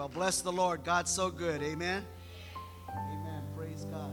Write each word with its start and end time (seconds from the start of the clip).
Well, 0.00 0.08
bless 0.08 0.40
the 0.40 0.50
Lord. 0.50 0.82
God's 0.82 1.10
so 1.10 1.30
good. 1.30 1.62
Amen. 1.62 2.02
Amen. 2.88 3.42
Praise 3.54 3.84
God. 3.84 4.10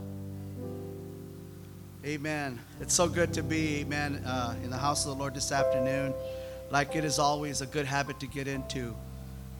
Amen. 2.04 2.58
It's 2.78 2.92
so 2.92 3.08
good 3.08 3.32
to 3.32 3.42
be, 3.42 3.76
amen, 3.76 4.22
uh, 4.26 4.54
in 4.62 4.68
the 4.68 4.76
house 4.76 5.06
of 5.06 5.16
the 5.16 5.18
Lord 5.18 5.34
this 5.34 5.50
afternoon. 5.50 6.12
Like 6.70 6.94
it 6.94 7.06
is 7.06 7.18
always 7.18 7.62
a 7.62 7.66
good 7.66 7.86
habit 7.86 8.20
to 8.20 8.26
get 8.26 8.46
into, 8.46 8.94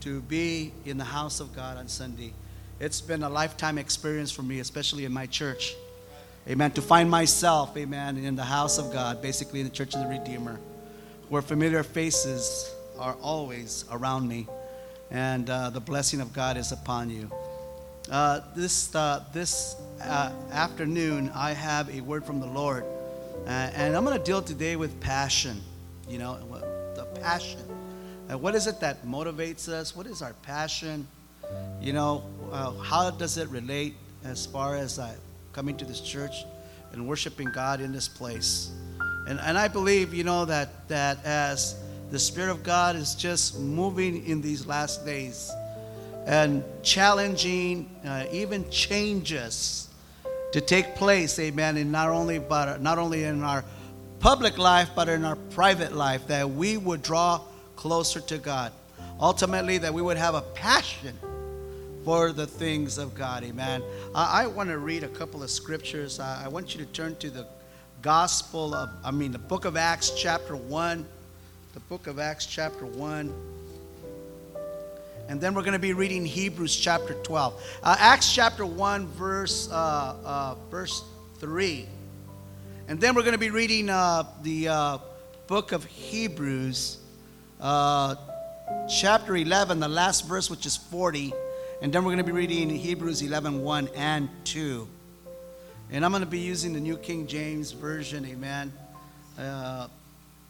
to 0.00 0.20
be 0.20 0.74
in 0.84 0.98
the 0.98 1.04
house 1.04 1.40
of 1.40 1.56
God 1.56 1.78
on 1.78 1.88
Sunday. 1.88 2.34
It's 2.78 3.00
been 3.00 3.22
a 3.22 3.30
lifetime 3.30 3.78
experience 3.78 4.30
for 4.30 4.42
me, 4.42 4.60
especially 4.60 5.06
in 5.06 5.12
my 5.14 5.24
church. 5.24 5.76
Amen. 6.46 6.72
To 6.72 6.82
find 6.82 7.10
myself, 7.10 7.74
amen, 7.74 8.18
in 8.18 8.36
the 8.36 8.44
house 8.44 8.76
of 8.76 8.92
God, 8.92 9.22
basically 9.22 9.60
in 9.60 9.66
the 9.66 9.72
Church 9.72 9.94
of 9.94 10.02
the 10.02 10.08
Redeemer, 10.08 10.60
where 11.30 11.40
familiar 11.40 11.82
faces 11.82 12.70
are 12.98 13.16
always 13.22 13.86
around 13.90 14.28
me 14.28 14.46
and 15.10 15.48
uh, 15.48 15.70
the 15.70 15.80
blessing 15.80 16.20
of 16.20 16.32
God 16.32 16.56
is 16.56 16.72
upon 16.72 17.10
you. 17.10 17.30
Uh, 18.10 18.40
this 18.56 18.94
uh, 18.94 19.24
this 19.32 19.76
uh, 20.02 20.32
afternoon, 20.50 21.30
I 21.34 21.52
have 21.52 21.94
a 21.94 22.00
word 22.00 22.24
from 22.24 22.40
the 22.40 22.46
Lord, 22.46 22.84
uh, 23.46 23.50
and 23.50 23.94
I'm 23.96 24.04
going 24.04 24.16
to 24.16 24.24
deal 24.24 24.42
today 24.42 24.76
with 24.76 24.98
passion. 25.00 25.60
You 26.08 26.18
know, 26.18 26.38
the 26.94 27.04
passion. 27.20 27.60
What 28.28 28.54
is 28.54 28.66
it 28.66 28.80
that 28.80 29.06
motivates 29.06 29.68
us? 29.68 29.96
What 29.96 30.06
is 30.06 30.20
our 30.20 30.34
passion? 30.42 31.06
You 31.80 31.92
know, 31.94 32.24
how 32.82 33.10
does 33.10 33.38
it 33.38 33.48
relate 33.48 33.94
as 34.24 34.44
far 34.46 34.76
as 34.76 35.00
coming 35.52 35.76
to 35.78 35.84
this 35.84 36.00
church 36.00 36.44
and 36.92 37.06
worshiping 37.06 37.48
God 37.54 37.80
in 37.80 37.92
this 37.92 38.08
place? 38.08 38.70
And, 39.26 39.38
and 39.40 39.58
I 39.58 39.68
believe, 39.68 40.14
you 40.14 40.24
know, 40.24 40.46
that 40.46 40.88
that 40.88 41.22
as 41.24 41.76
the 42.10 42.18
Spirit 42.18 42.50
of 42.50 42.62
God 42.62 42.96
is 42.96 43.14
just 43.14 43.58
moving 43.58 44.26
in 44.26 44.40
these 44.40 44.66
last 44.66 45.04
days 45.04 45.50
and 46.26 46.62
challenging, 46.82 47.90
uh, 48.04 48.24
even 48.32 48.68
changes 48.70 49.88
to 50.52 50.60
take 50.60 50.94
place, 50.94 51.38
amen, 51.38 51.76
in 51.76 51.90
not 51.90 52.08
only, 52.08 52.38
but 52.38 52.80
not 52.80 52.98
only 52.98 53.24
in 53.24 53.42
our 53.42 53.64
public 54.20 54.56
life, 54.58 54.90
but 54.94 55.08
in 55.08 55.24
our 55.24 55.36
private 55.36 55.92
life, 55.92 56.26
that 56.28 56.48
we 56.48 56.76
would 56.76 57.02
draw 57.02 57.40
closer 57.76 58.20
to 58.20 58.38
God. 58.38 58.72
Ultimately, 59.20 59.78
that 59.78 59.92
we 59.92 60.00
would 60.00 60.16
have 60.16 60.34
a 60.34 60.42
passion 60.42 61.16
for 62.04 62.32
the 62.32 62.46
things 62.46 62.96
of 62.96 63.14
God, 63.14 63.44
amen. 63.44 63.82
I, 64.14 64.44
I 64.44 64.46
want 64.46 64.70
to 64.70 64.78
read 64.78 65.02
a 65.02 65.08
couple 65.08 65.42
of 65.42 65.50
scriptures. 65.50 66.20
I, 66.20 66.44
I 66.46 66.48
want 66.48 66.74
you 66.74 66.84
to 66.84 66.90
turn 66.92 67.16
to 67.16 67.28
the 67.28 67.46
Gospel 68.00 68.74
of, 68.74 68.88
I 69.04 69.10
mean, 69.10 69.32
the 69.32 69.38
book 69.38 69.64
of 69.64 69.76
Acts, 69.76 70.10
chapter 70.10 70.56
1 70.56 71.04
the 71.78 71.84
book 71.84 72.08
of 72.08 72.18
Acts, 72.18 72.44
chapter 72.44 72.84
1. 72.84 73.32
And 75.28 75.40
then 75.40 75.54
we're 75.54 75.62
going 75.62 75.74
to 75.74 75.78
be 75.78 75.92
reading 75.92 76.24
Hebrews 76.24 76.74
chapter 76.74 77.14
12. 77.14 77.78
Uh, 77.84 77.96
Acts 78.00 78.34
chapter 78.34 78.66
1, 78.66 79.06
verse, 79.06 79.70
uh, 79.70 80.16
uh, 80.24 80.54
verse 80.72 81.04
3. 81.36 81.86
And 82.88 83.00
then 83.00 83.14
we're 83.14 83.22
going 83.22 83.34
to 83.34 83.38
be 83.38 83.50
reading 83.50 83.90
uh, 83.90 84.24
the 84.42 84.66
uh, 84.66 84.98
book 85.46 85.70
of 85.70 85.84
Hebrews, 85.84 86.98
uh, 87.60 88.16
chapter 88.88 89.36
11, 89.36 89.78
the 89.78 89.86
last 89.86 90.26
verse, 90.26 90.50
which 90.50 90.66
is 90.66 90.76
40. 90.76 91.32
And 91.80 91.92
then 91.92 92.02
we're 92.02 92.10
going 92.10 92.18
to 92.18 92.24
be 92.24 92.32
reading 92.32 92.70
Hebrews 92.70 93.22
11, 93.22 93.62
1 93.62 93.88
and 93.94 94.28
2. 94.42 94.88
And 95.92 96.04
I'm 96.04 96.10
going 96.10 96.24
to 96.24 96.26
be 96.26 96.40
using 96.40 96.72
the 96.72 96.80
New 96.80 96.96
King 96.96 97.28
James 97.28 97.70
Version, 97.70 98.26
amen. 98.26 98.72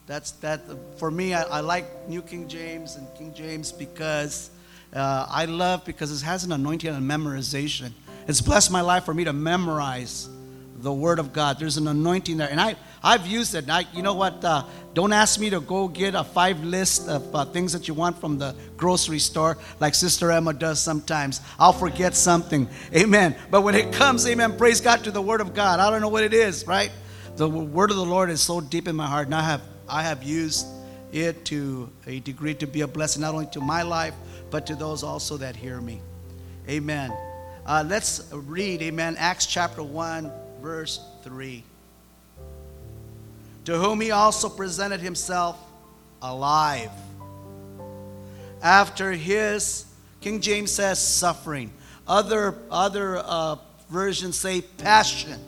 That's 0.08 0.30
that 0.40 0.62
for 0.96 1.10
me. 1.10 1.34
I, 1.34 1.42
I, 1.42 1.60
like 1.60 2.08
New 2.08 2.22
King 2.22 2.48
James 2.48 2.96
and 2.96 3.06
King 3.14 3.34
James 3.34 3.70
because 3.70 4.48
uh, 4.94 5.26
I 5.28 5.44
love 5.44 5.84
because 5.84 6.10
it 6.10 6.24
has 6.24 6.44
an 6.44 6.52
anointing 6.52 6.88
and 6.88 7.08
memorization. 7.08 7.92
It's 8.26 8.40
blessed 8.40 8.70
my 8.70 8.80
life 8.80 9.04
for 9.04 9.12
me 9.12 9.24
to 9.24 9.34
memorize 9.34 10.30
the 10.78 10.90
Word 10.90 11.18
of 11.18 11.34
God. 11.34 11.58
There's 11.58 11.76
an 11.76 11.88
anointing 11.88 12.38
there, 12.38 12.48
and 12.50 12.58
I 12.58 12.76
I've 13.02 13.26
used 13.26 13.54
it. 13.54 13.68
I, 13.68 13.84
you 13.92 14.02
know 14.02 14.14
what? 14.14 14.42
Uh, 14.42 14.64
don't 14.94 15.12
ask 15.12 15.38
me 15.38 15.50
to 15.50 15.60
go 15.60 15.88
get 15.88 16.14
a 16.14 16.24
five 16.24 16.64
list 16.64 17.06
of 17.06 17.34
uh, 17.34 17.44
things 17.44 17.74
that 17.74 17.86
you 17.86 17.92
want 17.92 18.18
from 18.18 18.38
the 18.38 18.56
grocery 18.78 19.18
store, 19.18 19.58
like 19.78 19.94
Sister 19.94 20.30
Emma 20.30 20.54
does 20.54 20.80
sometimes. 20.80 21.42
I'll 21.58 21.74
forget 21.74 22.14
something. 22.14 22.66
Amen. 22.96 23.36
But 23.50 23.60
when 23.60 23.74
it 23.74 23.92
comes, 23.92 24.26
Amen. 24.26 24.56
Praise 24.56 24.80
God 24.80 25.04
to 25.04 25.10
the 25.10 25.20
Word 25.20 25.42
of 25.42 25.52
God. 25.52 25.80
I 25.80 25.90
don't 25.90 26.00
know 26.00 26.08
what 26.08 26.24
it 26.24 26.32
is, 26.32 26.66
right? 26.66 26.92
The 27.36 27.46
Word 27.46 27.90
of 27.90 27.98
the 27.98 28.06
Lord 28.06 28.30
is 28.30 28.40
so 28.40 28.62
deep 28.62 28.88
in 28.88 28.96
my 28.96 29.06
heart, 29.06 29.26
and 29.26 29.34
I 29.34 29.42
have 29.42 29.60
I 29.88 30.02
have 30.02 30.22
used 30.22 30.66
it 31.12 31.44
to 31.46 31.90
a 32.06 32.20
degree 32.20 32.54
to 32.54 32.66
be 32.66 32.82
a 32.82 32.86
blessing 32.86 33.22
not 33.22 33.34
only 33.34 33.46
to 33.46 33.60
my 33.60 33.82
life, 33.82 34.14
but 34.50 34.66
to 34.66 34.74
those 34.74 35.02
also 35.02 35.36
that 35.38 35.56
hear 35.56 35.80
me. 35.80 36.00
Amen. 36.68 37.12
Uh, 37.64 37.84
let's 37.86 38.30
read, 38.32 38.82
amen, 38.82 39.16
Acts 39.18 39.46
chapter 39.46 39.82
1, 39.82 40.30
verse 40.60 41.00
3. 41.22 41.62
To 43.66 43.78
whom 43.78 44.00
he 44.00 44.10
also 44.10 44.48
presented 44.48 45.00
himself 45.00 45.58
alive. 46.22 46.90
After 48.62 49.12
his, 49.12 49.84
King 50.20 50.40
James 50.40 50.72
says 50.72 50.98
suffering. 50.98 51.70
Other, 52.06 52.54
other 52.70 53.18
uh, 53.18 53.56
versions 53.90 54.38
say 54.38 54.62
passion 54.62 55.38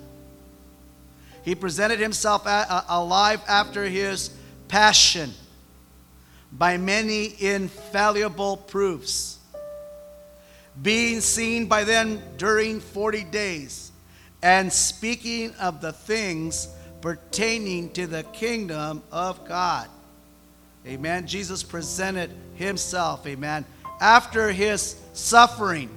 he 1.42 1.54
presented 1.54 1.98
himself 1.98 2.42
alive 2.46 3.40
after 3.48 3.84
his 3.84 4.30
passion 4.68 5.32
by 6.52 6.76
many 6.76 7.34
infallible 7.38 8.56
proofs, 8.56 9.38
being 10.80 11.20
seen 11.20 11.66
by 11.66 11.84
them 11.84 12.20
during 12.36 12.80
40 12.80 13.24
days, 13.24 13.92
and 14.42 14.72
speaking 14.72 15.54
of 15.60 15.80
the 15.80 15.92
things 15.92 16.68
pertaining 17.00 17.90
to 17.92 18.06
the 18.06 18.22
kingdom 18.24 19.02
of 19.10 19.46
God. 19.46 19.88
Amen. 20.86 21.26
Jesus 21.26 21.62
presented 21.62 22.30
himself, 22.54 23.26
amen, 23.26 23.64
after 24.00 24.50
his 24.50 24.96
suffering, 25.12 25.90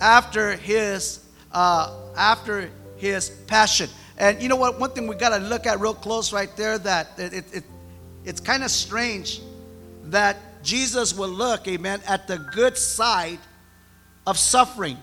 after 0.00 0.56
his 0.56 1.20
uh, 1.52 1.90
after 2.16 2.70
his 2.96 3.30
passion. 3.46 3.88
And 4.18 4.42
you 4.42 4.48
know 4.48 4.56
what? 4.56 4.80
One 4.80 4.90
thing 4.90 5.06
we 5.06 5.14
got 5.14 5.36
to 5.36 5.44
look 5.44 5.66
at 5.66 5.80
real 5.80 5.94
close 5.94 6.32
right 6.32 6.54
there 6.56 6.78
that 6.78 7.08
it, 7.18 7.32
it, 7.32 7.44
it 7.52 7.64
it's 8.24 8.40
kind 8.40 8.64
of 8.64 8.70
strange 8.70 9.40
that 10.04 10.36
Jesus 10.62 11.16
will 11.16 11.28
look, 11.28 11.68
amen, 11.68 12.00
at 12.06 12.26
the 12.26 12.38
good 12.38 12.76
side 12.76 13.38
of 14.26 14.38
suffering. 14.38 14.98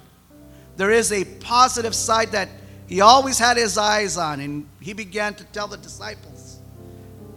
There 0.76 0.92
is 0.92 1.12
a 1.12 1.24
positive 1.24 1.96
side 1.96 2.32
that 2.32 2.50
he 2.88 3.02
always 3.02 3.40
had 3.40 3.58
his 3.58 3.78
eyes 3.78 4.18
on, 4.18 4.40
and 4.40 4.68
he 4.82 4.94
began 4.94 5.36
to 5.36 5.44
tell 5.46 5.68
the 5.68 5.78
disciples 5.78 6.60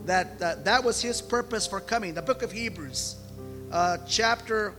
that 0.06 0.41
uh, 0.41 0.56
that 0.64 0.82
was 0.82 1.00
his 1.03 1.20
purpose 1.20 1.66
for 1.66 1.81
coming. 1.81 2.14
The 2.14 2.22
book 2.22 2.43
of 2.43 2.50
Hebrews, 2.50 3.16
uh, 3.70 3.98
chapter, 4.08 4.75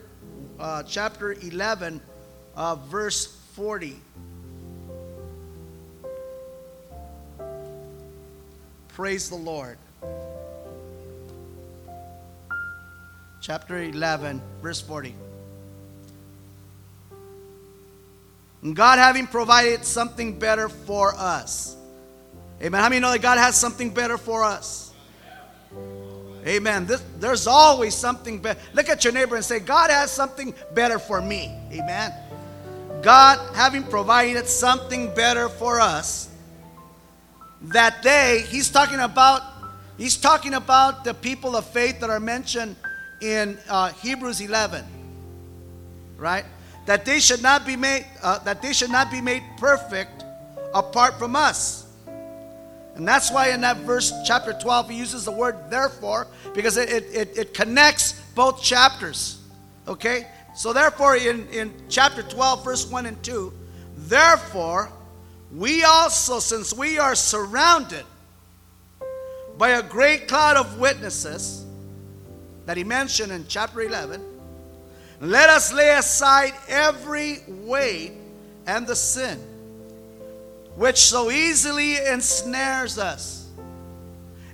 uh, 0.60 0.84
chapter 0.84 1.34
11, 1.34 2.02
uh, 2.56 2.76
verse 2.76 3.28
40. 3.54 3.96
Praise 8.98 9.30
the 9.30 9.36
Lord. 9.36 9.78
Chapter 13.42 13.78
11, 13.78 14.42
verse 14.60 14.82
40. 14.82 15.14
God 18.74 18.98
having 18.98 19.28
provided 19.28 19.86
something 19.86 20.40
better 20.40 20.68
for 20.68 21.14
us. 21.16 21.78
Amen. 22.60 22.82
How 22.82 22.90
many 22.90 23.00
know 23.00 23.12
that 23.12 23.22
God 23.22 23.38
has 23.38 23.56
something 23.56 23.92
better 23.92 24.18
for 24.18 24.44
us? 24.44 24.92
Amen. 26.48 26.88
This, 26.88 27.04
there's 27.20 27.46
always 27.46 27.94
something 27.94 28.40
better. 28.40 28.60
Look 28.74 28.90
at 28.90 29.04
your 29.04 29.14
neighbor 29.14 29.36
and 29.36 29.46
say, 29.46 29.60
God 29.60 29.92
has 29.92 30.10
something 30.10 30.56
better 30.74 30.98
for 30.98 31.22
me. 31.22 31.56
Amen. 31.72 32.12
God 33.04 33.56
having 33.56 33.84
provided 33.84 34.48
something 34.48 35.14
better 35.14 35.50
for 35.50 35.80
us 35.80 36.30
that 37.62 38.04
they, 38.04 38.46
he's 38.48 38.70
talking 38.70 39.00
about, 39.00 39.42
he's 39.98 40.18
talking 40.18 40.54
about 40.54 41.04
the 41.04 41.14
people 41.14 41.56
of 41.56 41.66
faith 41.66 42.00
that 42.00 42.10
are 42.10 42.20
mentioned 42.20 42.76
in 43.22 43.58
uh, 43.70 43.90
Hebrews 43.94 44.42
11, 44.42 44.86
right? 46.18 46.46
That 46.86 47.06
they 47.06 47.20
should 47.20 47.42
not 47.42 47.66
be 47.66 47.76
made, 47.76 48.06
uh, 48.22 48.40
that 48.40 48.62
they 48.62 48.74
should 48.74 48.92
not 48.92 49.12
be 49.12 49.22
made 49.22 49.44
perfect 49.58 50.24
apart 50.74 51.18
from 51.18 51.36
us. 51.36 51.88
And 52.96 53.08
that's 53.08 53.32
why 53.32 53.50
in 53.50 53.62
that 53.62 53.78
verse, 53.78 54.12
chapter 54.26 54.54
12, 54.54 54.90
he 54.90 54.98
uses 54.98 55.26
the 55.26 55.32
word 55.32 55.70
therefore, 55.70 56.28
because 56.56 56.78
it, 56.78 56.90
it, 56.90 57.38
it 57.38 57.54
connects 57.54 58.14
both 58.34 58.62
chapters. 58.62 59.40
Okay? 59.88 60.26
So 60.56 60.74
therefore, 60.74 61.16
in, 61.16 61.48
in 61.50 61.74
chapter 61.90 62.24
12, 62.24 62.64
verse 62.64 62.90
1 62.90 63.06
and 63.06 63.22
2, 63.24 63.54
therefore, 63.98 64.92
we 65.52 65.84
also, 65.84 66.40
since 66.40 66.74
we 66.74 67.00
are 67.00 67.16
surrounded 67.16 68.06
by 69.58 69.70
a 69.70 69.84
great 69.84 70.28
cloud 70.28 70.58
of 70.58 70.80
witnesses 70.80 71.66
that 72.66 72.78
he 72.78 72.84
mentioned 72.84 73.32
in 73.32 73.46
chapter 73.48 73.82
11, 73.82 74.22
Let 75.22 75.50
us 75.50 75.74
lay 75.74 75.96
aside 75.96 76.54
every 76.68 77.40
weight 77.48 78.12
and 78.68 78.86
the 78.86 78.96
sin 78.96 79.40
which 80.78 80.98
so 80.98 81.32
easily 81.32 81.98
ensnares 81.98 83.00
us. 83.00 83.50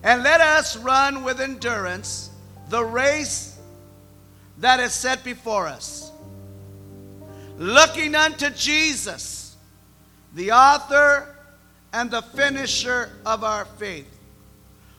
And 0.04 0.24
let 0.24 0.40
us 0.40 0.78
run 0.78 1.24
with 1.24 1.42
endurance 1.42 2.30
the 2.70 2.84
race 2.84 3.60
that 4.60 4.80
is 4.80 4.94
set 4.94 5.24
before 5.26 5.68
us, 5.68 6.12
looking 7.58 8.16
unto 8.16 8.50
Jesus, 8.52 9.43
the 10.34 10.52
author 10.52 11.36
and 11.92 12.10
the 12.10 12.22
finisher 12.22 13.10
of 13.26 13.44
our 13.44 13.66
faith, 13.66 14.08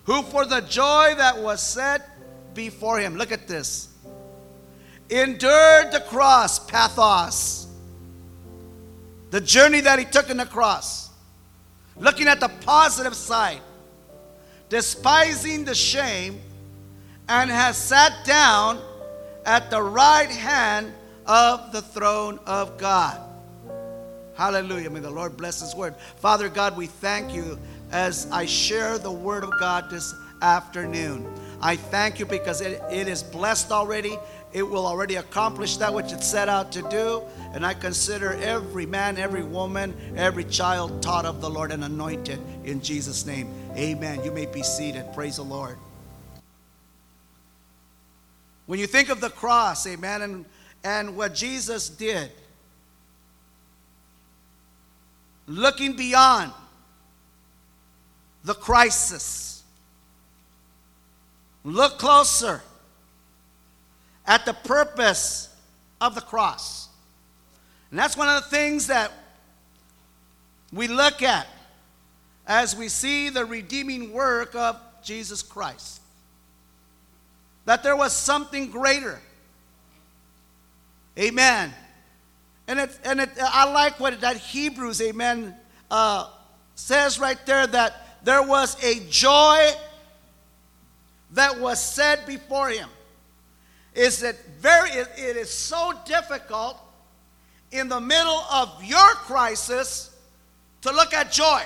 who 0.04 0.22
for 0.22 0.44
the 0.44 0.60
joy 0.60 1.14
that 1.16 1.38
was 1.38 1.60
set 1.62 2.08
before 2.54 2.98
him, 2.98 3.16
look 3.16 3.32
at 3.32 3.48
this, 3.48 3.88
endured 5.10 5.92
the 5.92 6.04
cross, 6.08 6.58
pathos, 6.58 7.66
the 9.30 9.40
journey 9.40 9.80
that 9.80 9.98
he 9.98 10.04
took 10.04 10.30
in 10.30 10.36
the 10.36 10.46
cross, 10.46 11.10
looking 11.96 12.28
at 12.28 12.38
the 12.38 12.48
positive 12.60 13.14
side, 13.14 13.60
despising 14.68 15.64
the 15.64 15.74
shame, 15.74 16.40
and 17.28 17.50
has 17.50 17.76
sat 17.76 18.24
down 18.24 18.80
at 19.44 19.70
the 19.70 19.82
right 19.82 20.30
hand 20.30 20.92
of 21.26 21.72
the 21.72 21.82
throne 21.82 22.38
of 22.46 22.78
God. 22.78 23.20
Hallelujah. 24.36 24.90
May 24.90 25.00
the 25.00 25.10
Lord 25.10 25.36
bless 25.36 25.60
His 25.60 25.74
word. 25.74 25.94
Father 26.16 26.48
God, 26.48 26.76
we 26.76 26.86
thank 26.86 27.32
you 27.32 27.58
as 27.92 28.28
I 28.30 28.46
share 28.46 28.98
the 28.98 29.10
word 29.10 29.44
of 29.44 29.50
God 29.60 29.90
this 29.90 30.14
afternoon. 30.42 31.26
I 31.60 31.76
thank 31.76 32.18
you 32.18 32.26
because 32.26 32.60
it, 32.60 32.82
it 32.90 33.08
is 33.08 33.22
blessed 33.22 33.70
already. 33.70 34.18
It 34.52 34.62
will 34.62 34.86
already 34.86 35.16
accomplish 35.16 35.76
that 35.78 35.92
which 35.92 36.12
it 36.12 36.22
set 36.22 36.48
out 36.48 36.72
to 36.72 36.82
do. 36.88 37.22
And 37.52 37.64
I 37.64 37.74
consider 37.74 38.34
every 38.34 38.86
man, 38.86 39.16
every 39.16 39.42
woman, 39.42 39.94
every 40.16 40.44
child 40.44 41.02
taught 41.02 41.24
of 41.24 41.40
the 41.40 41.48
Lord 41.48 41.72
and 41.72 41.84
anointed 41.84 42.40
in 42.64 42.80
Jesus' 42.80 43.26
name. 43.26 43.52
Amen. 43.76 44.24
You 44.24 44.32
may 44.32 44.46
be 44.46 44.62
seated. 44.62 45.06
Praise 45.14 45.36
the 45.36 45.44
Lord. 45.44 45.76
When 48.66 48.78
you 48.78 48.86
think 48.86 49.10
of 49.10 49.20
the 49.20 49.30
cross, 49.30 49.86
amen, 49.86 50.22
and, 50.22 50.44
and 50.82 51.16
what 51.16 51.34
Jesus 51.34 51.88
did, 51.88 52.30
looking 55.46 55.96
beyond 55.96 56.52
the 58.44 58.54
crisis, 58.54 59.62
look 61.64 61.98
closer 61.98 62.62
at 64.26 64.44
the 64.44 64.52
purpose 64.52 65.54
of 66.00 66.14
the 66.14 66.20
cross. 66.20 66.88
And 67.90 67.98
that's 67.98 68.16
one 68.16 68.28
of 68.28 68.42
the 68.42 68.50
things 68.50 68.88
that 68.88 69.10
we 70.72 70.88
look 70.88 71.22
at 71.22 71.46
as 72.46 72.76
we 72.76 72.88
see 72.88 73.28
the 73.30 73.44
redeeming 73.44 74.12
work 74.12 74.54
of 74.54 74.78
Jesus 75.02 75.42
Christ. 75.42 76.00
That 77.64 77.82
there 77.82 77.96
was 77.96 78.12
something 78.12 78.70
greater. 78.70 79.20
Amen. 81.18 81.72
And 82.66 82.80
it, 82.80 82.98
and 83.04 83.20
it, 83.20 83.30
I 83.40 83.70
like 83.70 84.00
what 84.00 84.20
that 84.22 84.36
Hebrews, 84.36 85.00
amen, 85.02 85.54
uh, 85.90 86.28
says 86.74 87.18
right 87.18 87.38
there 87.46 87.66
that 87.66 88.24
there 88.24 88.42
was 88.42 88.82
a 88.82 89.00
joy 89.10 89.70
that 91.32 91.60
was 91.60 91.80
set 91.82 92.26
before 92.26 92.70
him 92.70 92.88
is 93.94 94.20
that 94.20 94.36
very 94.58 94.90
it 94.90 95.36
is 95.36 95.50
so 95.50 95.92
difficult 96.04 96.78
in 97.70 97.88
the 97.88 98.00
middle 98.00 98.44
of 98.52 98.82
your 98.82 99.08
crisis 99.14 100.16
to 100.80 100.90
look 100.90 101.12
at 101.12 101.30
joy. 101.30 101.62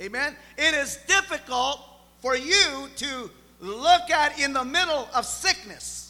Amen. 0.00 0.36
It 0.58 0.74
is 0.74 0.98
difficult 1.06 1.80
for 2.20 2.36
you 2.36 2.88
to 2.96 3.30
look 3.60 4.10
at 4.10 4.38
in 4.38 4.52
the 4.52 4.64
middle 4.64 5.08
of 5.14 5.24
sickness 5.24 6.05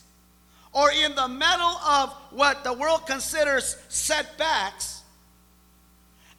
or 0.76 0.90
in 0.92 1.14
the 1.14 1.26
middle 1.26 1.78
of 1.88 2.12
what 2.32 2.62
the 2.62 2.72
world 2.74 3.06
considers 3.06 3.78
setbacks 3.88 4.96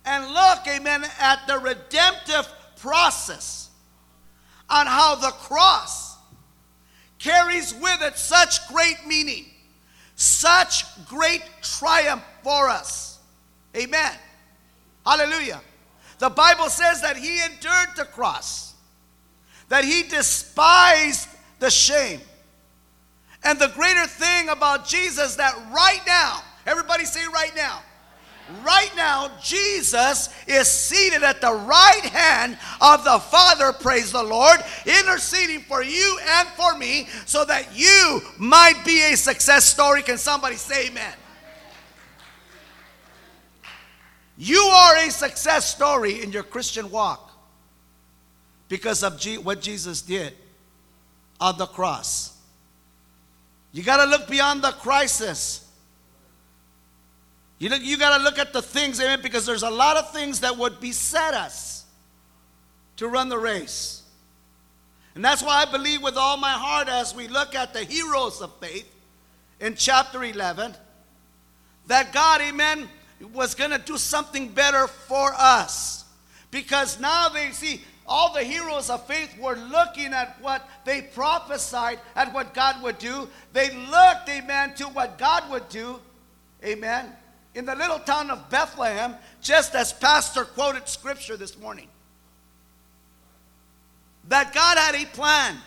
and 0.06 0.31
look, 0.31 0.60
amen, 0.68 1.04
at 1.19 1.45
the 1.48 1.57
redemptive 1.57 2.48
process 2.78 3.72
on 4.69 4.86
how 4.86 5.16
the 5.16 5.31
cross 5.31 6.16
carries 7.18 7.74
with 7.74 8.01
it 8.04 8.16
such 8.16 8.66
great 8.69 9.06
meaning, 9.07 9.45
such 10.16 10.86
great 11.07 11.44
triumph 11.63 12.24
for 12.44 12.69
us. 12.69 13.19
Amen. 13.75 14.13
Hallelujah. 15.04 15.62
The 16.19 16.30
Bible 16.30 16.69
says 16.69 17.01
that 17.01 17.18
he 17.18 17.44
endured 17.44 17.95
the 17.98 18.06
cross, 18.06 18.75
that 19.69 19.83
he 19.83 20.04
despised 20.04 21.28
the 21.57 21.72
shame. 21.72 22.22
And 23.44 23.60
the 23.60 23.69
greater 23.69 24.06
thing 24.06 24.50
about 24.50 24.88
Jesus 24.88 25.36
that 25.36 25.56
right 25.72 26.01
now, 26.06 26.42
everybody 26.66 27.06
say 27.06 27.25
right 27.28 27.56
now, 27.56 27.81
Right 28.63 28.92
now, 28.95 29.30
Jesus 29.42 30.30
is 30.48 30.69
seated 30.69 31.22
at 31.22 31.42
the 31.42 31.51
right 31.51 32.04
hand 32.04 32.57
of 32.80 33.04
the 33.04 33.19
Father, 33.19 33.74
praise 33.74 34.13
the 34.13 34.24
Lord, 34.24 34.62
interceding 34.86 35.60
for 35.62 35.84
you 35.84 36.19
and 36.25 36.48
for 36.50 36.78
me 36.78 37.10
so 37.25 37.44
that 37.44 37.78
you 37.78 38.22
might 38.38 38.86
be 38.86 39.12
a 39.12 39.18
success 39.18 39.66
story. 39.66 40.01
Can 40.01 40.18
somebody 40.18 40.56
say 40.56 40.88
amen? 40.88 41.13
You 44.38 44.62
are 44.62 44.95
a 44.95 45.10
success 45.10 45.74
story 45.74 46.22
in 46.24 46.31
your 46.31 46.44
Christian 46.44 46.90
walk 46.90 47.31
because 48.69 49.04
of 49.04 49.22
what 49.44 49.62
Jesus 49.62 50.01
did 50.01 50.33
on 51.42 51.57
the 51.57 51.66
cross. 51.66 52.37
You 53.72 53.84
got 53.84 54.04
to 54.04 54.10
look 54.10 54.28
beyond 54.28 54.64
the 54.64 54.72
crisis. 54.72 55.66
You, 57.60 57.69
you 57.75 57.98
got 57.98 58.18
to 58.18 58.24
look 58.24 58.38
at 58.38 58.54
the 58.54 58.62
things, 58.62 59.00
amen, 59.00 59.22
because 59.22 59.46
there's 59.46 59.64
a 59.64 59.69
lot 59.69 59.98
of 59.98 60.12
things 60.12 60.42
that 60.42 60.58
would 60.58 60.80
beset 60.80 61.34
us 61.34 61.86
to 62.97 63.07
run 63.07 63.30
the 63.30 63.38
race. 63.38 64.04
And 65.16 65.26
that's 65.26 65.42
why 65.42 65.64
I 65.64 65.66
believe 65.66 66.04
with 66.04 66.16
all 66.16 66.38
my 66.38 66.52
heart 66.52 66.88
as 66.88 67.16
we 67.16 67.28
look 67.28 67.56
at 67.56 67.74
the 67.74 67.83
heroes 67.83 68.42
of 68.42 68.54
faith 68.59 68.88
in 69.59 69.76
chapter 69.76 70.24
11 70.24 70.76
that 71.88 72.14
God, 72.14 72.42
amen, 72.42 72.88
was 73.33 73.56
going 73.56 73.71
to 73.71 73.80
do 73.80 73.97
something 73.97 74.50
better 74.50 74.88
for 74.88 75.33
us. 75.36 76.06
Because 76.52 77.00
now 77.00 77.30
they 77.30 77.52
see 77.52 77.81
all 78.07 78.33
the 78.33 78.44
heroes 78.44 78.90
of 78.90 79.06
faith 79.06 79.37
were 79.40 79.56
looking 79.56 80.14
at 80.14 80.37
what 80.42 80.68
they 80.85 81.02
prophesied 81.02 81.99
at 82.16 82.33
what 82.33 82.54
God 82.54 82.81
would 82.81 82.97
do. 82.97 83.28
They 83.54 83.76
looked, 83.76 84.30
amen, 84.30 84.76
to 84.76 84.85
what 84.85 85.18
God 85.18 85.49
would 85.52 85.68
do. 85.69 85.99
Amen 86.64 87.14
in 87.57 87.66
the 87.66 87.73
little 87.73 87.97
town 87.97 88.30
of 88.30 88.52
Bethlehem, 88.52 89.16
just 89.42 89.73
as 89.73 89.92
Pastor 89.92 90.45
quoted 90.45 90.87
scripture 90.87 91.35
this 91.35 91.57
morning. 91.57 91.87
That 94.28 94.54
God 94.54 94.78
had 94.78 94.94
a 94.94 95.06
plan. 95.07 95.57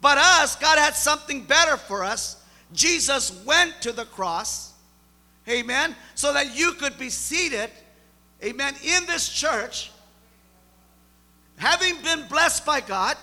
But 0.00 0.18
us, 0.18 0.54
God 0.54 0.78
had 0.78 0.94
something 0.94 1.42
better 1.42 1.76
for 1.76 2.04
us. 2.04 2.40
Jesus 2.72 3.44
went 3.44 3.74
to 3.82 3.90
the 3.90 4.04
cross, 4.04 4.72
amen, 5.48 5.96
so 6.14 6.32
that 6.32 6.56
you 6.56 6.74
could 6.74 6.96
be 6.96 7.10
seated, 7.10 7.70
amen, 8.44 8.76
in 8.84 9.04
this 9.06 9.28
church, 9.28 9.90
having 11.60 11.94
been 12.02 12.26
blessed 12.26 12.64
by 12.64 12.80
God, 12.80 13.16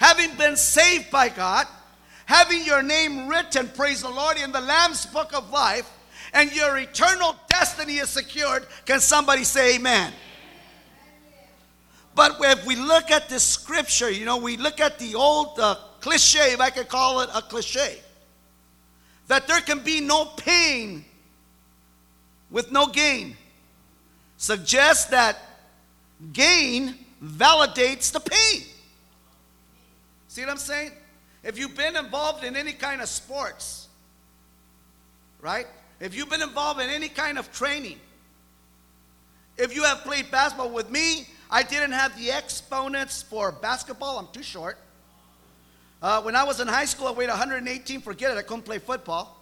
having 0.00 0.34
been 0.36 0.56
saved 0.56 1.10
by 1.10 1.28
God, 1.28 1.66
having 2.24 2.64
your 2.64 2.82
name 2.82 3.28
written, 3.28 3.68
praise 3.68 4.00
the 4.00 4.08
Lord, 4.08 4.38
in 4.38 4.50
the 4.50 4.60
Lamb's 4.60 5.04
book 5.04 5.34
of 5.34 5.50
life, 5.50 5.88
and 6.32 6.50
your 6.54 6.78
eternal 6.78 7.36
destiny 7.50 7.98
is 7.98 8.08
secured, 8.08 8.66
can 8.86 9.00
somebody 9.00 9.44
say 9.44 9.76
amen? 9.76 10.12
But 12.14 12.38
if 12.40 12.66
we 12.66 12.76
look 12.76 13.10
at 13.10 13.28
the 13.28 13.38
scripture, 13.38 14.10
you 14.10 14.24
know, 14.24 14.38
we 14.38 14.56
look 14.56 14.80
at 14.80 14.98
the 14.98 15.14
old 15.14 15.60
uh, 15.60 15.76
cliche, 16.00 16.54
if 16.54 16.60
I 16.60 16.70
could 16.70 16.88
call 16.88 17.20
it 17.20 17.28
a 17.34 17.42
cliche, 17.42 17.98
that 19.26 19.46
there 19.46 19.60
can 19.60 19.80
be 19.80 20.00
no 20.00 20.24
pain 20.24 21.04
with 22.50 22.72
no 22.72 22.86
gain, 22.86 23.36
suggests 24.38 25.10
that 25.10 25.36
gain 26.32 27.04
validates 27.22 28.12
the 28.12 28.20
pain. 28.20 28.62
See 30.28 30.42
what 30.42 30.50
I'm 30.50 30.56
saying? 30.56 30.92
If 31.42 31.58
you've 31.58 31.76
been 31.76 31.96
involved 31.96 32.44
in 32.44 32.56
any 32.56 32.72
kind 32.72 33.00
of 33.00 33.08
sports, 33.08 33.88
right? 35.40 35.66
if 36.00 36.14
you've 36.14 36.30
been 36.30 36.42
involved 36.42 36.80
in 36.80 36.90
any 36.90 37.08
kind 37.08 37.38
of 37.38 37.52
training, 37.52 37.98
if 39.56 39.74
you 39.74 39.82
have 39.82 40.02
played 40.02 40.30
basketball 40.30 40.70
with 40.70 40.90
me, 40.90 41.26
I 41.50 41.62
didn't 41.62 41.92
have 41.92 42.16
the 42.16 42.30
exponents 42.30 43.22
for 43.22 43.50
basketball, 43.50 44.18
I'm 44.18 44.28
too 44.32 44.42
short. 44.42 44.78
Uh, 46.00 46.22
when 46.22 46.36
I 46.36 46.44
was 46.44 46.60
in 46.60 46.68
high 46.68 46.84
school, 46.84 47.08
I 47.08 47.12
weighed 47.12 47.28
118. 47.28 48.00
Forget 48.02 48.30
it, 48.30 48.38
I 48.38 48.42
couldn't 48.42 48.62
play 48.62 48.78
football. 48.78 49.36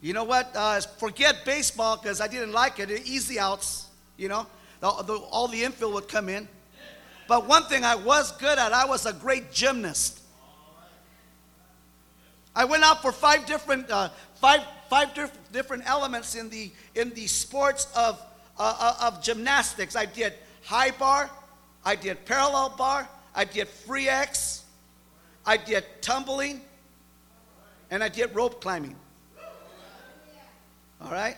You 0.00 0.14
know 0.14 0.24
what? 0.24 0.50
Uh, 0.54 0.80
forget 0.80 1.44
baseball 1.44 1.96
because 1.96 2.20
I 2.20 2.26
didn't 2.26 2.52
like 2.52 2.80
it. 2.80 2.90
Easy 3.06 3.38
outs, 3.38 3.86
you 4.16 4.28
know, 4.28 4.46
the, 4.80 4.90
the, 5.02 5.14
all 5.14 5.46
the 5.46 5.62
infield 5.62 5.94
would 5.94 6.08
come 6.08 6.28
in. 6.28 6.48
But 7.30 7.46
one 7.46 7.62
thing 7.66 7.84
I 7.84 7.94
was 7.94 8.32
good 8.38 8.58
at, 8.58 8.72
I 8.72 8.86
was 8.86 9.06
a 9.06 9.12
great 9.12 9.52
gymnast. 9.52 10.18
I 12.56 12.64
went 12.64 12.82
out 12.82 13.02
for 13.02 13.12
five 13.12 13.46
different, 13.46 13.88
uh, 13.88 14.08
five, 14.40 14.62
five 14.88 15.14
diff- 15.14 15.52
different 15.52 15.88
elements 15.88 16.34
in 16.34 16.50
the, 16.50 16.72
in 16.96 17.10
the 17.10 17.28
sports 17.28 17.86
of, 17.94 18.20
uh, 18.58 18.76
uh, 18.80 19.06
of 19.06 19.22
gymnastics. 19.22 19.94
I 19.94 20.06
did 20.06 20.32
high 20.64 20.90
bar, 20.90 21.30
I 21.84 21.94
did 21.94 22.24
parallel 22.24 22.70
bar, 22.70 23.08
I 23.32 23.44
did 23.44 23.68
free 23.68 24.08
X, 24.08 24.64
I 25.46 25.56
did 25.56 25.84
tumbling, 26.00 26.60
and 27.92 28.02
I 28.02 28.08
did 28.08 28.34
rope 28.34 28.60
climbing. 28.60 28.96
All 31.00 31.12
right? 31.12 31.36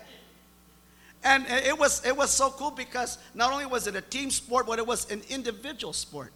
And 1.24 1.46
it 1.48 1.78
was, 1.78 2.04
it 2.04 2.16
was 2.16 2.30
so 2.30 2.50
cool 2.50 2.72
because 2.72 3.18
not 3.34 3.52
only 3.52 3.66
was 3.66 3.86
it 3.86 3.94
a 3.94 4.00
team 4.00 4.30
sport, 4.30 4.66
but 4.66 4.78
it 4.78 4.86
was 4.86 5.10
an 5.10 5.22
individual 5.28 5.92
sport. 5.92 6.32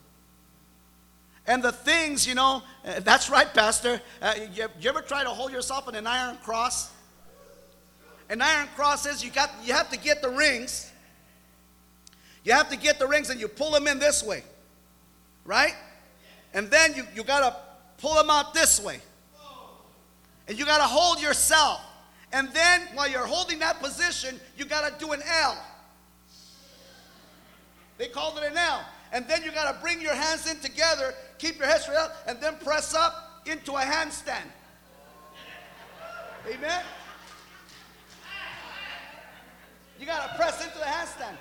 And 1.46 1.62
the 1.62 1.72
things, 1.72 2.26
you 2.26 2.34
know, 2.34 2.62
uh, 2.84 3.00
that's 3.00 3.30
right, 3.30 3.52
Pastor. 3.52 4.00
Uh, 4.20 4.34
you, 4.52 4.66
you, 4.80 4.88
ever 4.88 5.00
try 5.00 5.22
to 5.22 5.30
hold 5.30 5.52
yourself 5.52 5.88
in 5.88 5.94
an 5.94 6.06
iron 6.06 6.36
cross? 6.38 6.90
An 8.28 8.42
iron 8.42 8.68
cross 8.74 9.06
is 9.06 9.24
you 9.24 9.30
got 9.30 9.50
you 9.64 9.72
have 9.72 9.88
to 9.90 9.98
get 9.98 10.22
the 10.22 10.28
rings. 10.28 10.90
You 12.42 12.52
have 12.52 12.68
to 12.70 12.76
get 12.76 12.98
the 12.98 13.06
rings 13.06 13.30
and 13.30 13.40
you 13.40 13.46
pull 13.46 13.70
them 13.70 13.86
in 13.86 13.98
this 14.00 14.24
way. 14.24 14.42
Right? 15.44 15.74
And 16.52 16.68
then 16.68 16.94
you, 16.94 17.04
you 17.14 17.22
gotta 17.22 17.54
pull 17.98 18.14
them 18.14 18.30
out 18.30 18.52
this 18.52 18.80
way. 18.80 19.00
And 20.48 20.58
you 20.58 20.64
gotta 20.64 20.84
hold 20.84 21.20
yourself. 21.20 21.80
And 22.32 22.52
then 22.52 22.82
while 22.94 23.08
you're 23.08 23.26
holding 23.26 23.58
that 23.60 23.80
position, 23.80 24.40
you 24.56 24.64
gotta 24.64 24.94
do 24.98 25.12
an 25.12 25.22
L. 25.42 25.64
They 27.98 28.08
called 28.08 28.38
it 28.38 28.44
an 28.44 28.56
L. 28.56 28.84
And 29.12 29.26
then 29.28 29.42
you 29.42 29.52
gotta 29.52 29.78
bring 29.80 30.00
your 30.00 30.14
hands 30.14 30.50
in 30.50 30.58
together 30.58 31.14
keep 31.38 31.58
your 31.58 31.66
head 31.66 31.80
straight 31.80 31.98
up, 31.98 32.16
and 32.26 32.40
then 32.40 32.56
press 32.56 32.94
up 32.94 33.42
into 33.46 33.72
a 33.72 33.80
handstand. 33.80 34.46
Amen? 36.48 36.82
You 39.98 40.06
got 40.06 40.30
to 40.30 40.36
press 40.36 40.64
into 40.64 40.78
the 40.78 40.84
handstand. 40.84 41.36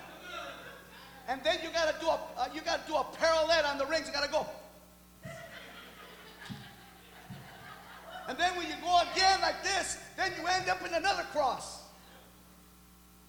And 1.28 1.42
then 1.44 1.58
you 1.62 1.70
got 1.70 1.92
to 1.92 2.00
do 2.00 2.06
a 2.06 2.20
uh, 2.38 2.48
you 2.54 2.60
got 2.60 2.86
to 2.86 2.92
do 2.92 2.96
a 2.96 3.04
parallel 3.18 3.66
on 3.66 3.78
the 3.78 3.86
rings. 3.86 4.06
You 4.06 4.12
got 4.12 4.24
to 4.24 4.30
go. 4.30 4.46
And 8.28 8.36
then 8.38 8.56
when 8.56 8.66
you 8.66 8.74
go 8.82 9.00
again 9.12 9.40
like 9.40 9.62
this, 9.62 9.98
then 10.16 10.32
you 10.40 10.46
end 10.46 10.68
up 10.68 10.84
in 10.86 10.94
another 10.94 11.22
cross. 11.32 11.82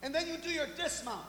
And 0.01 0.13
then 0.13 0.27
you 0.27 0.37
do 0.37 0.49
your 0.49 0.67
dismount. 0.75 1.25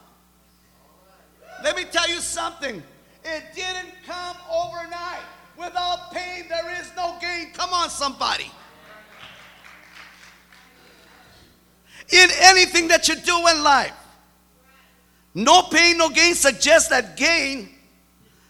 Let 1.62 1.76
me 1.76 1.84
tell 1.84 2.08
you 2.08 2.20
something. 2.20 2.82
It 3.24 3.44
didn't 3.54 3.92
come 4.06 4.36
overnight. 4.50 5.20
Without 5.56 6.12
pain, 6.12 6.44
there 6.48 6.80
is 6.80 6.90
no 6.96 7.16
gain. 7.20 7.50
Come 7.52 7.70
on, 7.72 7.90
somebody. 7.90 8.50
In 12.10 12.28
anything 12.40 12.88
that 12.88 13.08
you 13.08 13.16
do 13.16 13.36
in 13.48 13.62
life, 13.62 13.92
no 15.34 15.62
pain, 15.62 15.98
no 15.98 16.08
gain 16.08 16.34
suggests 16.34 16.88
that 16.88 17.16
gain 17.16 17.68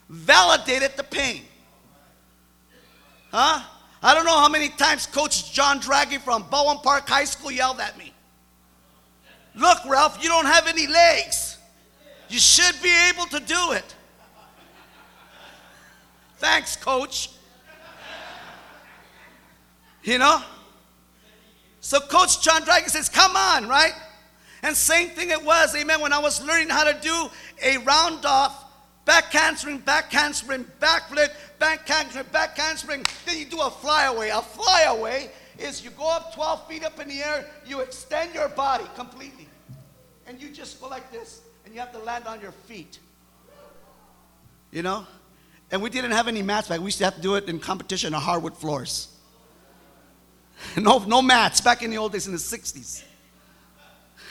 validated 0.08 0.92
the 0.96 1.02
pain. 1.02 1.42
Huh? 3.32 3.62
I 4.02 4.14
don't 4.14 4.24
know 4.24 4.38
how 4.38 4.48
many 4.48 4.68
times 4.68 5.06
Coach 5.06 5.52
John 5.52 5.80
Draghi 5.80 6.20
from 6.20 6.44
Baldwin 6.50 6.78
Park 6.82 7.08
High 7.08 7.24
School 7.24 7.50
yelled 7.50 7.80
at 7.80 7.98
me. 7.98 8.12
Look, 9.54 9.78
Ralph, 9.86 10.22
you 10.22 10.28
don't 10.28 10.46
have 10.46 10.68
any 10.68 10.86
legs. 10.86 11.58
You 12.28 12.38
should 12.38 12.80
be 12.82 12.94
able 13.08 13.26
to 13.26 13.40
do 13.40 13.72
it. 13.72 13.94
Thanks, 16.36 16.76
coach. 16.76 17.30
You 20.04 20.18
know? 20.18 20.42
So 21.80 21.98
Coach 22.00 22.42
John 22.42 22.62
Dragon 22.62 22.88
says, 22.88 23.08
Come 23.08 23.34
on, 23.34 23.68
right? 23.68 23.94
And 24.62 24.76
same 24.76 25.08
thing 25.10 25.30
it 25.30 25.42
was, 25.42 25.74
amen, 25.74 26.00
when 26.00 26.12
I 26.12 26.18
was 26.18 26.42
learning 26.42 26.68
how 26.68 26.84
to 26.84 26.98
do 27.00 27.28
a 27.62 27.78
round 27.78 28.24
off, 28.24 28.64
back 29.04 29.32
handspring, 29.32 29.78
back 29.78 30.12
handspring, 30.12 30.66
back 30.80 31.08
flip, 31.08 31.32
back 31.58 31.88
handspring, 31.88 32.26
back 32.32 32.56
handspring. 32.56 33.04
Then 33.26 33.38
you 33.38 33.44
do 33.44 33.60
a 33.60 33.70
flyaway. 33.70 34.30
A 34.30 34.42
flyaway 34.42 35.30
is 35.58 35.84
you 35.84 35.90
go 35.90 36.08
up 36.08 36.34
12 36.34 36.68
feet 36.68 36.84
up 36.84 36.98
in 37.00 37.08
the 37.08 37.20
air, 37.20 37.46
you 37.66 37.80
extend 37.80 38.34
your 38.34 38.48
body 38.48 38.84
completely. 38.94 39.48
And 40.26 40.40
you 40.40 40.50
just 40.50 40.80
go 40.80 40.88
like 40.88 41.10
this, 41.10 41.40
and 41.64 41.74
you 41.74 41.80
have 41.80 41.92
to 41.92 41.98
land 41.98 42.26
on 42.26 42.40
your 42.40 42.52
feet. 42.52 42.98
You 44.70 44.82
know? 44.82 45.06
And 45.70 45.82
we 45.82 45.90
didn't 45.90 46.12
have 46.12 46.28
any 46.28 46.42
mats 46.42 46.68
back. 46.68 46.80
We 46.80 46.86
used 46.86 46.98
to 46.98 47.04
have 47.04 47.16
to 47.16 47.20
do 47.20 47.34
it 47.34 47.48
in 47.48 47.58
competition 47.58 48.14
on 48.14 48.22
hardwood 48.22 48.56
floors. 48.56 49.14
no, 50.76 50.98
no 50.98 51.22
mats 51.22 51.60
back 51.60 51.82
in 51.82 51.90
the 51.90 51.98
old 51.98 52.12
days 52.12 52.26
in 52.26 52.32
the 52.32 52.38
60s. 52.38 53.04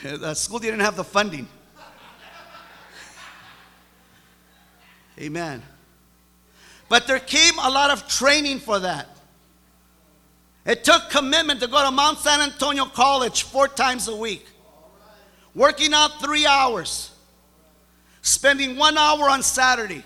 The 0.02 0.32
school 0.34 0.60
didn't 0.60 0.78
have 0.78 0.94
the 0.94 1.02
funding. 1.02 1.48
Amen. 5.18 5.60
But 6.88 7.06
there 7.06 7.18
came 7.18 7.54
a 7.58 7.70
lot 7.70 7.90
of 7.90 8.08
training 8.08 8.60
for 8.60 8.78
that. 8.78 9.08
It 10.64 10.84
took 10.84 11.10
commitment 11.10 11.60
to 11.60 11.66
go 11.66 11.84
to 11.84 11.90
Mount 11.90 12.18
San 12.18 12.40
Antonio 12.40 12.84
College 12.86 13.42
four 13.44 13.68
times 13.68 14.08
a 14.08 14.16
week, 14.16 14.46
working 15.54 15.94
out 15.94 16.20
three 16.20 16.46
hours, 16.46 17.10
spending 18.22 18.76
one 18.76 18.98
hour 18.98 19.30
on 19.30 19.42
Saturday 19.42 20.04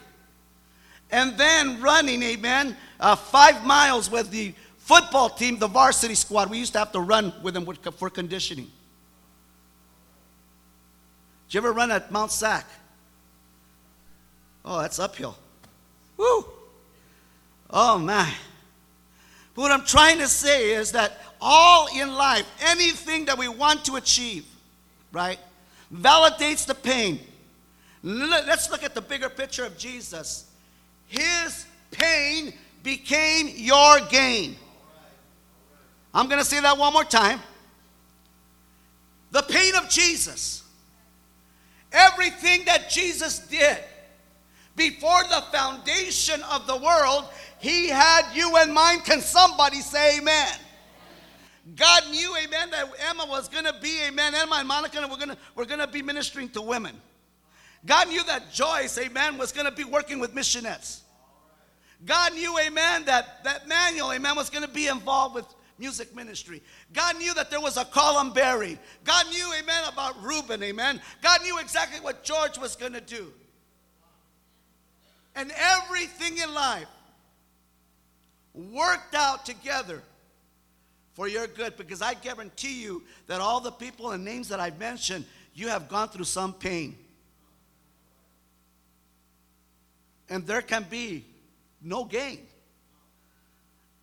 and 1.13 1.37
then 1.37 1.81
running, 1.81 2.23
amen, 2.23 2.75
uh, 2.99 3.15
five 3.15 3.65
miles 3.67 4.11
with 4.11 4.31
the 4.31 4.55
football 4.79 5.29
team, 5.29 5.59
the 5.59 5.69
varsity 5.69 6.15
squad. 6.15 6.51
We 6.51 6.59
used 6.59 6.73
to 6.73 6.79
have 6.79 6.91
to 6.93 7.01
run 7.01 7.33
with 7.43 7.55
them 7.55 7.67
for 7.67 8.09
conditioning. 8.09 8.71
Did 11.47 11.55
you 11.55 11.61
ever 11.61 11.73
run 11.73 11.91
at 11.93 12.11
Mount 12.11 12.33
Sac? 12.33 12.67
Oh, 14.65 14.81
that's 14.81 14.99
uphill. 14.99 15.37
Woo! 16.17 16.47
Oh, 17.73 17.99
my. 17.99 18.31
But 19.55 19.63
what 19.63 19.73
I'm 19.73 19.85
trying 19.85 20.19
to 20.19 20.29
say 20.29 20.73
is 20.73 20.93
that 20.93 21.19
all 21.41 21.89
in 21.97 22.15
life, 22.15 22.47
anything 22.61 23.25
that 23.27 23.39
we 23.39 23.49
want 23.49 23.85
to 23.87 23.97
achieve, 23.97 24.47
right, 25.11 25.39
validates 25.93 26.67
the 26.67 26.75
pain. 26.75 27.21
Let's 28.03 28.71
look 28.71 28.83
at 28.83 28.95
the 28.95 29.01
bigger 29.01 29.29
picture 29.29 29.65
of 29.65 29.77
Jesus. 29.79 30.51
His 31.07 31.67
pain 31.91 32.55
became 32.83 33.49
your 33.55 34.01
gain. 34.09 34.57
I'm 36.15 36.27
going 36.27 36.41
to 36.41 36.45
say 36.45 36.61
that 36.61 36.77
one 36.77 36.93
more 36.93 37.05
time. 37.05 37.41
The 39.31 39.43
pain 39.43 39.75
of 39.77 39.89
Jesus. 39.89 40.65
Everything 41.93 42.65
that 42.67 42.91
Jesus 42.91 43.39
did 43.39 43.79
before 44.77 45.23
the 45.25 45.43
foundation 45.53 46.43
of 46.51 46.67
the 46.67 46.77
world, 46.77 47.25
he 47.63 47.89
had 47.89 48.25
you 48.35 48.57
in 48.59 48.75
mind. 48.75 49.05
Can 49.05 49.21
somebody 49.21 49.83
say 49.83 50.19
amen? 50.19 50.53
God 51.77 52.11
knew, 52.11 52.37
amen, 52.45 52.71
that 52.71 52.91
Emma 53.09 53.25
was 53.25 53.49
going 53.49 53.65
to 53.65 53.75
be, 53.81 54.03
amen, 54.03 54.35
Emma 54.35 54.57
and 54.59 54.67
Monica 54.67 55.01
were 55.03 55.17
going 55.17 55.29
to, 55.29 55.39
were 55.55 55.65
to 55.65 55.87
be 55.87 56.03
ministering 56.03 56.49
to 56.51 56.61
women. 56.61 57.01
God 57.87 58.09
knew 58.09 58.25
that 58.25 58.53
Joyce, 58.53 58.99
amen, 58.99 59.39
was 59.39 59.53
going 59.53 59.67
to 59.67 59.73
be 59.73 59.85
working 59.85 60.19
with 60.19 60.35
missionettes. 60.35 61.03
God 62.05 62.35
knew, 62.35 62.59
amen, 62.59 63.05
that, 63.05 63.45
that 63.45 63.69
Manuel, 63.69 64.13
amen, 64.13 64.35
was 64.35 64.51
going 64.51 64.67
to 64.67 64.73
be 64.73 64.89
involved 64.89 65.37
with 65.37 65.47
music 65.79 66.17
ministry. 66.17 66.65
God 66.93 67.17
knew 67.17 67.33
that 67.35 67.49
there 67.49 67.61
was 67.61 67.77
a 67.77 67.85
column 67.85 68.33
buried. 68.33 68.81
God 69.05 69.27
knew, 69.29 69.53
amen, 69.57 69.85
about 69.87 70.21
Reuben, 70.21 70.65
amen. 70.65 71.01
God 71.23 71.43
knew 71.43 71.61
exactly 71.61 72.01
what 72.01 72.25
George 72.25 72.59
was 72.59 72.75
going 72.75 72.95
to 72.95 73.01
do. 73.01 73.33
And 75.37 75.53
everything 75.57 76.39
in 76.39 76.53
life 76.53 76.89
worked 78.55 79.15
out 79.15 79.45
together 79.45 80.03
for 81.15 81.29
your 81.29 81.47
good 81.47 81.77
because 81.77 82.03
I 82.03 82.15
guarantee 82.15 82.83
you 82.83 83.03
that 83.27 83.41
all 83.41 83.61
the 83.61 83.71
people 83.71 84.13
and 84.13 84.25
names 84.25 84.49
that 84.49 84.61
I've 84.61 84.79
mentioned, 84.79 85.25
you 85.55 85.69
have 85.69 85.89
gone 85.89 86.09
through 86.09 86.25
some 86.25 86.53
pain. 86.53 86.97
And 90.29 90.47
there 90.47 90.63
can 90.63 90.87
be 90.89 91.27
no 91.83 92.05
gain 92.05 92.41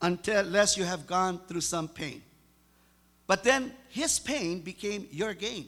until 0.02 0.40
unless 0.40 0.78
you 0.78 0.84
have 0.84 1.08
gone 1.08 1.40
through 1.48 1.62
some 1.62 1.88
pain. 1.88 2.22
But 3.26 3.44
then 3.44 3.74
his 3.90 4.20
pain 4.20 4.62
became 4.62 5.08
your 5.12 5.34
gain. 5.34 5.68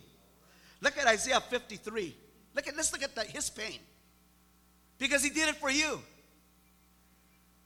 Look 0.82 0.98
at 0.98 1.08
Isaiah 1.08 1.42
53. 1.42 2.16
Look 2.56 2.68
at 2.68 2.76
let's 2.76 2.92
look 2.92 3.04
at 3.04 3.16
that 3.16 3.28
his 3.28 3.50
pain. 3.50 3.80
Because 4.98 5.24
he 5.24 5.30
did 5.30 5.50
it 5.50 5.56
for 5.56 5.70
you. 5.72 6.02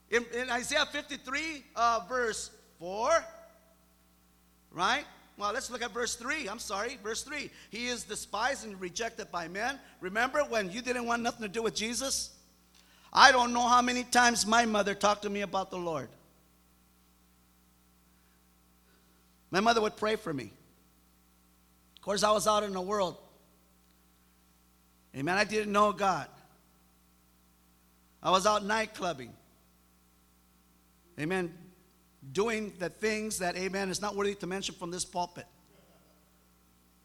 In, 0.09 0.25
in 0.33 0.49
Isaiah 0.49 0.85
53, 0.85 1.63
uh, 1.75 2.01
verse 2.07 2.51
4, 2.79 3.11
right? 4.71 5.03
Well, 5.37 5.51
let's 5.51 5.69
look 5.69 5.81
at 5.81 5.91
verse 5.91 6.15
3. 6.15 6.47
I'm 6.47 6.59
sorry, 6.59 6.97
verse 7.03 7.23
3. 7.23 7.49
He 7.69 7.87
is 7.87 8.03
despised 8.03 8.65
and 8.65 8.79
rejected 8.79 9.31
by 9.31 9.47
men. 9.47 9.79
Remember 9.99 10.39
when 10.43 10.71
you 10.71 10.81
didn't 10.81 11.05
want 11.05 11.21
nothing 11.21 11.41
to 11.41 11.49
do 11.49 11.61
with 11.61 11.75
Jesus? 11.75 12.31
I 13.11 13.31
don't 13.31 13.53
know 13.53 13.67
how 13.67 13.81
many 13.81 14.03
times 14.03 14.45
my 14.45 14.65
mother 14.65 14.93
talked 14.93 15.23
to 15.23 15.29
me 15.29 15.41
about 15.41 15.71
the 15.71 15.77
Lord. 15.77 16.09
My 19.51 19.59
mother 19.59 19.81
would 19.81 19.97
pray 19.97 20.15
for 20.15 20.33
me. 20.33 20.51
Of 21.95 22.01
course, 22.01 22.23
I 22.23 22.31
was 22.31 22.47
out 22.47 22.63
in 22.63 22.73
the 22.73 22.81
world. 22.81 23.17
Amen. 25.15 25.37
I 25.37 25.45
didn't 25.45 25.71
know 25.71 25.91
God. 25.93 26.27
I 28.21 28.31
was 28.31 28.45
out 28.45 28.65
night 28.65 28.93
clubbing. 28.93 29.31
Amen. 31.19 31.53
Doing 32.31 32.73
the 32.79 32.89
things 32.89 33.39
that, 33.39 33.55
amen, 33.55 33.89
is 33.89 34.01
not 34.01 34.15
worthy 34.15 34.35
to 34.35 34.47
mention 34.47 34.75
from 34.75 34.91
this 34.91 35.05
pulpit. 35.05 35.45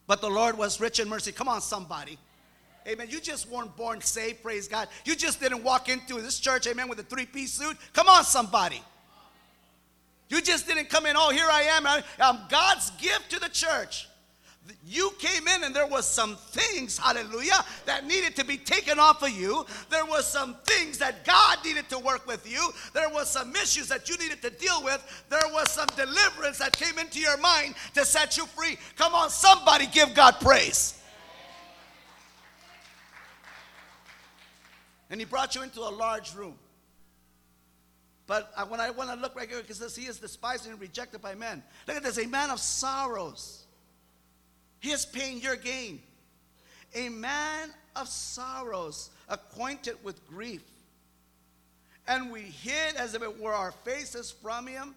But 0.06 0.20
the 0.20 0.30
Lord 0.30 0.58
was 0.58 0.80
rich 0.80 0.98
in 0.98 1.08
mercy. 1.08 1.30
Come 1.30 1.48
on, 1.48 1.60
somebody. 1.60 2.18
Amen. 2.88 3.08
You 3.10 3.20
just 3.20 3.48
weren't 3.48 3.76
born 3.76 4.00
saved, 4.00 4.42
praise 4.42 4.66
God. 4.66 4.88
You 5.04 5.14
just 5.14 5.40
didn't 5.40 5.62
walk 5.62 5.88
into 5.88 6.20
this 6.20 6.40
church, 6.40 6.66
amen, 6.66 6.88
with 6.88 6.98
a 6.98 7.04
three 7.04 7.26
piece 7.26 7.52
suit. 7.52 7.76
Come 7.92 8.08
on, 8.08 8.24
somebody. 8.24 8.82
You 10.28 10.40
just 10.40 10.66
didn't 10.66 10.88
come 10.88 11.06
in, 11.06 11.16
oh, 11.16 11.30
here 11.30 11.46
I 11.48 11.62
am. 11.62 11.86
I'm 11.86 12.02
um, 12.20 12.42
God's 12.48 12.90
gift 12.92 13.30
to 13.30 13.40
the 13.40 13.48
church. 13.48 14.08
You 14.86 15.10
came 15.18 15.48
in 15.48 15.64
and 15.64 15.74
there 15.74 15.86
was 15.86 16.06
some 16.06 16.36
things, 16.36 16.96
hallelujah, 16.98 17.64
that 17.86 18.06
needed 18.06 18.36
to 18.36 18.44
be 18.44 18.56
taken 18.56 18.98
off 18.98 19.22
of 19.22 19.30
you. 19.30 19.64
There 19.88 20.04
was 20.04 20.26
some 20.26 20.56
things 20.64 20.98
that 20.98 21.24
God 21.24 21.58
needed 21.64 21.88
to 21.88 21.98
work 21.98 22.26
with 22.26 22.48
you. 22.50 22.70
There 22.92 23.08
was 23.08 23.28
some 23.28 23.54
issues 23.56 23.88
that 23.88 24.08
you 24.08 24.16
needed 24.18 24.42
to 24.42 24.50
deal 24.50 24.82
with. 24.84 25.02
There 25.28 25.40
was 25.50 25.70
some 25.70 25.88
deliverance 25.96 26.58
that 26.58 26.72
came 26.76 26.98
into 26.98 27.18
your 27.18 27.36
mind 27.38 27.74
to 27.94 28.04
set 28.04 28.36
you 28.36 28.46
free. 28.46 28.76
Come 28.96 29.14
on, 29.14 29.30
somebody 29.30 29.86
give 29.86 30.14
God 30.14 30.36
praise. 30.40 31.02
And 35.08 35.18
he 35.18 35.24
brought 35.24 35.56
you 35.56 35.62
into 35.62 35.80
a 35.80 35.90
large 35.90 36.34
room. 36.34 36.54
But 38.26 38.52
when 38.68 38.78
I 38.78 38.90
want 38.90 39.10
to 39.10 39.16
look 39.16 39.34
right 39.34 39.48
here, 39.48 39.62
says 39.70 39.96
he 39.96 40.06
is 40.06 40.20
despised 40.20 40.68
and 40.68 40.80
rejected 40.80 41.20
by 41.20 41.34
men. 41.34 41.64
Look 41.88 41.96
at 41.96 42.04
this, 42.04 42.18
a 42.18 42.28
man 42.28 42.50
of 42.50 42.60
sorrows. 42.60 43.64
He 44.80 44.90
is 44.90 45.06
paying 45.06 45.40
your 45.40 45.56
gain. 45.56 46.00
A 46.94 47.08
man 47.08 47.70
of 47.94 48.08
sorrows, 48.08 49.10
acquainted 49.28 49.94
with 50.02 50.26
grief. 50.26 50.62
And 52.08 52.32
we 52.32 52.40
hid 52.40 52.96
as 52.96 53.14
if 53.14 53.22
it 53.22 53.40
were 53.40 53.52
our 53.52 53.72
faces 53.72 54.32
from 54.42 54.66
him. 54.66 54.94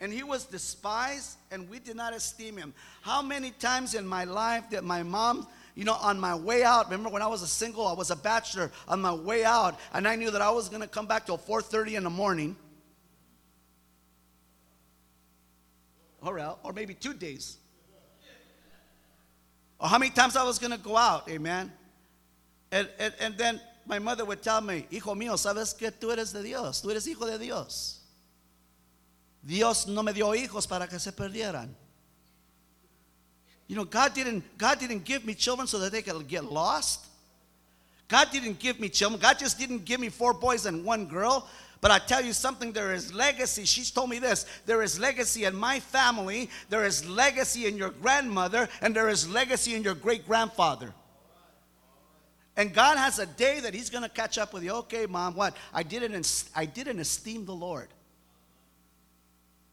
And 0.00 0.12
he 0.12 0.22
was 0.22 0.44
despised, 0.44 1.36
and 1.50 1.68
we 1.68 1.78
did 1.78 1.96
not 1.96 2.14
esteem 2.14 2.56
him. 2.56 2.72
How 3.02 3.20
many 3.20 3.50
times 3.50 3.94
in 3.94 4.06
my 4.06 4.24
life 4.24 4.70
did 4.70 4.82
my 4.82 5.02
mom 5.02 5.46
you 5.78 5.84
know, 5.84 5.94
on 5.94 6.18
my 6.18 6.34
way 6.34 6.64
out, 6.64 6.86
remember 6.86 7.08
when 7.08 7.22
I 7.22 7.28
was 7.28 7.42
a 7.42 7.46
single, 7.46 7.86
I 7.86 7.92
was 7.92 8.10
a 8.10 8.16
bachelor, 8.16 8.72
on 8.88 9.00
my 9.00 9.12
way 9.12 9.44
out, 9.44 9.78
and 9.92 10.08
I 10.08 10.16
knew 10.16 10.28
that 10.32 10.42
I 10.42 10.50
was 10.50 10.68
going 10.68 10.82
to 10.82 10.88
come 10.88 11.06
back 11.06 11.24
till 11.24 11.38
4.30 11.38 11.98
in 11.98 12.02
the 12.02 12.10
morning. 12.10 12.56
Or, 16.20 16.40
else, 16.40 16.58
or 16.64 16.72
maybe 16.72 16.94
two 16.94 17.14
days. 17.14 17.58
Or 19.80 19.88
how 19.88 19.98
many 19.98 20.10
times 20.10 20.36
I 20.36 20.44
was 20.44 20.58
going 20.58 20.72
to 20.72 20.78
go 20.78 20.96
out, 20.96 21.28
amen. 21.28 21.72
And, 22.72 22.88
and, 22.98 23.14
and 23.20 23.38
then 23.38 23.60
my 23.86 23.98
mother 23.98 24.24
would 24.24 24.42
tell 24.42 24.60
me, 24.60 24.86
hijo 24.90 25.14
mío, 25.14 25.36
sabes 25.36 25.76
que 25.76 25.90
tú 25.90 26.10
eres 26.12 26.32
de 26.32 26.42
Dios, 26.42 26.82
tú 26.82 26.90
eres 26.90 27.06
hijo 27.06 27.26
de 27.26 27.38
Dios. 27.38 28.00
Dios 29.42 29.86
no 29.86 30.02
me 30.02 30.12
dio 30.12 30.34
hijos 30.34 30.68
para 30.68 30.86
que 30.86 30.98
se 30.98 31.12
perdieran. 31.12 31.74
You 33.66 33.76
know, 33.76 33.84
God 33.84 34.14
didn't, 34.14 34.44
God 34.58 34.78
didn't 34.78 35.04
give 35.04 35.24
me 35.24 35.34
children 35.34 35.66
so 35.66 35.78
that 35.78 35.92
they 35.92 36.02
could 36.02 36.26
get 36.26 36.44
lost. 36.44 37.06
God 38.08 38.28
didn't 38.32 38.58
give 38.58 38.80
me 38.80 38.88
children. 38.88 39.20
God 39.20 39.38
just 39.38 39.58
didn't 39.58 39.84
give 39.84 40.00
me 40.00 40.08
four 40.08 40.32
boys 40.32 40.64
and 40.64 40.84
one 40.84 41.06
girl. 41.06 41.46
But 41.80 41.92
I 41.92 41.98
tell 41.98 42.24
you 42.24 42.32
something, 42.32 42.72
there 42.72 42.92
is 42.92 43.14
legacy. 43.14 43.64
She's 43.64 43.90
told 43.90 44.10
me 44.10 44.18
this 44.18 44.46
there 44.66 44.82
is 44.82 44.98
legacy 44.98 45.44
in 45.44 45.54
my 45.54 45.80
family, 45.80 46.50
there 46.68 46.84
is 46.84 47.08
legacy 47.08 47.66
in 47.66 47.76
your 47.76 47.90
grandmother, 47.90 48.68
and 48.80 48.94
there 48.94 49.08
is 49.08 49.28
legacy 49.28 49.74
in 49.74 49.82
your 49.82 49.94
great 49.94 50.26
grandfather. 50.26 50.92
And 52.56 52.74
God 52.74 52.98
has 52.98 53.20
a 53.20 53.26
day 53.26 53.60
that 53.60 53.72
He's 53.72 53.88
going 53.88 54.02
to 54.02 54.08
catch 54.08 54.36
up 54.36 54.52
with 54.52 54.64
you. 54.64 54.72
Okay, 54.72 55.06
mom, 55.06 55.36
what? 55.36 55.56
I 55.72 55.84
didn't, 55.84 56.44
I 56.56 56.64
didn't 56.66 56.98
esteem 56.98 57.44
the 57.44 57.54
Lord. 57.54 57.88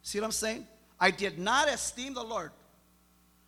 See 0.04 0.20
what 0.20 0.26
I'm 0.26 0.32
saying? 0.32 0.68
I 1.00 1.10
did 1.10 1.40
not 1.40 1.68
esteem 1.68 2.14
the 2.14 2.24
Lord. 2.24 2.52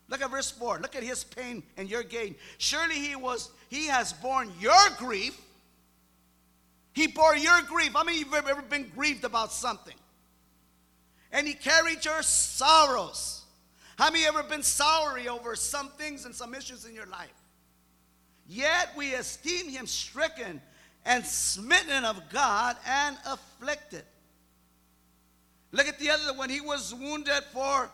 Look 0.09 0.21
at 0.21 0.31
verse 0.31 0.49
4. 0.49 0.79
Look 0.79 0.95
at 0.95 1.03
his 1.03 1.23
pain 1.23 1.63
and 1.75 1.89
your 1.89 2.01
gain. 2.01 2.35
Surely 2.57 2.95
he 2.95 3.15
was 3.15 3.51
he 3.69 3.87
has 3.87 4.13
borne 4.13 4.51
your 4.59 4.89
grief. 4.97 5.39
He 6.97 7.05
bore 7.05 7.35
your 7.35 7.61
grief. 7.61 7.93
How 7.93 8.03
many 8.03 8.21
of 8.21 8.27
you 8.27 8.33
have 8.33 8.47
ever 8.47 8.63
been 8.63 8.91
grieved 8.95 9.23
about 9.23 9.53
something? 9.53 9.93
And 11.31 11.47
he 11.47 11.53
carried 11.53 12.03
your 12.03 12.23
sorrows. 12.23 13.43
How 13.99 14.09
many 14.09 14.25
ever 14.25 14.41
been 14.41 14.63
sorry 14.63 15.27
over 15.27 15.55
some 15.55 15.89
things 15.89 16.25
and 16.25 16.33
some 16.33 16.55
issues 16.55 16.85
in 16.85 16.95
your 16.95 17.05
life? 17.05 17.29
Yet 18.47 18.89
we 18.97 19.13
esteem 19.13 19.69
him 19.69 19.85
stricken 19.85 20.59
and 21.05 21.23
smitten 21.23 22.03
of 22.03 22.19
God 22.31 22.77
and 22.87 23.15
afflicted. 23.27 24.03
Look 25.71 25.85
at 25.87 25.99
the 25.99 26.09
other 26.09 26.35
one. 26.35 26.49
He 26.49 26.61
was 26.61 26.95
wounded 26.95 27.43
for 27.53 27.91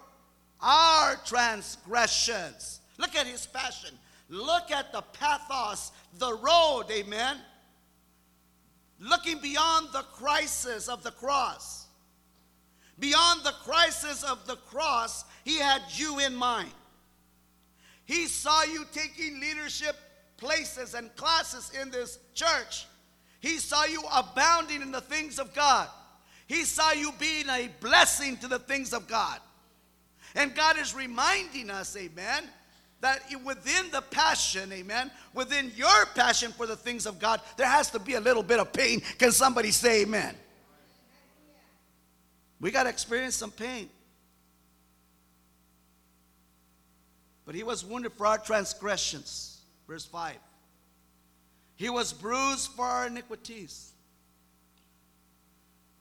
our 0.61 1.15
transgressions. 1.25 2.79
Look 2.97 3.17
at 3.17 3.27
his 3.27 3.47
passion. 3.47 3.99
Look 4.29 4.71
at 4.71 4.93
the 4.93 5.01
pathos, 5.01 5.91
the 6.19 6.33
road, 6.35 6.85
amen. 6.89 7.35
Looking 8.99 9.39
beyond 9.39 9.89
the 9.91 10.03
crisis 10.13 10.87
of 10.87 11.03
the 11.03 11.11
cross. 11.11 11.87
Beyond 12.99 13.41
the 13.43 13.53
crisis 13.63 14.23
of 14.23 14.45
the 14.47 14.55
cross, 14.55 15.25
he 15.43 15.59
had 15.59 15.81
you 15.89 16.19
in 16.19 16.35
mind. 16.35 16.71
He 18.05 18.27
saw 18.27 18.63
you 18.63 18.85
taking 18.91 19.39
leadership 19.39 19.95
places 20.37 20.93
and 20.93 21.13
classes 21.15 21.71
in 21.81 21.89
this 21.89 22.19
church. 22.33 22.85
He 23.39 23.57
saw 23.57 23.85
you 23.85 24.03
abounding 24.13 24.81
in 24.81 24.91
the 24.91 25.01
things 25.01 25.39
of 25.39 25.53
God. 25.53 25.87
He 26.47 26.63
saw 26.63 26.91
you 26.91 27.11
being 27.19 27.49
a 27.49 27.69
blessing 27.79 28.37
to 28.37 28.47
the 28.47 28.59
things 28.59 28.93
of 28.93 29.07
God. 29.07 29.39
And 30.35 30.55
God 30.55 30.77
is 30.77 30.93
reminding 30.93 31.69
us, 31.69 31.95
amen, 31.97 32.43
that 33.03 33.19
within 33.43 33.91
the 33.91 34.01
passion, 34.01 34.71
amen, 34.71 35.11
within 35.33 35.73
your 35.75 36.05
passion 36.15 36.53
for 36.53 36.65
the 36.65 36.77
things 36.77 37.05
of 37.05 37.19
God, 37.19 37.41
there 37.57 37.67
has 37.67 37.91
to 37.91 37.99
be 37.99 38.13
a 38.13 38.19
little 38.21 38.41
bit 38.41 38.61
of 38.61 38.71
pain. 38.71 39.01
Can 39.17 39.33
somebody 39.33 39.71
say 39.71 40.03
amen? 40.03 40.33
We 42.61 42.71
got 42.71 42.83
to 42.83 42.89
experience 42.89 43.35
some 43.35 43.51
pain. 43.51 43.89
But 47.45 47.55
he 47.55 47.63
was 47.63 47.83
wounded 47.83 48.13
for 48.13 48.25
our 48.25 48.37
transgressions. 48.37 49.59
Verse 49.85 50.05
5. 50.05 50.37
He 51.75 51.89
was 51.89 52.13
bruised 52.13 52.71
for 52.71 52.85
our 52.85 53.07
iniquities. 53.07 53.91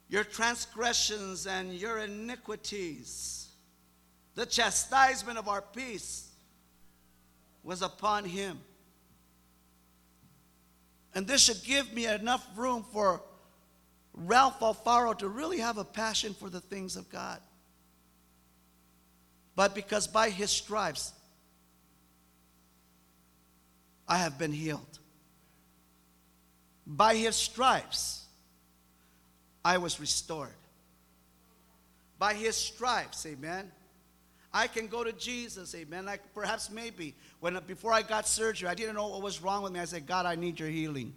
Your 0.08 0.22
transgressions 0.22 1.48
and 1.48 1.72
your 1.72 1.98
iniquities 1.98 3.48
the 4.34 4.46
chastisement 4.46 5.36
of 5.36 5.48
our 5.48 5.60
peace 5.60 6.31
was 7.62 7.82
upon 7.82 8.24
him. 8.24 8.60
And 11.14 11.26
this 11.26 11.42
should 11.42 11.62
give 11.64 11.92
me 11.92 12.06
enough 12.06 12.46
room 12.56 12.84
for 12.92 13.22
Ralph 14.14 14.60
Alfaro 14.60 15.16
to 15.18 15.28
really 15.28 15.58
have 15.58 15.78
a 15.78 15.84
passion 15.84 16.34
for 16.34 16.48
the 16.48 16.60
things 16.60 16.96
of 16.96 17.08
God. 17.10 17.40
But 19.54 19.74
because 19.74 20.06
by 20.06 20.30
his 20.30 20.50
stripes 20.50 21.12
I 24.08 24.18
have 24.18 24.38
been 24.38 24.52
healed. 24.52 24.98
By 26.86 27.14
his 27.14 27.36
stripes 27.36 28.24
I 29.64 29.78
was 29.78 30.00
restored. 30.00 30.50
By 32.18 32.34
his 32.34 32.56
stripes, 32.56 33.24
amen 33.26 33.70
I 34.54 34.66
can 34.66 34.86
go 34.86 35.02
to 35.02 35.12
Jesus, 35.12 35.74
amen. 35.74 36.04
Like 36.04 36.20
perhaps 36.34 36.70
maybe 36.70 37.14
when 37.40 37.58
before 37.66 37.92
I 37.92 38.02
got 38.02 38.28
surgery, 38.28 38.68
I 38.68 38.74
didn't 38.74 38.94
know 38.94 39.08
what 39.08 39.22
was 39.22 39.42
wrong 39.42 39.62
with 39.62 39.72
me. 39.72 39.80
I 39.80 39.86
said, 39.86 40.06
God, 40.06 40.26
I 40.26 40.34
need 40.34 40.60
your 40.60 40.68
healing. 40.68 41.14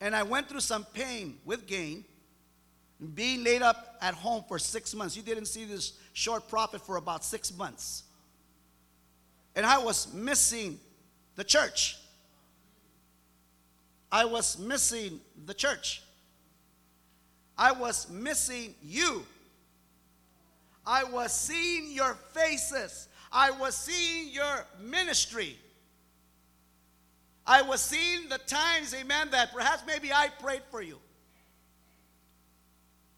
And 0.00 0.14
I 0.14 0.24
went 0.24 0.48
through 0.48 0.60
some 0.60 0.84
pain 0.84 1.38
with 1.44 1.66
gain, 1.66 2.04
being 3.14 3.44
laid 3.44 3.62
up 3.62 3.96
at 4.02 4.14
home 4.14 4.44
for 4.48 4.58
six 4.58 4.94
months. 4.94 5.16
You 5.16 5.22
didn't 5.22 5.46
see 5.46 5.64
this 5.64 5.94
short 6.12 6.48
prophet 6.48 6.84
for 6.84 6.96
about 6.96 7.24
six 7.24 7.56
months. 7.56 8.02
And 9.54 9.64
I 9.64 9.78
was 9.78 10.12
missing 10.12 10.80
the 11.36 11.44
church. 11.44 11.96
I 14.10 14.24
was 14.24 14.58
missing 14.58 15.20
the 15.46 15.54
church. 15.54 16.02
I 17.56 17.70
was 17.72 18.10
missing 18.10 18.74
you. 18.82 19.24
I 20.86 21.04
was 21.04 21.32
seeing 21.32 21.92
your 21.92 22.14
faces. 22.32 23.08
I 23.32 23.50
was 23.50 23.76
seeing 23.76 24.32
your 24.32 24.66
ministry. 24.80 25.58
I 27.46 27.62
was 27.62 27.80
seeing 27.80 28.28
the 28.28 28.38
times, 28.38 28.94
amen, 28.94 29.30
that 29.32 29.52
perhaps 29.52 29.82
maybe 29.86 30.12
I 30.12 30.28
prayed 30.40 30.62
for 30.70 30.82
you. 30.82 30.98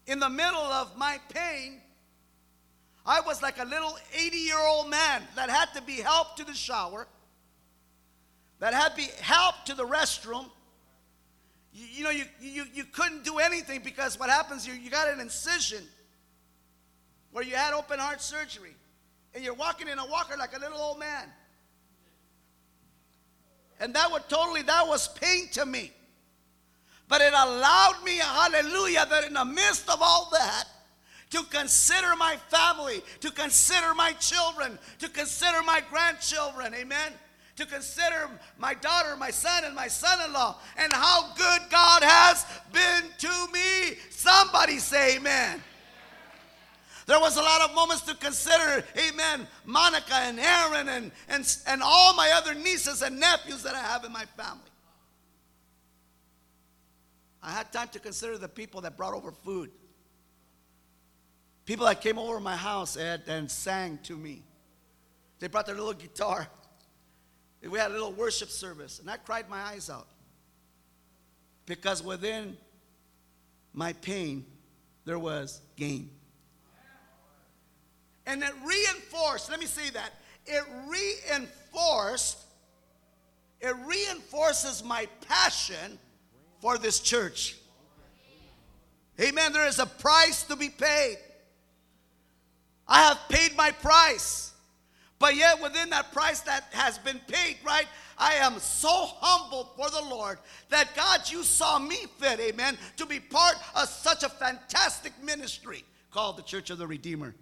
In 0.05 0.19
the 0.19 0.29
middle 0.29 0.57
of 0.57 0.97
my 0.97 1.19
pain, 1.33 1.81
I 3.05 3.21
was 3.21 3.41
like 3.41 3.59
a 3.59 3.65
little 3.65 3.97
80 4.13 4.37
year 4.37 4.59
old 4.59 4.89
man 4.89 5.21
that 5.35 5.49
had 5.49 5.73
to 5.75 5.81
be 5.81 5.93
helped 5.93 6.37
to 6.37 6.45
the 6.45 6.53
shower, 6.53 7.07
that 8.59 8.73
had 8.73 8.89
to 8.89 8.95
be 8.95 9.07
helped 9.21 9.67
to 9.67 9.75
the 9.75 9.85
restroom. 9.85 10.45
You, 11.73 11.85
you 11.91 12.03
know, 12.03 12.09
you, 12.09 12.25
you, 12.41 12.65
you 12.73 12.83
couldn't 12.85 13.23
do 13.23 13.39
anything 13.39 13.81
because 13.83 14.19
what 14.19 14.29
happens, 14.29 14.67
you, 14.67 14.73
you 14.73 14.89
got 14.89 15.07
an 15.09 15.19
incision 15.19 15.83
where 17.31 17.43
you 17.43 17.55
had 17.55 17.73
open 17.73 17.99
heart 17.99 18.21
surgery 18.21 18.75
and 19.33 19.43
you're 19.43 19.53
walking 19.53 19.87
in 19.87 19.99
a 19.99 20.05
walker 20.05 20.35
like 20.37 20.55
a 20.55 20.59
little 20.59 20.79
old 20.79 20.99
man. 20.99 21.25
And 23.79 23.93
that 23.93 24.11
would 24.11 24.27
totally, 24.27 24.63
that 24.63 24.87
was 24.87 25.07
pain 25.07 25.47
to 25.53 25.65
me. 25.65 25.91
But 27.07 27.21
it 27.21 27.33
allowed 27.33 28.03
me, 28.03 28.17
hallelujah, 28.17 29.05
that 29.09 29.25
in 29.25 29.33
the 29.33 29.45
midst 29.45 29.89
of 29.89 29.99
all 30.01 30.29
that, 30.31 30.65
to 31.29 31.43
consider 31.43 32.15
my 32.15 32.37
family, 32.49 33.01
to 33.19 33.31
consider 33.31 33.93
my 33.93 34.13
children, 34.13 34.79
to 34.99 35.09
consider 35.09 35.61
my 35.63 35.81
grandchildren, 35.89 36.73
amen? 36.73 37.11
To 37.57 37.65
consider 37.65 38.29
my 38.57 38.73
daughter, 38.73 39.15
my 39.17 39.29
son, 39.29 39.63
and 39.65 39.75
my 39.75 39.87
son 39.87 40.19
in 40.25 40.33
law, 40.33 40.57
and 40.77 40.91
how 40.91 41.33
good 41.35 41.61
God 41.69 42.03
has 42.03 42.45
been 42.71 43.03
to 43.19 43.51
me. 43.51 43.97
Somebody 44.09 44.79
say 44.79 45.17
amen. 45.17 45.61
There 47.07 47.19
was 47.21 47.37
a 47.37 47.41
lot 47.41 47.61
of 47.61 47.73
moments 47.73 48.01
to 48.03 48.15
consider, 48.15 48.83
amen, 48.97 49.47
Monica 49.65 50.13
and 50.13 50.37
Aaron 50.37 50.89
and, 50.89 51.11
and, 51.29 51.57
and 51.65 51.81
all 51.81 52.13
my 52.13 52.31
other 52.35 52.53
nieces 52.53 53.01
and 53.01 53.17
nephews 53.17 53.63
that 53.63 53.73
I 53.73 53.81
have 53.81 54.03
in 54.03 54.11
my 54.11 54.25
family. 54.35 54.59
I 57.41 57.51
had 57.51 57.71
time 57.71 57.87
to 57.93 57.99
consider 57.99 58.37
the 58.37 58.49
people 58.49 58.81
that 58.81 58.97
brought 58.97 59.13
over 59.13 59.31
food. 59.31 59.71
People 61.63 61.85
that 61.85 62.01
came 62.01 62.19
over 62.19 62.41
my 62.41 62.57
house 62.57 62.97
and, 62.97 63.23
and 63.25 63.49
sang 63.49 63.99
to 64.03 64.17
me. 64.17 64.43
They 65.39 65.47
brought 65.47 65.65
their 65.65 65.75
little 65.75 65.93
guitar. 65.93 66.45
We 67.61 67.79
had 67.79 67.91
a 67.91 67.93
little 67.93 68.11
worship 68.11 68.49
service, 68.49 68.99
and 68.99 69.09
I 69.09 69.15
cried 69.15 69.49
my 69.49 69.61
eyes 69.61 69.89
out. 69.89 70.07
Because 71.65 72.03
within 72.03 72.57
my 73.71 73.93
pain, 73.93 74.45
there 75.05 75.19
was 75.19 75.61
gain. 75.77 76.09
And 78.27 78.43
it 78.43 78.53
reinforced, 78.63 79.49
let 79.49 79.59
me 79.59 79.65
say 79.65 79.89
that. 79.91 80.11
It 80.45 80.63
reinforced, 80.85 82.37
it 83.61 83.75
reinforces 83.85 84.83
my 84.83 85.07
passion 85.27 85.97
for 86.61 86.77
this 86.77 86.99
church. 86.99 87.55
Amen. 89.19 89.53
There 89.53 89.65
is 89.65 89.79
a 89.79 89.85
price 89.85 90.43
to 90.43 90.57
be 90.57 90.69
paid. 90.69 91.17
I 92.85 93.07
have 93.07 93.19
paid 93.29 93.55
my 93.55 93.71
price. 93.71 94.51
But 95.19 95.35
yet, 95.35 95.61
within 95.61 95.89
that 95.89 96.11
price 96.11 96.41
that 96.41 96.65
has 96.71 96.99
been 96.99 97.19
paid, 97.27 97.57
right, 97.65 97.87
I 98.17 98.35
am 98.35 98.59
so 98.59 98.89
humbled 98.91 99.69
for 99.75 99.89
the 99.89 100.01
Lord 100.01 100.37
that 100.69 100.95
God, 100.95 101.21
you 101.31 101.43
saw 101.43 101.79
me 101.79 101.95
fit, 102.19 102.39
amen, 102.39 102.77
to 102.97 103.05
be 103.05 103.19
part 103.19 103.55
of 103.73 103.87
such 103.87 104.23
a 104.23 104.29
fantastic 104.29 105.13
ministry 105.23 105.83
called 106.11 106.37
the 106.37 106.43
Church 106.43 106.69
of 106.69 106.77
the 106.77 106.85
Redeemer 106.85 107.33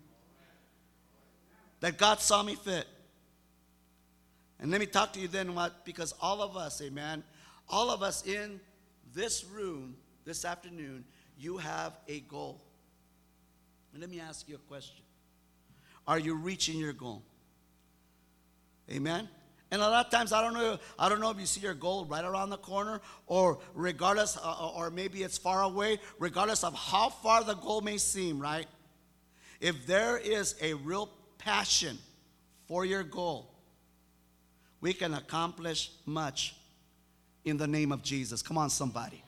that 1.85 1.99
God 1.99 2.19
saw 2.19 2.41
me 2.41 2.55
fit. 2.55 2.87
And 4.59 4.71
let 4.71 4.79
me 4.79 4.87
talk 4.87 5.13
to 5.13 5.19
you 5.19 5.27
then 5.27 5.53
what, 5.53 5.85
because 5.85 6.15
all 6.19 6.41
of 6.41 6.57
us, 6.57 6.81
amen, 6.81 7.23
all 7.69 7.91
of 7.91 8.01
us 8.01 8.25
in 8.25 8.59
this 9.13 9.45
room 9.45 9.95
this 10.25 10.45
afternoon, 10.45 11.05
you 11.37 11.57
have 11.57 11.93
a 12.07 12.21
goal. 12.21 12.59
And 13.91 14.01
let 14.01 14.09
me 14.09 14.19
ask 14.19 14.49
you 14.49 14.55
a 14.55 14.67
question 14.67 15.03
Are 16.07 16.17
you 16.17 16.33
reaching 16.33 16.79
your 16.79 16.91
goal? 16.91 17.21
Amen? 18.89 19.29
And 19.69 19.79
a 19.79 19.87
lot 19.87 20.07
of 20.07 20.11
times, 20.11 20.33
I 20.33 20.41
don't 20.41 20.55
know, 20.55 20.79
I 20.97 21.07
don't 21.07 21.19
know 21.19 21.29
if 21.29 21.39
you 21.39 21.45
see 21.45 21.61
your 21.61 21.75
goal 21.75 22.05
right 22.05 22.25
around 22.25 22.49
the 22.49 22.57
corner, 22.57 22.99
or 23.27 23.59
regardless, 23.75 24.37
uh, 24.37 24.41
uh 24.41 24.71
or 24.75 24.89
maybe 24.89 25.21
it's 25.21 25.37
far 25.37 25.61
away, 25.61 25.99
regardless 26.17 26.63
of 26.63 26.73
how 26.73 27.09
far 27.09 27.43
the 27.43 27.53
goal 27.53 27.81
may 27.81 27.99
seem, 27.99 28.39
right? 28.39 28.65
If 29.61 29.85
there 29.85 30.17
is 30.17 30.55
a 30.63 30.73
real 30.73 31.11
passion 31.45 31.99
for 32.67 32.83
your 32.83 33.03
goal, 33.03 33.51
we 34.81 34.93
can 34.93 35.13
accomplish 35.13 35.91
much 36.05 36.55
in 37.45 37.55
the 37.57 37.67
name 37.67 37.91
of 37.91 38.01
Jesus. 38.01 38.41
Come 38.41 38.57
on, 38.57 38.71
somebody. 38.71 39.21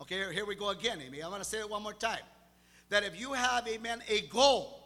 Okay, 0.00 0.32
here 0.32 0.46
we 0.46 0.54
go 0.54 0.70
again, 0.70 1.00
Amy. 1.06 1.20
I'm 1.20 1.28
going 1.28 1.42
to 1.42 1.48
say 1.48 1.60
it 1.60 1.68
one 1.68 1.82
more 1.82 1.92
time. 1.92 2.18
That 2.88 3.04
if 3.04 3.20
you 3.20 3.34
have, 3.34 3.68
amen, 3.68 4.02
a 4.08 4.22
goal, 4.22 4.80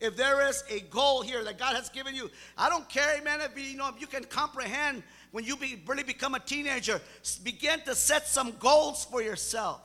if 0.00 0.16
there 0.16 0.48
is 0.48 0.62
a 0.70 0.80
goal 0.80 1.22
here 1.22 1.42
that 1.44 1.58
God 1.58 1.74
has 1.74 1.88
given 1.88 2.14
you, 2.14 2.30
I 2.56 2.68
don't 2.68 2.88
care, 2.88 3.18
amen, 3.18 3.40
if 3.40 3.58
you, 3.58 3.64
you 3.64 3.76
know 3.76 3.88
if 3.88 4.00
you 4.00 4.06
can 4.06 4.24
comprehend 4.24 5.02
when 5.32 5.44
you 5.44 5.56
be, 5.56 5.82
really 5.86 6.04
become 6.04 6.34
a 6.34 6.40
teenager, 6.40 7.00
begin 7.42 7.80
to 7.80 7.94
set 7.96 8.28
some 8.28 8.52
goals 8.60 9.04
for 9.04 9.20
yourself 9.20 9.80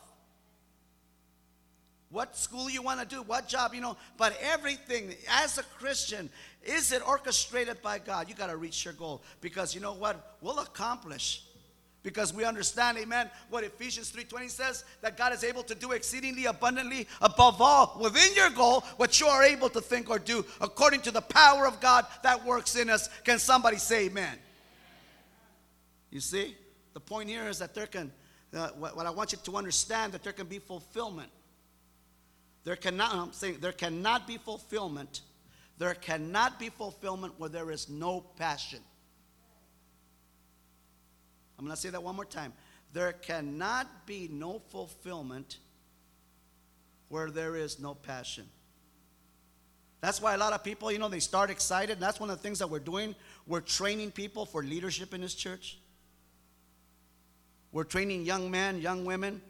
what 2.11 2.35
school 2.35 2.69
you 2.69 2.81
want 2.81 2.99
to 2.99 3.05
do, 3.05 3.21
what 3.21 3.47
job, 3.47 3.73
you 3.73 3.81
know, 3.81 3.95
but 4.17 4.37
everything 4.41 5.13
as 5.29 5.57
a 5.57 5.63
Christian, 5.63 6.29
is 6.63 6.91
it 6.91 7.07
orchestrated 7.07 7.81
by 7.81 7.99
God? 7.99 8.27
You 8.27 8.35
got 8.35 8.47
to 8.47 8.57
reach 8.57 8.83
your 8.83 8.95
goal 8.95 9.21
because 9.41 9.75
you 9.75 9.81
know 9.81 9.93
what? 9.93 10.37
We'll 10.41 10.59
accomplish. 10.59 11.43
Because 12.01 12.33
we 12.33 12.45
understand 12.45 12.97
amen 12.97 13.29
what 13.49 13.65
ephesians 13.65 14.09
3.20 14.09 14.49
says 14.49 14.85
that 15.01 15.17
god 15.17 15.33
is 15.33 15.43
able 15.43 15.63
to 15.63 15.75
do 15.75 15.91
exceedingly 15.91 16.45
abundantly 16.45 17.05
above 17.21 17.61
all 17.61 17.97
within 17.99 18.33
your 18.35 18.49
goal 18.51 18.85
what 18.95 19.19
you 19.19 19.27
are 19.27 19.43
able 19.43 19.67
to 19.67 19.81
think 19.81 20.09
or 20.09 20.17
do 20.17 20.45
according 20.61 21.01
to 21.01 21.11
the 21.11 21.19
power 21.19 21.67
of 21.67 21.81
god 21.81 22.05
that 22.23 22.45
works 22.45 22.77
in 22.77 22.89
us. 22.89 23.09
Can 23.25 23.37
somebody 23.37 23.75
say 23.75 24.05
amen? 24.05 24.37
You 26.09 26.21
see? 26.21 26.55
The 26.93 27.01
point 27.01 27.27
here 27.27 27.49
is 27.49 27.59
that 27.59 27.75
there 27.75 27.85
can 27.85 28.13
uh, 28.53 28.69
what, 28.77 28.95
what 28.95 29.05
i 29.05 29.09
want 29.09 29.33
you 29.33 29.37
to 29.43 29.57
understand 29.57 30.13
that 30.13 30.23
there 30.23 30.33
can 30.33 30.47
be 30.47 30.57
fulfillment 30.57 31.29
there 32.69 32.75
cannot, 32.75 33.15
I'm 33.15 33.33
saying, 33.33 33.57
there 33.61 33.71
cannot 33.71 34.27
be 34.27 34.37
fulfillment. 34.37 35.21
There 35.79 35.95
cannot 35.95 36.59
be 36.59 36.69
fulfillment 36.69 37.33
where 37.39 37.49
there 37.49 37.71
is 37.71 37.89
no 37.89 38.21
passion. 38.21 38.77
I'm 41.57 41.65
going 41.65 41.75
to 41.75 41.81
say 41.81 41.89
that 41.89 42.03
one 42.03 42.15
more 42.15 42.25
time. 42.25 42.53
There 42.93 43.13
cannot 43.13 44.05
be 44.05 44.29
no 44.31 44.59
fulfillment 44.69 45.57
where 47.07 47.31
there 47.31 47.55
is 47.55 47.79
no 47.79 47.95
passion. 47.95 48.45
That's 50.01 50.21
why 50.21 50.35
a 50.35 50.37
lot 50.37 50.53
of 50.53 50.63
people, 50.63 50.91
you 50.91 50.99
know, 50.99 51.09
they 51.09 51.21
start 51.21 51.49
excited. 51.49 51.99
That's 51.99 52.19
one 52.19 52.29
of 52.29 52.37
the 52.37 52.43
things 52.43 52.59
that 52.59 52.69
we're 52.69 52.77
doing. 52.77 53.15
We're 53.47 53.61
training 53.61 54.11
people 54.11 54.45
for 54.45 54.61
leadership 54.61 55.15
in 55.15 55.21
this 55.21 55.33
church. 55.33 55.79
We're 57.71 57.83
training 57.83 58.25
young 58.25 58.51
men, 58.51 58.79
young 58.79 59.05
women 59.05 59.41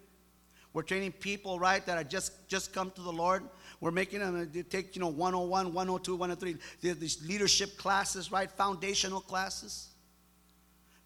we're 0.74 0.84
training 0.84 1.14
people, 1.14 1.60
right, 1.60 1.84
that 1.86 1.98
are 1.98 2.04
just, 2.04 2.48
just 2.48 2.74
come 2.74 2.92
to 2.92 3.02
the 3.02 3.12
Lord. 3.12 3.44
We're 3.82 3.92
making 3.92 4.20
them 4.20 4.52
take, 4.70 4.96
you 4.96 5.02
know, 5.02 5.08
101, 5.08 5.74
102, 5.74 6.16
103, 6.16 6.94
these 6.94 7.26
leadership 7.26 7.78
classes, 7.78 8.32
right, 8.32 8.52
foundational 8.52 9.22
classes. 9.22 9.88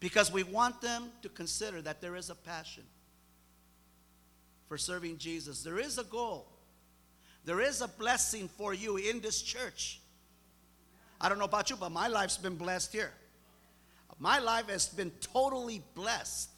Because 0.00 0.30
we 0.30 0.42
want 0.42 0.82
them 0.82 1.04
to 1.22 1.28
consider 1.30 1.80
that 1.82 2.02
there 2.02 2.14
is 2.14 2.28
a 2.28 2.34
passion 2.34 2.82
for 4.68 4.76
serving 4.76 5.16
Jesus. 5.16 5.62
There 5.62 5.78
is 5.78 5.96
a 5.96 6.04
goal. 6.04 6.46
There 7.46 7.60
is 7.60 7.80
a 7.80 7.88
blessing 7.88 8.48
for 8.48 8.74
you 8.74 8.96
in 8.96 9.20
this 9.20 9.40
church. 9.40 10.00
I 11.20 11.28
don't 11.28 11.38
know 11.38 11.44
about 11.44 11.70
you, 11.70 11.76
but 11.76 11.90
my 11.90 12.08
life's 12.08 12.36
been 12.36 12.56
blessed 12.56 12.92
here. 12.92 13.12
My 14.18 14.38
life 14.38 14.68
has 14.68 14.88
been 14.88 15.10
totally 15.20 15.82
blessed 15.94 16.50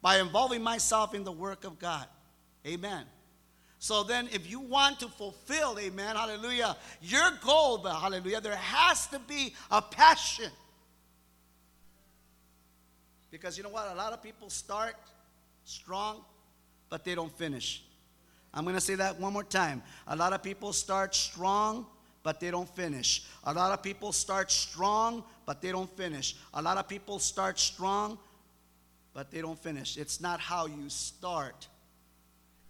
by 0.00 0.18
involving 0.18 0.62
myself 0.62 1.14
in 1.14 1.24
the 1.24 1.32
work 1.32 1.64
of 1.64 1.78
God. 1.78 2.06
Amen. 2.66 3.04
So 3.78 4.02
then, 4.02 4.28
if 4.30 4.50
you 4.50 4.60
want 4.60 5.00
to 5.00 5.08
fulfill, 5.08 5.78
amen, 5.78 6.14
hallelujah, 6.14 6.76
your 7.00 7.30
goal, 7.42 7.78
hallelujah, 7.78 8.40
there 8.40 8.56
has 8.56 9.06
to 9.06 9.18
be 9.18 9.54
a 9.70 9.80
passion. 9.80 10.50
Because 13.30 13.56
you 13.56 13.62
know 13.62 13.70
what? 13.70 13.88
A 13.90 13.94
lot 13.94 14.12
of 14.12 14.22
people 14.22 14.50
start 14.50 14.96
strong, 15.64 16.20
but 16.90 17.04
they 17.04 17.14
don't 17.14 17.32
finish. 17.38 17.82
I'm 18.52 18.64
going 18.64 18.74
to 18.74 18.80
say 18.80 18.96
that 18.96 19.18
one 19.18 19.32
more 19.32 19.44
time. 19.44 19.82
A 20.08 20.16
lot 20.16 20.32
of 20.32 20.42
people 20.42 20.72
start 20.72 21.14
strong, 21.14 21.86
but 22.22 22.40
they 22.40 22.50
don't 22.50 22.68
finish. 22.68 23.24
A 23.44 23.54
lot 23.54 23.72
of 23.72 23.82
people 23.82 24.12
start 24.12 24.50
strong, 24.50 25.24
but 25.46 25.62
they 25.62 25.70
don't 25.70 25.88
finish. 25.96 26.36
A 26.54 26.60
lot 26.60 26.76
of 26.76 26.88
people 26.88 27.18
start 27.18 27.58
strong, 27.58 28.18
but 29.14 29.30
they 29.30 29.40
don't 29.40 29.58
finish. 29.58 29.96
It's 29.96 30.20
not 30.20 30.40
how 30.40 30.66
you 30.66 30.88
start, 30.88 31.68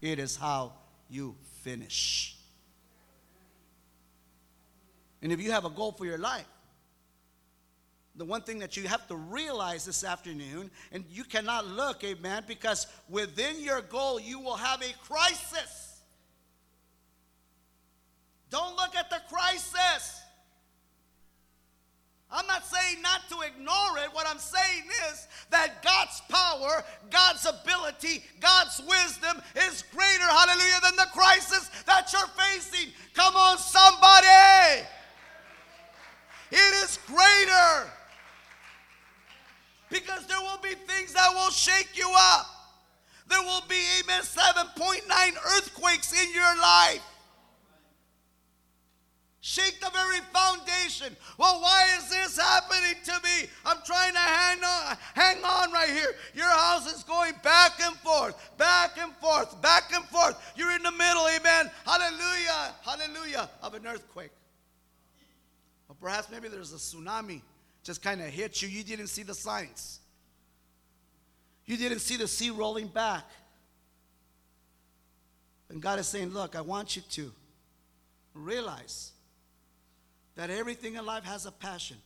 it 0.00 0.18
is 0.18 0.36
how 0.36 0.72
you 1.08 1.34
finish. 1.62 2.36
And 5.22 5.32
if 5.32 5.40
you 5.40 5.50
have 5.52 5.64
a 5.64 5.70
goal 5.70 5.92
for 5.92 6.06
your 6.06 6.18
life, 6.18 6.46
the 8.16 8.24
one 8.24 8.42
thing 8.42 8.58
that 8.58 8.76
you 8.76 8.88
have 8.88 9.06
to 9.08 9.16
realize 9.16 9.84
this 9.84 10.04
afternoon, 10.04 10.70
and 10.92 11.04
you 11.10 11.24
cannot 11.24 11.66
look, 11.66 12.02
amen, 12.04 12.44
because 12.46 12.86
within 13.08 13.62
your 13.62 13.82
goal 13.82 14.20
you 14.20 14.40
will 14.40 14.56
have 14.56 14.82
a 14.82 14.92
crisis. 15.06 16.00
Don't 18.50 18.76
look 18.76 18.96
at 18.96 19.10
the 19.10 19.20
crisis. 19.32 20.19
I'm 22.32 22.46
not 22.46 22.64
saying 22.64 23.02
not 23.02 23.22
to 23.30 23.40
ignore 23.40 23.98
it. 23.98 24.12
What 24.12 24.26
I'm 24.28 24.38
saying 24.38 24.84
is 25.10 25.26
that 25.50 25.82
God's 25.82 26.22
power, 26.28 26.84
God's 27.10 27.44
ability, 27.44 28.22
God's 28.38 28.80
wisdom 28.88 29.42
is 29.56 29.82
greater, 29.92 30.22
hallelujah, 30.22 30.80
than 30.84 30.96
the 30.96 31.08
crisis 31.12 31.70
that 31.86 32.12
you're 32.12 32.28
facing. 32.28 32.92
Come 33.14 33.34
on, 33.34 33.58
somebody. 33.58 34.86
It 36.52 36.84
is 36.84 36.98
greater. 37.06 37.90
Because 39.90 40.24
there 40.26 40.40
will 40.40 40.60
be 40.62 40.74
things 40.86 41.12
that 41.14 41.30
will 41.34 41.50
shake 41.50 41.90
you 41.94 42.10
up. 42.16 42.46
There 43.28 43.42
will 43.42 43.62
be, 43.68 43.80
amen, 44.02 44.22
7.9 44.22 45.00
earthquakes 45.56 46.12
in 46.12 46.32
your 46.32 46.56
life. 46.60 47.02
Shake 49.42 49.80
the 49.80 49.90
very 49.90 50.18
foundation. 50.32 51.16
Well, 51.38 51.62
why 51.62 51.86
is 51.96 52.10
this 52.10 52.36
happening 52.36 52.96
to 53.04 53.12
me? 53.24 53.48
I'm 53.64 53.78
trying 53.86 54.12
to 54.12 54.18
hang 54.18 54.58
on, 54.62 54.96
hang 55.14 55.42
on 55.42 55.72
right 55.72 55.88
here. 55.88 56.14
Your 56.34 56.50
house 56.50 56.92
is 56.92 57.02
going 57.04 57.32
back 57.42 57.80
and 57.82 57.96
forth, 57.96 58.36
back 58.58 58.98
and 58.98 59.14
forth, 59.14 59.60
back 59.62 59.92
and 59.94 60.04
forth. 60.04 60.38
You're 60.56 60.72
in 60.76 60.82
the 60.82 60.92
middle, 60.92 61.26
amen. 61.26 61.70
Hallelujah, 61.86 62.74
hallelujah, 62.82 63.48
of 63.62 63.72
an 63.72 63.86
earthquake. 63.86 64.32
Or 65.88 65.96
perhaps 65.98 66.30
maybe 66.30 66.48
there's 66.48 66.74
a 66.74 66.76
tsunami 66.76 67.40
just 67.82 68.02
kind 68.02 68.20
of 68.20 68.26
hit 68.26 68.60
you. 68.60 68.68
You 68.68 68.84
didn't 68.84 69.06
see 69.06 69.22
the 69.22 69.34
signs. 69.34 70.00
You 71.64 71.78
didn't 71.78 72.00
see 72.00 72.16
the 72.16 72.28
sea 72.28 72.50
rolling 72.50 72.88
back. 72.88 73.24
And 75.70 75.80
God 75.80 75.98
is 75.98 76.08
saying, 76.08 76.28
Look, 76.30 76.56
I 76.56 76.60
want 76.60 76.96
you 76.96 77.02
to 77.10 77.32
realize 78.34 79.12
that 80.36 80.50
everything 80.50 80.96
in 80.96 81.04
life 81.04 81.24
has 81.24 81.46
a 81.46 81.52
passion. 81.52 81.96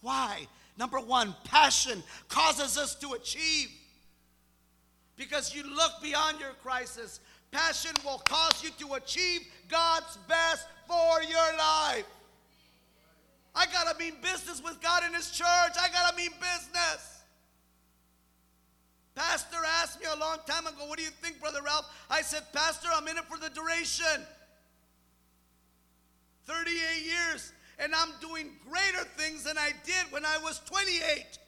Why? 0.00 0.46
Number 0.78 0.98
one, 1.00 1.34
passion 1.44 2.02
causes 2.28 2.76
us 2.76 2.94
to 2.96 3.12
achieve. 3.12 3.70
Because 5.16 5.54
you 5.54 5.62
look 5.62 5.92
beyond 6.02 6.40
your 6.40 6.52
crisis, 6.62 7.20
passion 7.50 7.92
will 8.04 8.18
cause 8.18 8.62
you 8.62 8.70
to 8.78 8.94
achieve 8.94 9.40
God's 9.68 10.18
best 10.28 10.66
for 10.86 11.22
your 11.22 11.56
life. 11.58 12.04
I 13.54 13.64
gotta 13.72 13.98
mean 13.98 14.12
business 14.20 14.62
with 14.62 14.80
God 14.82 15.02
in 15.04 15.14
His 15.14 15.30
church. 15.30 15.46
I 15.80 15.88
gotta 15.90 16.14
mean 16.14 16.30
business. 16.32 17.22
Pastor 19.14 19.56
asked 19.80 19.98
me 19.98 20.06
a 20.14 20.18
long 20.18 20.36
time 20.46 20.66
ago, 20.66 20.84
What 20.86 20.98
do 20.98 21.04
you 21.04 21.10
think, 21.22 21.40
Brother 21.40 21.62
Ralph? 21.64 21.90
I 22.10 22.20
said, 22.20 22.42
Pastor, 22.52 22.88
I'm 22.92 23.08
in 23.08 23.16
it 23.16 23.24
for 23.24 23.38
the 23.38 23.48
duration. 23.48 24.26
38 26.44 27.04
years 27.04 27.52
and 27.78 27.94
I'm 27.94 28.10
doing 28.20 28.50
greater 28.68 29.04
things 29.16 29.44
than 29.44 29.58
I 29.58 29.70
did 29.84 30.10
when 30.10 30.24
I 30.24 30.38
was 30.38 30.60
28. 30.60 31.38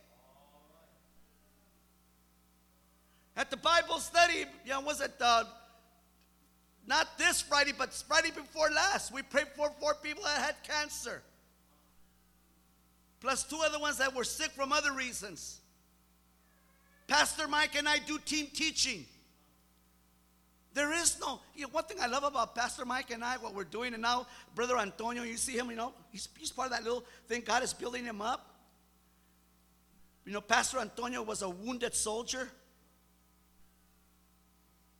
At 3.36 3.50
the 3.50 3.56
Bible 3.56 3.98
study, 3.98 4.44
yeah, 4.66 4.78
was 4.78 5.00
it 5.00 5.14
uh, 5.20 5.44
not 6.86 7.16
this 7.18 7.40
Friday, 7.40 7.72
but 7.76 7.92
Friday 7.92 8.30
before 8.30 8.68
last? 8.70 9.12
We 9.12 9.22
prayed 9.22 9.46
for 9.56 9.70
four 9.80 9.94
people 10.02 10.24
that 10.24 10.42
had 10.42 10.56
cancer, 10.64 11.22
plus 13.20 13.44
two 13.44 13.60
other 13.64 13.78
ones 13.78 13.98
that 13.98 14.14
were 14.14 14.24
sick 14.24 14.50
from 14.50 14.72
other 14.72 14.92
reasons. 14.92 15.60
Pastor 17.06 17.48
Mike 17.48 17.76
and 17.76 17.88
I 17.88 17.98
do 17.98 18.18
team 18.18 18.48
teaching. 18.52 19.06
There 20.74 20.92
is 20.92 21.18
no, 21.20 21.40
you 21.54 21.62
know, 21.62 21.68
one 21.70 21.84
thing 21.84 21.98
I 22.00 22.06
love 22.06 22.24
about 22.24 22.54
Pastor 22.54 22.84
Mike 22.84 23.10
and 23.10 23.24
I, 23.24 23.36
what 23.38 23.54
we're 23.54 23.64
doing, 23.64 23.94
and 23.94 24.02
now 24.02 24.26
Brother 24.54 24.78
Antonio, 24.78 25.22
you 25.22 25.36
see 25.36 25.56
him, 25.56 25.70
you 25.70 25.76
know, 25.76 25.92
he's, 26.10 26.28
he's 26.38 26.52
part 26.52 26.70
of 26.70 26.72
that 26.72 26.84
little 26.84 27.04
thing. 27.26 27.42
God 27.44 27.62
is 27.62 27.72
building 27.72 28.04
him 28.04 28.20
up. 28.20 28.54
You 30.24 30.32
know, 30.32 30.40
Pastor 30.40 30.78
Antonio 30.78 31.22
was 31.22 31.42
a 31.42 31.48
wounded 31.48 31.94
soldier. 31.94 32.48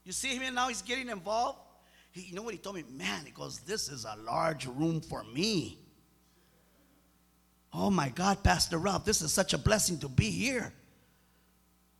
You 0.04 0.12
see 0.12 0.34
him, 0.34 0.42
and 0.42 0.54
now 0.54 0.68
he's 0.68 0.80
getting 0.80 1.10
involved. 1.10 1.58
He, 2.12 2.22
you 2.22 2.34
know 2.34 2.42
what 2.42 2.54
he 2.54 2.58
told 2.58 2.76
me? 2.76 2.84
Man, 2.90 3.26
he 3.26 3.30
goes, 3.30 3.58
This 3.58 3.90
is 3.90 4.06
a 4.06 4.16
large 4.22 4.66
room 4.66 5.02
for 5.02 5.22
me. 5.24 5.78
Oh 7.72 7.90
my 7.90 8.08
God, 8.08 8.42
Pastor 8.42 8.78
Ralph, 8.78 9.04
this 9.04 9.20
is 9.20 9.32
such 9.32 9.52
a 9.52 9.58
blessing 9.58 9.98
to 9.98 10.08
be 10.08 10.30
here. 10.30 10.72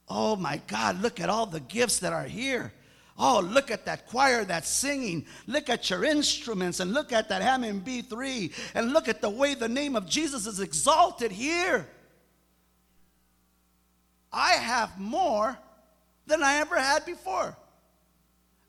Oh 0.09 0.35
my 0.35 0.63
God, 0.67 1.03
look 1.03 1.21
at 1.21 1.29
all 1.29 1.45
the 1.45 1.61
gifts 1.61 1.99
that 1.99 2.15
are 2.15 2.25
here. 2.25 2.73
Oh, 3.19 3.41
look 3.41 3.71
at 3.71 3.85
that 3.87 4.07
choir 4.07 4.45
that's 4.45 4.69
singing. 4.69 5.27
Look 5.49 5.69
at 5.69 5.91
your 5.91 6.05
instruments 6.05 6.79
and 6.79 6.93
look 6.93 7.13
at 7.13 7.29
that 7.31 7.43
Hammond 7.43 7.85
B3 7.85 8.53
and 8.75 8.93
look 8.93 9.09
at 9.09 9.21
the 9.21 9.29
way 9.29 9.55
the 9.55 9.69
name 9.69 9.97
of 9.97 10.07
Jesus 10.07 10.47
is 10.47 10.61
exalted 10.61 11.33
here. 11.33 11.89
I 14.33 14.53
have 14.53 15.01
more 15.01 15.59
than 16.27 16.45
I 16.45 16.57
ever 16.57 16.79
had 16.79 17.05
before. 17.05 17.57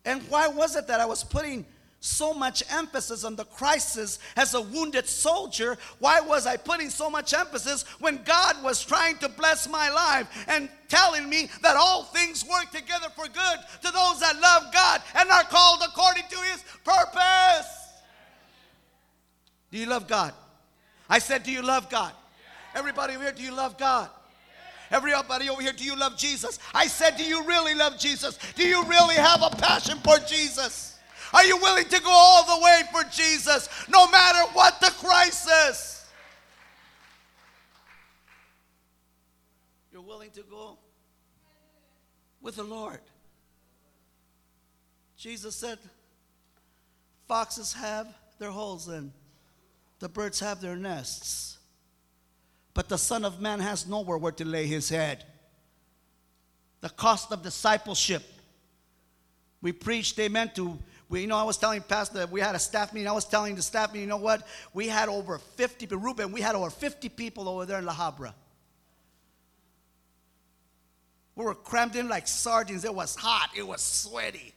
And 0.04 0.24
why 0.30 0.48
was 0.48 0.76
it 0.76 0.88
that 0.88 1.00
I 1.00 1.06
was 1.06 1.24
putting 1.24 1.66
so 2.00 2.34
much 2.34 2.64
emphasis 2.72 3.24
on 3.24 3.36
the 3.36 3.46
crisis 3.46 4.20
as 4.36 4.54
a 4.54 4.62
wounded 4.62 5.08
soldier? 5.08 5.78
Why 6.00 6.22
was 6.22 6.46
I 6.46 6.58
putting 6.58 6.90
so 6.90 7.10
much 7.10 7.34
emphasis 7.34 7.84
when 8.00 8.22
God 8.24 8.64
was 8.64 8.84
trying 8.84 9.18
to 9.18 9.30
bless 9.30 9.68
my 9.70 9.90
life 9.90 10.46
and 10.48 10.70
telling 10.88 11.30
me 11.30 11.50
that 11.62 11.76
all 11.76 12.04
things 12.04 12.46
work 12.46 12.72
together 12.72 13.08
for 13.16 13.26
good 13.26 13.60
to 13.84 13.92
those 13.92 14.20
that 14.20 14.40
love 14.42 14.74
God 14.74 15.02
and 15.16 15.30
are 15.30 15.44
called 15.44 15.82
according 15.86 16.24
to 16.30 16.38
his 16.38 16.64
purpose? 16.84 17.68
Do 19.72 19.78
you 19.78 19.86
love 19.86 20.08
God? 20.08 20.34
I 21.10 21.20
said, 21.20 21.44
Do 21.44 21.52
you 21.52 21.62
love 21.62 21.90
God? 21.90 22.14
Everybody 22.76 23.16
over 23.16 23.24
here, 23.24 23.34
do 23.34 23.44
you 23.44 23.54
love 23.54 23.78
God? 23.78 24.10
Everybody 24.92 25.50
over 25.50 25.62
here, 25.62 25.74
do 25.74 25.84
you 25.84 25.96
love 25.96 26.18
Jesus? 26.18 26.60
I 26.74 26.88
said, 26.88 27.18
Do 27.18 27.24
you 27.24 27.44
really 27.44 27.76
love 27.76 28.00
Jesus? 28.00 28.40
Do 28.56 28.68
you 28.68 28.84
really 28.86 29.16
have 29.16 29.42
a 29.44 29.50
passion 29.56 29.98
for 30.00 30.18
Jesus? 30.20 30.89
Are 31.34 31.46
you 31.46 31.58
willing 31.58 31.86
to 31.86 32.02
go 32.02 32.12
all 32.12 32.58
the 32.58 32.64
way 32.64 32.82
for 32.92 33.04
Jesus, 33.10 33.70
no 33.88 34.10
matter 34.10 34.40
what 34.54 34.80
the 34.82 34.92
crisis? 35.06 36.06
You're 39.92 40.02
willing 40.02 40.32
to 40.32 40.44
go 40.44 40.78
with 42.42 42.56
the 42.56 42.64
Lord. 42.64 43.00
Jesus 45.18 45.56
said, 45.56 45.78
Foxes 47.28 47.74
have 47.74 48.08
their 48.40 48.52
holes 48.52 48.88
and 48.88 49.12
the 50.00 50.10
birds 50.10 50.40
have 50.40 50.62
their 50.62 50.78
nests, 50.78 51.58
but 52.74 52.88
the 52.88 52.98
Son 52.98 53.26
of 53.26 53.42
Man 53.42 53.60
has 53.60 53.86
nowhere 53.86 54.18
where 54.18 54.32
to 54.32 54.46
lay 54.46 54.66
his 54.66 54.90
head. 54.90 55.26
The 56.82 56.90
cost 56.90 57.32
of 57.34 57.44
discipleship. 57.44 58.24
We 59.62 59.74
preached, 59.74 60.18
amen, 60.20 60.52
to 60.56 60.80
we, 61.10 61.22
you 61.22 61.28
know, 61.28 61.38
I 61.38 61.44
was 61.44 61.58
telling 61.58 61.82
Pastor, 61.82 62.28
we 62.28 62.40
had 62.40 62.54
a 62.54 62.60
staff 62.60 62.94
meeting. 62.94 63.08
I 63.08 63.12
was 63.12 63.26
telling 63.26 63.56
the 63.56 63.64
staff 63.64 63.92
meeting, 63.92 64.04
you 64.04 64.08
know 64.08 64.18
what? 64.18 64.48
We 64.74 64.88
had 64.88 65.10
over 65.10 65.40
50 65.40 65.88
people. 65.88 65.98
Ruben, 65.98 66.32
we 66.32 66.40
had 66.40 66.56
over 66.56 66.70
50 66.70 67.10
people 67.10 67.50
over 67.50 67.66
there 67.66 67.80
in 67.80 67.86
La 67.86 67.94
Habra. 67.94 68.34
We 71.36 71.46
were 71.46 71.56
crammed 71.56 71.96
in 71.96 72.08
like 72.10 72.28
sardines. 72.28 72.86
It 72.86 72.94
was 72.94 73.16
hot. 73.16 73.50
It 73.58 73.66
was 73.66 73.82
sweaty. 73.82 74.54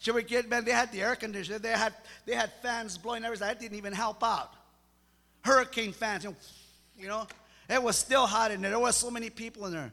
Should 0.00 0.16
we 0.16 0.22
get, 0.22 0.50
man, 0.50 0.66
they 0.66 0.72
had 0.72 0.92
the 0.92 1.00
air 1.00 1.16
conditioner. 1.16 1.58
They 1.58 1.70
had, 1.70 1.94
they 2.26 2.34
had 2.34 2.52
fans 2.60 2.98
blowing 2.98 3.24
everything. 3.24 3.48
That 3.48 3.58
didn't 3.58 3.78
even 3.78 3.94
help 3.94 4.22
out. 4.22 4.52
Hurricane 5.42 5.92
fans, 5.92 6.26
you 6.98 7.08
know. 7.08 7.26
It 7.70 7.82
was 7.82 7.96
still 7.96 8.26
hot 8.26 8.50
in 8.50 8.60
there. 8.60 8.72
There 8.72 8.80
were 8.80 8.92
so 8.92 9.10
many 9.10 9.30
people 9.30 9.64
in 9.64 9.72
there. 9.72 9.92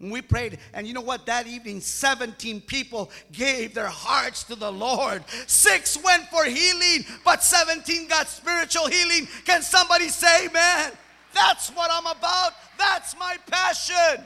And 0.00 0.12
we 0.12 0.22
prayed, 0.22 0.58
and 0.74 0.86
you 0.86 0.94
know 0.94 1.00
what? 1.00 1.26
That 1.26 1.48
evening, 1.48 1.80
17 1.80 2.60
people 2.60 3.10
gave 3.32 3.74
their 3.74 3.88
hearts 3.88 4.44
to 4.44 4.54
the 4.54 4.70
Lord. 4.70 5.24
Six 5.48 5.98
went 6.04 6.28
for 6.28 6.44
healing, 6.44 7.04
but 7.24 7.42
17 7.42 8.06
got 8.06 8.28
spiritual 8.28 8.86
healing. 8.86 9.26
Can 9.44 9.62
somebody 9.62 10.08
say, 10.08 10.48
man, 10.52 10.92
that's 11.34 11.70
what 11.70 11.90
I'm 11.92 12.06
about? 12.06 12.52
That's 12.78 13.18
my 13.18 13.36
passion. 13.50 14.24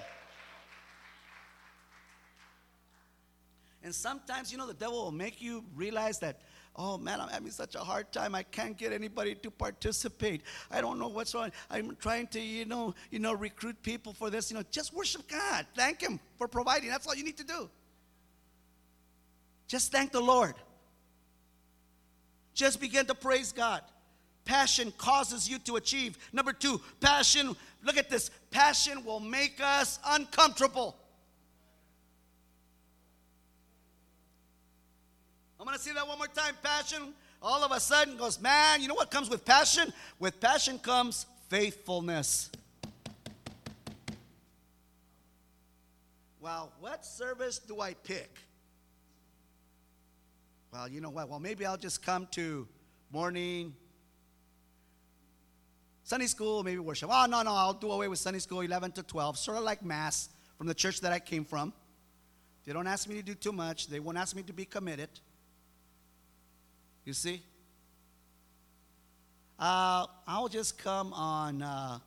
And 3.82 3.94
sometimes, 3.94 4.52
you 4.52 4.58
know, 4.58 4.66
the 4.66 4.74
devil 4.74 5.04
will 5.04 5.10
make 5.10 5.40
you 5.40 5.64
realize 5.74 6.18
that, 6.20 6.38
Oh 6.74 6.96
man, 6.96 7.20
I'm 7.20 7.28
having 7.28 7.50
such 7.50 7.74
a 7.74 7.80
hard 7.80 8.10
time. 8.12 8.34
I 8.34 8.42
can't 8.42 8.76
get 8.78 8.92
anybody 8.92 9.34
to 9.34 9.50
participate. 9.50 10.42
I 10.70 10.80
don't 10.80 10.98
know 10.98 11.08
what's 11.08 11.34
wrong. 11.34 11.52
I'm 11.70 11.96
trying 11.96 12.28
to, 12.28 12.40
you 12.40 12.64
know, 12.64 12.94
you 13.10 13.18
know, 13.18 13.34
recruit 13.34 13.82
people 13.82 14.14
for 14.14 14.30
this. 14.30 14.50
You 14.50 14.56
know, 14.56 14.64
just 14.70 14.94
worship 14.94 15.28
God. 15.28 15.66
Thank 15.76 16.00
Him 16.00 16.18
for 16.38 16.48
providing. 16.48 16.88
That's 16.88 17.06
all 17.06 17.14
you 17.14 17.24
need 17.24 17.36
to 17.36 17.44
do. 17.44 17.68
Just 19.68 19.92
thank 19.92 20.12
the 20.12 20.20
Lord. 20.20 20.54
Just 22.54 22.80
begin 22.80 23.06
to 23.06 23.14
praise 23.14 23.52
God. 23.52 23.82
Passion 24.44 24.92
causes 24.98 25.48
you 25.48 25.58
to 25.60 25.76
achieve. 25.76 26.18
Number 26.32 26.52
two, 26.52 26.80
passion, 27.00 27.54
look 27.84 27.96
at 27.96 28.10
this 28.10 28.30
passion 28.50 29.04
will 29.04 29.20
make 29.20 29.60
us 29.62 29.98
uncomfortable. 30.04 30.96
I'm 35.62 35.66
gonna 35.66 35.78
say 35.78 35.92
that 35.92 36.08
one 36.08 36.18
more 36.18 36.26
time. 36.26 36.56
Passion 36.60 37.14
all 37.40 37.62
of 37.62 37.70
a 37.70 37.78
sudden 37.78 38.16
goes, 38.16 38.40
man, 38.40 38.82
you 38.82 38.88
know 38.88 38.94
what 38.94 39.12
comes 39.12 39.30
with 39.30 39.44
passion? 39.44 39.92
With 40.18 40.40
passion 40.40 40.76
comes 40.76 41.24
faithfulness. 41.48 42.50
Well, 46.40 46.72
what 46.80 47.06
service 47.06 47.60
do 47.60 47.80
I 47.80 47.94
pick? 47.94 48.40
Well, 50.72 50.88
you 50.88 51.00
know 51.00 51.10
what? 51.10 51.28
Well, 51.28 51.38
maybe 51.38 51.64
I'll 51.64 51.76
just 51.76 52.04
come 52.04 52.26
to 52.32 52.66
morning, 53.12 53.72
Sunday 56.02 56.26
school, 56.26 56.64
maybe 56.64 56.80
worship. 56.80 57.08
Oh, 57.12 57.26
no, 57.26 57.42
no, 57.42 57.52
I'll 57.52 57.72
do 57.72 57.92
away 57.92 58.08
with 58.08 58.18
Sunday 58.18 58.40
school 58.40 58.62
11 58.62 58.90
to 58.92 59.04
12, 59.04 59.38
sort 59.38 59.58
of 59.58 59.62
like 59.62 59.84
Mass 59.84 60.28
from 60.58 60.66
the 60.66 60.74
church 60.74 61.00
that 61.02 61.12
I 61.12 61.20
came 61.20 61.44
from. 61.44 61.72
They 62.64 62.72
don't 62.72 62.88
ask 62.88 63.08
me 63.08 63.14
to 63.14 63.22
do 63.22 63.36
too 63.36 63.52
much, 63.52 63.86
they 63.86 64.00
won't 64.00 64.18
ask 64.18 64.34
me 64.34 64.42
to 64.42 64.52
be 64.52 64.64
committed. 64.64 65.08
You 67.04 67.12
see? 67.12 67.42
Uh, 69.58 70.06
I'll 70.26 70.48
just 70.48 70.78
come 70.78 71.12
on, 71.12 71.62
uh, 71.62 71.98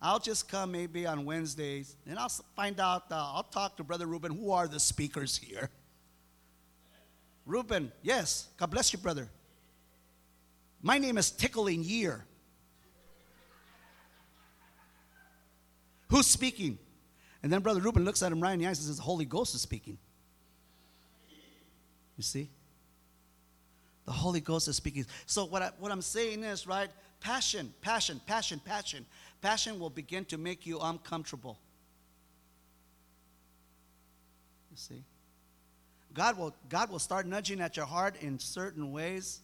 I'll 0.00 0.18
just 0.18 0.48
come 0.48 0.72
maybe 0.72 1.06
on 1.06 1.24
Wednesdays, 1.24 1.96
and 2.06 2.18
I'll 2.18 2.28
find 2.54 2.78
out, 2.78 3.04
uh, 3.10 3.16
I'll 3.34 3.42
talk 3.42 3.76
to 3.78 3.84
Brother 3.84 4.06
Ruben, 4.06 4.36
who 4.36 4.52
are 4.52 4.68
the 4.68 4.78
speakers 4.78 5.36
here. 5.36 5.70
Ruben, 7.44 7.90
yes, 8.02 8.48
God 8.58 8.70
bless 8.70 8.92
you, 8.92 8.98
brother. 8.98 9.28
My 10.82 10.98
name 10.98 11.18
is 11.18 11.30
Tickling 11.30 11.82
Year. 11.82 12.24
Who's 16.08 16.26
speaking? 16.26 16.78
And 17.42 17.52
then 17.52 17.60
Brother 17.60 17.80
Ruben 17.80 18.04
looks 18.04 18.22
at 18.22 18.30
him 18.30 18.40
right 18.40 18.52
in 18.52 18.60
the 18.60 18.66
eyes 18.66 18.78
and 18.78 18.86
says, 18.86 18.96
The 18.96 19.02
Holy 19.02 19.24
Ghost 19.24 19.54
is 19.54 19.60
speaking. 19.60 19.98
You 22.16 22.22
see? 22.22 22.48
The 24.06 24.12
Holy 24.12 24.40
Ghost 24.40 24.68
is 24.68 24.76
speaking. 24.76 25.04
So, 25.26 25.44
what, 25.44 25.62
I, 25.62 25.70
what 25.78 25.92
I'm 25.92 26.02
saying 26.02 26.42
is, 26.44 26.66
right? 26.66 26.88
Passion, 27.20 27.72
passion, 27.82 28.20
passion, 28.26 28.60
passion. 28.64 29.04
Passion 29.42 29.78
will 29.78 29.90
begin 29.90 30.24
to 30.26 30.38
make 30.38 30.66
you 30.66 30.78
uncomfortable. 30.80 31.58
You 34.70 34.76
see? 34.76 35.04
God 36.14 36.38
will, 36.38 36.54
God 36.68 36.90
will 36.90 36.98
start 36.98 37.26
nudging 37.26 37.60
at 37.60 37.76
your 37.76 37.86
heart 37.86 38.16
in 38.22 38.38
certain 38.38 38.92
ways. 38.92 39.40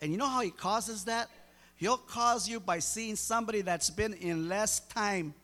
And 0.00 0.10
you 0.10 0.18
know 0.18 0.26
how 0.26 0.40
He 0.40 0.50
causes 0.50 1.04
that? 1.04 1.28
He'll 1.76 1.96
cause 1.96 2.48
you 2.48 2.58
by 2.58 2.80
seeing 2.80 3.14
somebody 3.14 3.60
that's 3.60 3.90
been 3.90 4.14
in 4.14 4.48
less 4.48 4.80
time 4.80 5.34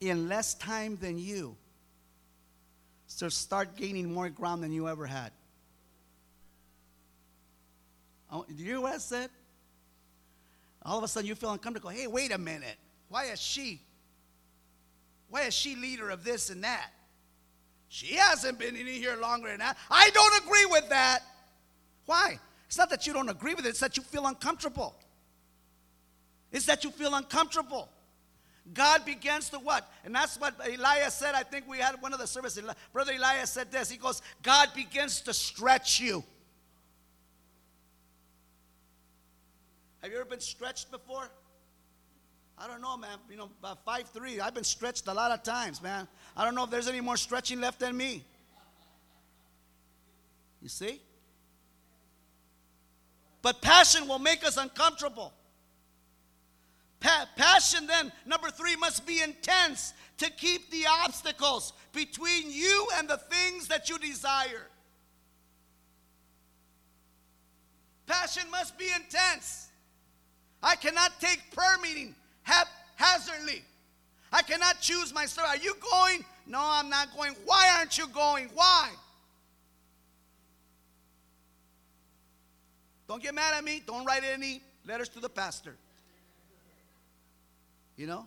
in 0.00 0.28
less 0.28 0.54
time 0.54 0.96
than 1.00 1.18
you. 1.18 1.56
So 3.06 3.28
start 3.28 3.76
gaining 3.76 4.12
more 4.12 4.28
ground 4.28 4.62
than 4.62 4.72
you 4.72 4.88
ever 4.88 5.06
had. 5.06 5.32
Oh, 8.30 8.44
do 8.48 8.54
you 8.54 8.64
hear 8.64 8.80
what 8.80 8.94
I 8.94 8.98
said? 8.98 9.30
All 10.82 10.98
of 10.98 11.04
a 11.04 11.08
sudden 11.08 11.26
you 11.26 11.34
feel 11.34 11.50
uncomfortable. 11.50 11.90
Hey, 11.90 12.06
wait 12.06 12.32
a 12.32 12.38
minute. 12.38 12.76
Why 13.08 13.24
is 13.24 13.40
she? 13.40 13.80
Why 15.30 15.42
is 15.42 15.54
she 15.54 15.76
leader 15.76 16.10
of 16.10 16.24
this 16.24 16.50
and 16.50 16.64
that? 16.64 16.90
She 17.88 18.16
hasn't 18.16 18.58
been 18.58 18.76
in 18.76 18.86
here 18.86 19.16
longer 19.16 19.48
than 19.48 19.58
that. 19.58 19.76
I 19.90 20.10
don't 20.10 20.44
agree 20.44 20.66
with 20.66 20.88
that. 20.90 21.20
Why? 22.06 22.38
It's 22.66 22.76
not 22.76 22.90
that 22.90 23.06
you 23.06 23.12
don't 23.12 23.30
agree 23.30 23.54
with 23.54 23.64
it, 23.64 23.70
it's 23.70 23.80
that 23.80 23.96
you 23.96 24.02
feel 24.02 24.26
uncomfortable. 24.26 24.94
It's 26.52 26.66
that 26.66 26.84
you 26.84 26.90
feel 26.90 27.14
uncomfortable. 27.14 27.88
God 28.74 29.04
begins 29.04 29.48
to 29.50 29.58
what? 29.58 29.90
And 30.04 30.14
that's 30.14 30.38
what 30.38 30.54
Elias 30.66 31.14
said. 31.14 31.34
I 31.34 31.42
think 31.42 31.66
we 31.66 31.78
had 31.78 32.00
one 32.00 32.12
of 32.12 32.18
the 32.18 32.26
services. 32.26 32.62
Brother 32.92 33.12
Elias 33.16 33.50
said 33.50 33.72
this. 33.72 33.90
He 33.90 33.96
goes, 33.96 34.20
God 34.42 34.68
begins 34.74 35.22
to 35.22 35.32
stretch 35.32 36.00
you. 36.00 36.22
Have 40.02 40.12
you 40.12 40.18
ever 40.18 40.28
been 40.28 40.40
stretched 40.40 40.90
before? 40.90 41.28
I 42.56 42.66
don't 42.66 42.80
know, 42.80 42.96
man. 42.96 43.18
You 43.30 43.36
know, 43.36 43.50
about 43.60 43.84
five 43.84 44.08
three. 44.08 44.40
I've 44.40 44.54
been 44.54 44.64
stretched 44.64 45.06
a 45.06 45.14
lot 45.14 45.30
of 45.30 45.42
times, 45.42 45.82
man. 45.82 46.08
I 46.36 46.44
don't 46.44 46.54
know 46.54 46.64
if 46.64 46.70
there's 46.70 46.88
any 46.88 47.00
more 47.00 47.16
stretching 47.16 47.60
left 47.60 47.80
than 47.80 47.96
me. 47.96 48.24
You 50.60 50.68
see? 50.68 51.00
But 53.42 53.62
passion 53.62 54.08
will 54.08 54.18
make 54.18 54.44
us 54.44 54.56
uncomfortable. 54.56 55.32
Pa- 57.00 57.28
passion, 57.36 57.86
then, 57.86 58.10
number 58.26 58.50
three, 58.50 58.74
must 58.74 59.06
be 59.06 59.22
intense 59.22 59.94
to 60.18 60.28
keep 60.30 60.68
the 60.72 60.84
obstacles 61.04 61.72
between 61.92 62.50
you 62.50 62.88
and 62.96 63.08
the 63.08 63.18
things 63.18 63.68
that 63.68 63.88
you 63.88 63.98
desire. 63.98 64.66
Passion 68.06 68.50
must 68.50 68.76
be 68.76 68.86
intense. 68.96 69.67
I 70.62 70.76
cannot 70.76 71.20
take 71.20 71.40
prayer 71.52 71.78
meeting 71.82 72.14
haphazardly. 72.42 73.62
I 74.32 74.42
cannot 74.42 74.80
choose 74.80 75.14
my 75.14 75.26
story. 75.26 75.48
Are 75.48 75.56
you 75.56 75.74
going? 75.92 76.24
No, 76.46 76.60
I'm 76.62 76.88
not 76.88 77.14
going. 77.16 77.34
Why 77.44 77.74
aren't 77.78 77.96
you 77.96 78.08
going? 78.08 78.50
Why? 78.54 78.90
Don't 83.08 83.22
get 83.22 83.34
mad 83.34 83.54
at 83.54 83.64
me. 83.64 83.82
Don't 83.86 84.04
write 84.04 84.22
any 84.24 84.60
letters 84.86 85.08
to 85.10 85.20
the 85.20 85.28
pastor. 85.28 85.74
You 87.96 88.06
know? 88.06 88.26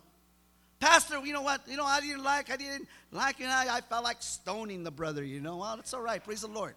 Pastor, 0.79 1.23
you 1.23 1.33
know 1.33 1.43
what? 1.43 1.61
You 1.67 1.77
know, 1.77 1.85
I 1.85 2.01
didn't 2.01 2.23
like, 2.23 2.49
I 2.51 2.57
didn't 2.57 2.87
like, 3.11 3.39
and 3.39 3.49
I, 3.49 3.77
I 3.77 3.81
felt 3.81 4.03
like 4.03 4.17
stoning 4.21 4.83
the 4.83 4.89
brother, 4.89 5.23
you 5.23 5.39
know? 5.39 5.57
Well, 5.57 5.75
that's 5.75 5.93
all 5.93 6.01
right. 6.01 6.23
Praise 6.23 6.41
the 6.41 6.47
Lord. 6.47 6.73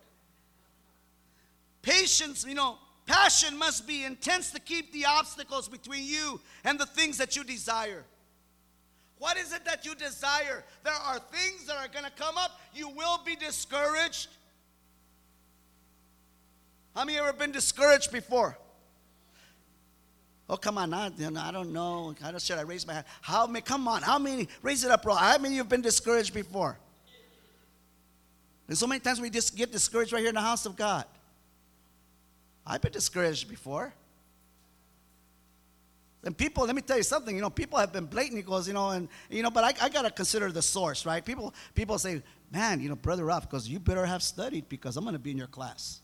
Patience, 1.80 2.44
you 2.46 2.54
know, 2.54 2.76
passion 3.06 3.56
must 3.58 3.86
be 3.86 4.04
intense 4.04 4.50
to 4.52 4.60
keep 4.60 4.92
the 4.92 5.06
obstacles 5.06 5.68
between 5.68 6.04
you 6.04 6.40
and 6.64 6.78
the 6.78 6.86
things 6.86 7.18
that 7.18 7.36
you 7.36 7.44
desire. 7.44 8.04
What 9.18 9.36
is 9.36 9.52
it 9.52 9.64
that 9.64 9.86
you 9.86 9.94
desire? 9.94 10.64
There 10.82 10.92
are 10.92 11.18
things 11.18 11.66
that 11.66 11.76
are 11.76 11.88
going 11.88 12.04
to 12.04 12.10
come 12.10 12.36
up. 12.36 12.60
You 12.74 12.88
will 12.88 13.20
be 13.24 13.36
discouraged. 13.36 14.28
How 16.94 17.04
many 17.04 17.18
ever 17.18 17.32
been 17.32 17.52
discouraged 17.52 18.12
before? 18.12 18.56
Oh, 20.48 20.56
come 20.56 20.76
on. 20.78 20.92
I, 20.92 21.08
know, 21.08 21.40
I 21.40 21.50
don't 21.50 21.72
know. 21.72 22.14
How 22.20 22.36
should 22.38 22.58
I 22.58 22.62
raise 22.62 22.86
my 22.86 22.94
hand? 22.94 23.06
How 23.22 23.46
many? 23.46 23.62
Come 23.62 23.88
on. 23.88 24.02
How 24.02 24.18
many? 24.18 24.48
Raise 24.62 24.84
it 24.84 24.90
up, 24.90 25.02
bro. 25.02 25.14
How 25.14 25.38
many 25.38 25.48
of 25.48 25.52
you 25.52 25.58
have 25.58 25.68
been 25.68 25.80
discouraged 25.80 26.34
before? 26.34 26.78
And 28.68 28.76
so 28.76 28.86
many 28.86 29.00
times 29.00 29.20
we 29.20 29.30
just 29.30 29.56
get 29.56 29.72
discouraged 29.72 30.12
right 30.12 30.20
here 30.20 30.28
in 30.28 30.34
the 30.34 30.40
house 30.40 30.66
of 30.66 30.76
God. 30.76 31.04
I've 32.66 32.80
been 32.80 32.92
discouraged 32.92 33.48
before. 33.48 33.92
And 36.24 36.36
people, 36.36 36.64
let 36.64 36.74
me 36.74 36.80
tell 36.80 36.96
you 36.96 37.02
something, 37.02 37.36
you 37.36 37.42
know, 37.42 37.50
people 37.50 37.78
have 37.78 37.92
been 37.92 38.06
blatant 38.06 38.36
because, 38.36 38.66
you 38.66 38.72
know, 38.72 38.90
and, 38.90 39.08
you 39.28 39.42
know, 39.42 39.50
but 39.50 39.62
I, 39.62 39.86
I 39.86 39.88
got 39.90 40.02
to 40.02 40.10
consider 40.10 40.50
the 40.50 40.62
source, 40.62 41.04
right? 41.04 41.22
People, 41.22 41.52
people 41.74 41.98
say, 41.98 42.22
man, 42.50 42.80
you 42.80 42.88
know, 42.88 42.96
Brother 42.96 43.26
Ralph, 43.26 43.48
because 43.48 43.68
you 43.68 43.78
better 43.78 44.06
have 44.06 44.22
studied 44.22 44.68
because 44.70 44.96
I'm 44.96 45.04
going 45.04 45.14
to 45.14 45.18
be 45.18 45.32
in 45.32 45.36
your 45.36 45.48
class. 45.48 46.00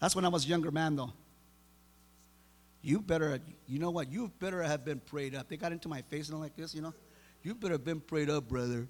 That's 0.00 0.16
when 0.16 0.24
I 0.24 0.28
was 0.28 0.46
younger 0.46 0.70
man, 0.70 0.96
though 0.96 1.12
you 2.82 3.00
better, 3.00 3.40
you 3.66 3.78
know 3.78 3.90
what, 3.90 4.10
you 4.10 4.30
better 4.38 4.62
have 4.62 4.84
been 4.84 5.00
prayed 5.00 5.34
up. 5.34 5.48
They 5.48 5.56
got 5.56 5.72
into 5.72 5.88
my 5.88 6.02
face 6.02 6.28
and 6.28 6.40
like 6.40 6.56
this, 6.56 6.74
you 6.74 6.80
know. 6.80 6.94
You 7.42 7.54
better 7.54 7.74
have 7.74 7.84
been 7.84 8.00
prayed 8.00 8.30
up, 8.30 8.48
brother. 8.48 8.86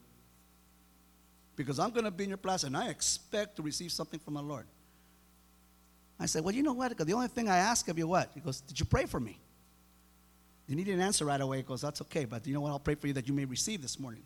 Because 1.56 1.78
I'm 1.78 1.90
going 1.90 2.04
to 2.04 2.10
be 2.10 2.24
in 2.24 2.30
your 2.30 2.38
class 2.38 2.64
and 2.64 2.76
I 2.76 2.88
expect 2.88 3.56
to 3.56 3.62
receive 3.62 3.90
something 3.92 4.20
from 4.20 4.34
the 4.34 4.42
Lord. 4.42 4.66
I 6.20 6.26
said, 6.26 6.44
Well, 6.44 6.54
you 6.54 6.62
know 6.62 6.72
what? 6.72 6.96
The 6.96 7.12
only 7.12 7.28
thing 7.28 7.48
I 7.48 7.58
ask 7.58 7.88
of 7.88 7.98
you, 7.98 8.08
what? 8.08 8.30
He 8.34 8.40
goes, 8.40 8.60
Did 8.60 8.78
you 8.78 8.86
pray 8.86 9.06
for 9.06 9.20
me? 9.20 9.38
And 10.68 10.78
he 10.78 10.84
didn't 10.84 11.00
answer 11.00 11.24
right 11.24 11.40
away. 11.40 11.58
He 11.58 11.62
goes, 11.62 11.80
That's 11.80 12.00
okay, 12.02 12.24
but 12.24 12.46
you 12.46 12.54
know 12.54 12.60
what? 12.60 12.70
I'll 12.70 12.78
pray 12.78 12.94
for 12.94 13.06
you 13.06 13.12
that 13.14 13.28
you 13.28 13.34
may 13.34 13.44
receive 13.44 13.82
this 13.82 13.98
morning. 13.98 14.22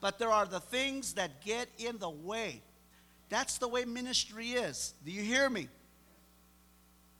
But 0.00 0.18
there 0.18 0.30
are 0.30 0.46
the 0.46 0.60
things 0.60 1.14
that 1.14 1.44
get 1.44 1.68
in 1.78 1.98
the 1.98 2.10
way. 2.10 2.62
That's 3.28 3.58
the 3.58 3.68
way 3.68 3.84
ministry 3.84 4.50
is. 4.50 4.94
Do 5.04 5.10
you 5.10 5.22
hear 5.22 5.50
me? 5.50 5.68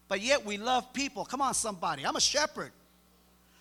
but 0.08 0.22
yet 0.22 0.44
we 0.44 0.56
love 0.56 0.92
people. 0.92 1.24
Come 1.24 1.42
on, 1.42 1.54
somebody. 1.54 2.04
I'm 2.04 2.16
a 2.16 2.20
shepherd. 2.20 2.72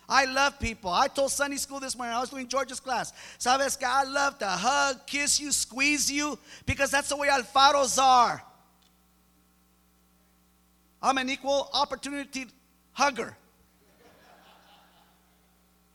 I 0.10 0.24
love 0.24 0.58
people. 0.58 0.90
I 0.90 1.10
told 1.10 1.32
Sunday 1.32 1.58
school 1.58 1.82
this 1.82 1.98
morning, 1.98 2.16
I 2.16 2.22
was 2.22 2.30
doing 2.30 2.48
George's 2.48 2.80
class. 2.80 3.12
Sabes 3.38 3.78
que 3.78 3.86
I 3.86 4.06
love 4.06 4.40
to 4.40 4.48
hug, 4.48 5.06
kiss 5.06 5.38
you, 5.40 5.52
squeeze 5.52 6.10
you, 6.10 6.40
because 6.66 6.90
that's 6.90 7.10
the 7.10 7.18
way 7.18 7.28
Alfaros 7.28 8.02
are. 8.02 8.42
I'm 11.02 11.18
an 11.18 11.30
equal 11.30 11.70
opportunity 11.74 12.48
hugger. 12.94 13.38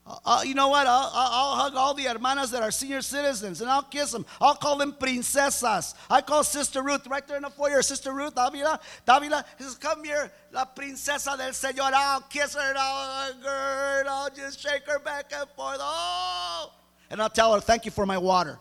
Uh, 0.05 0.43
you 0.45 0.55
know 0.55 0.69
what? 0.69 0.87
I'll, 0.87 1.11
I'll, 1.15 1.57
hug 1.57 1.77
all 1.77 1.95
the 1.95 2.05
hermanas 2.05 2.51
that 2.51 2.63
are 2.63 2.73
senior 2.73 3.03
citizens 3.03 3.61
and 3.61 3.71
I'll 3.71 3.85
kiss 3.85 4.11
them. 4.11 4.27
I'll 4.41 4.57
call 4.57 4.77
them 4.77 4.93
princesas. 4.99 5.95
I 6.11 6.21
call 6.21 6.43
Sister 6.43 6.83
Ruth 6.83 7.07
right 7.07 7.27
there 7.27 7.37
in 7.37 7.45
the 7.45 7.51
foyer. 7.51 7.83
Sister 7.83 8.13
Ruth, 8.13 8.35
Davila, 8.35 8.81
Davila, 9.07 9.45
says, 9.59 9.77
Come 9.77 10.03
here, 10.03 10.33
la 10.51 10.65
princesa 10.65 11.37
del 11.37 11.53
Señor. 11.53 11.93
I'll 11.95 12.21
kiss 12.23 12.55
her 12.55 12.69
and 12.69 12.79
I'll 12.79 13.33
hug 13.33 13.45
her 13.45 14.01
and 14.01 14.09
I'll 14.09 14.31
just 14.31 14.61
shake 14.61 14.83
her 14.87 14.99
back 14.99 15.33
and 15.33 15.49
forth. 15.51 15.79
Oh! 15.81 16.73
And 17.09 17.23
I'll 17.23 17.31
tell 17.31 17.55
her, 17.55 17.61
Thank 17.61 17.85
you 17.85 17.93
for 17.93 18.05
my 18.05 18.19
water. 18.19 18.59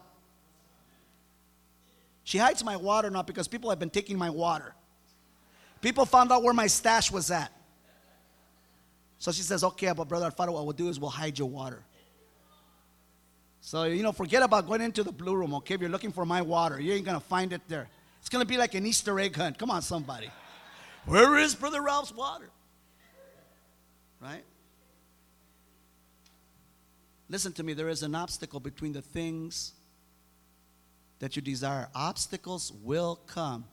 She 2.24 2.38
hides 2.38 2.64
my 2.64 2.78
water 2.78 3.10
not 3.10 3.26
because 3.26 3.48
people 3.48 3.72
have 3.72 3.80
been 3.80 3.90
taking 3.90 4.18
my 4.18 4.30
water. 4.30 4.76
People 5.82 6.06
found 6.06 6.32
out 6.32 6.44
where 6.44 6.54
my 6.54 6.68
stash 6.68 7.12
was 7.12 7.32
at. 7.32 7.52
So 9.18 9.32
she 9.32 9.42
says, 9.42 9.64
okay, 9.64 9.92
but 9.96 10.08
brother 10.08 10.32
Alfaro, 10.32 10.54
what 10.54 10.64
we'll 10.66 10.74
do 10.74 10.90
is 10.90 11.00
we'll 11.00 11.10
hide 11.10 11.38
your 11.38 11.50
water. 11.50 11.84
So, 13.62 13.84
you 13.84 14.02
know, 14.02 14.12
forget 14.12 14.42
about 14.42 14.68
going 14.68 14.82
into 14.82 15.04
the 15.04 15.12
blue 15.12 15.36
room, 15.36 15.54
okay? 15.56 15.76
If 15.76 15.82
you're 15.82 15.90
looking 15.90 16.12
for 16.12 16.26
my 16.26 16.42
water, 16.42 16.80
you 16.80 16.94
ain't 16.94 17.06
going 17.06 17.20
to 17.20 17.26
find 17.26 17.54
it 17.54 17.62
there. 17.68 17.88
It's 18.20 18.30
going 18.30 18.44
to 18.44 18.48
be 18.48 18.58
like 18.58 18.74
an 18.74 18.86
Easter 18.86 19.20
egg 19.20 19.36
hunt. 19.36 19.58
Come 19.58 19.70
on, 19.70 19.82
somebody. 19.84 20.32
Where 21.06 21.38
is 21.38 21.54
Brother 21.54 21.82
Ralph's 21.82 22.14
water? 22.14 22.50
Right? 24.20 24.44
Listen 27.30 27.54
to 27.54 27.64
me, 27.64 27.74
there 27.74 27.90
is 27.90 28.04
an 28.04 28.14
obstacle 28.14 28.60
between 28.60 28.94
the 28.94 29.02
things 29.02 29.74
that 31.20 31.36
you 31.36 31.42
desire. 31.42 31.88
Obstacles 31.94 32.74
will 32.84 33.22
come. 33.28 33.66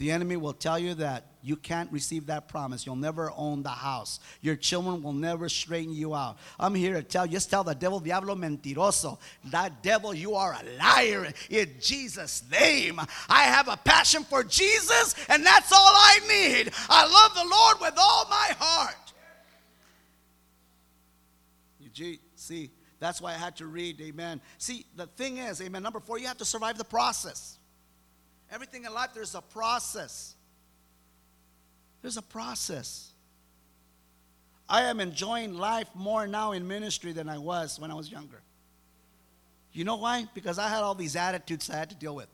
The 0.00 0.10
enemy 0.12 0.38
will 0.38 0.54
tell 0.54 0.78
you 0.78 0.94
that 0.94 1.26
you 1.42 1.56
can't 1.56 1.92
receive 1.92 2.24
that 2.28 2.48
promise. 2.48 2.86
You'll 2.86 2.96
never 2.96 3.30
own 3.36 3.62
the 3.62 3.68
house. 3.68 4.18
Your 4.40 4.56
children 4.56 5.02
will 5.02 5.12
never 5.12 5.46
straighten 5.50 5.92
you 5.92 6.14
out. 6.14 6.38
I'm 6.58 6.74
here 6.74 6.94
to 6.94 7.02
tell 7.02 7.26
you, 7.26 7.32
just 7.32 7.50
tell 7.50 7.64
the 7.64 7.74
devil, 7.74 8.00
diablo 8.00 8.34
mentiroso. 8.34 9.18
That 9.50 9.82
devil, 9.82 10.14
you 10.14 10.36
are 10.36 10.54
a 10.58 10.78
liar 10.78 11.30
in 11.50 11.74
Jesus' 11.82 12.42
name. 12.50 12.98
I 13.28 13.42
have 13.42 13.68
a 13.68 13.76
passion 13.76 14.24
for 14.24 14.42
Jesus, 14.42 15.14
and 15.28 15.44
that's 15.44 15.70
all 15.70 15.92
I 15.92 16.18
need. 16.26 16.72
I 16.88 17.04
love 17.04 17.34
the 17.34 17.50
Lord 17.50 17.76
with 17.82 18.00
all 18.00 18.24
my 18.30 18.54
heart. 18.58 19.12
You 21.78 22.16
see, 22.36 22.70
that's 23.00 23.20
why 23.20 23.34
I 23.34 23.36
had 23.36 23.56
to 23.56 23.66
read, 23.66 24.00
amen. 24.00 24.40
See, 24.56 24.86
the 24.96 25.08
thing 25.08 25.36
is, 25.36 25.60
amen, 25.60 25.82
number 25.82 26.00
four, 26.00 26.18
you 26.18 26.26
have 26.26 26.38
to 26.38 26.46
survive 26.46 26.78
the 26.78 26.84
process. 26.84 27.58
Everything 28.50 28.84
in 28.84 28.92
life, 28.92 29.10
there's 29.14 29.34
a 29.34 29.40
process. 29.40 30.34
There's 32.02 32.16
a 32.16 32.22
process. 32.22 33.12
I 34.68 34.82
am 34.82 35.00
enjoying 35.00 35.54
life 35.54 35.88
more 35.94 36.26
now 36.26 36.52
in 36.52 36.66
ministry 36.66 37.12
than 37.12 37.28
I 37.28 37.38
was 37.38 37.78
when 37.78 37.90
I 37.90 37.94
was 37.94 38.10
younger. 38.10 38.40
You 39.72 39.84
know 39.84 39.96
why? 39.96 40.26
Because 40.34 40.58
I 40.58 40.68
had 40.68 40.82
all 40.82 40.94
these 40.94 41.16
attitudes 41.16 41.70
I 41.70 41.76
had 41.76 41.90
to 41.90 41.96
deal 41.96 42.14
with. 42.14 42.28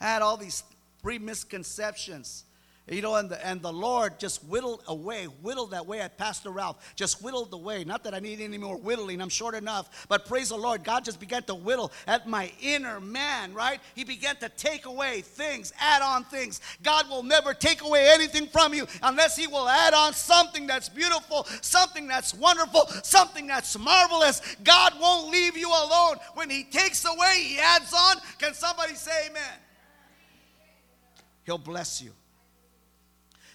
I 0.00 0.04
had 0.04 0.22
all 0.22 0.36
these 0.36 0.62
pre 1.02 1.18
misconceptions 1.18 2.44
you 2.86 3.00
know, 3.00 3.14
and 3.14 3.30
the, 3.30 3.46
and 3.46 3.62
the 3.62 3.72
Lord 3.72 4.18
just 4.18 4.44
whittled 4.44 4.82
away, 4.88 5.24
whittled 5.24 5.70
that 5.70 5.86
way 5.86 6.00
at 6.00 6.18
Pastor 6.18 6.50
Ralph, 6.50 6.94
just 6.96 7.22
whittled 7.22 7.54
away. 7.54 7.82
Not 7.82 8.04
that 8.04 8.12
I 8.12 8.18
need 8.18 8.42
any 8.42 8.58
more 8.58 8.76
whittling, 8.76 9.22
I'm 9.22 9.30
short 9.30 9.54
enough, 9.54 10.06
but 10.06 10.26
praise 10.26 10.50
the 10.50 10.56
Lord, 10.56 10.84
God 10.84 11.02
just 11.02 11.18
began 11.18 11.44
to 11.44 11.54
whittle 11.54 11.92
at 12.06 12.28
my 12.28 12.52
inner 12.60 13.00
man, 13.00 13.54
right? 13.54 13.80
He 13.94 14.04
began 14.04 14.36
to 14.36 14.50
take 14.50 14.84
away 14.84 15.22
things, 15.22 15.72
add 15.80 16.02
on 16.02 16.24
things. 16.24 16.60
God 16.82 17.08
will 17.08 17.22
never 17.22 17.54
take 17.54 17.82
away 17.82 18.08
anything 18.10 18.48
from 18.48 18.74
you 18.74 18.86
unless 19.02 19.34
He 19.34 19.46
will 19.46 19.68
add 19.68 19.94
on 19.94 20.12
something 20.12 20.66
that's 20.66 20.90
beautiful, 20.90 21.44
something 21.62 22.06
that's 22.06 22.34
wonderful, 22.34 22.86
something 23.02 23.46
that's 23.46 23.78
marvelous. 23.78 24.42
God 24.62 24.92
won't 25.00 25.30
leave 25.30 25.56
you 25.56 25.68
alone. 25.68 26.16
When 26.34 26.50
He 26.50 26.64
takes 26.64 27.02
away, 27.06 27.44
He 27.46 27.58
adds 27.58 27.94
on. 27.94 28.16
Can 28.38 28.52
somebody 28.52 28.94
say 28.94 29.28
amen? 29.30 29.42
He'll 31.44 31.56
bless 31.56 32.02
you. 32.02 32.12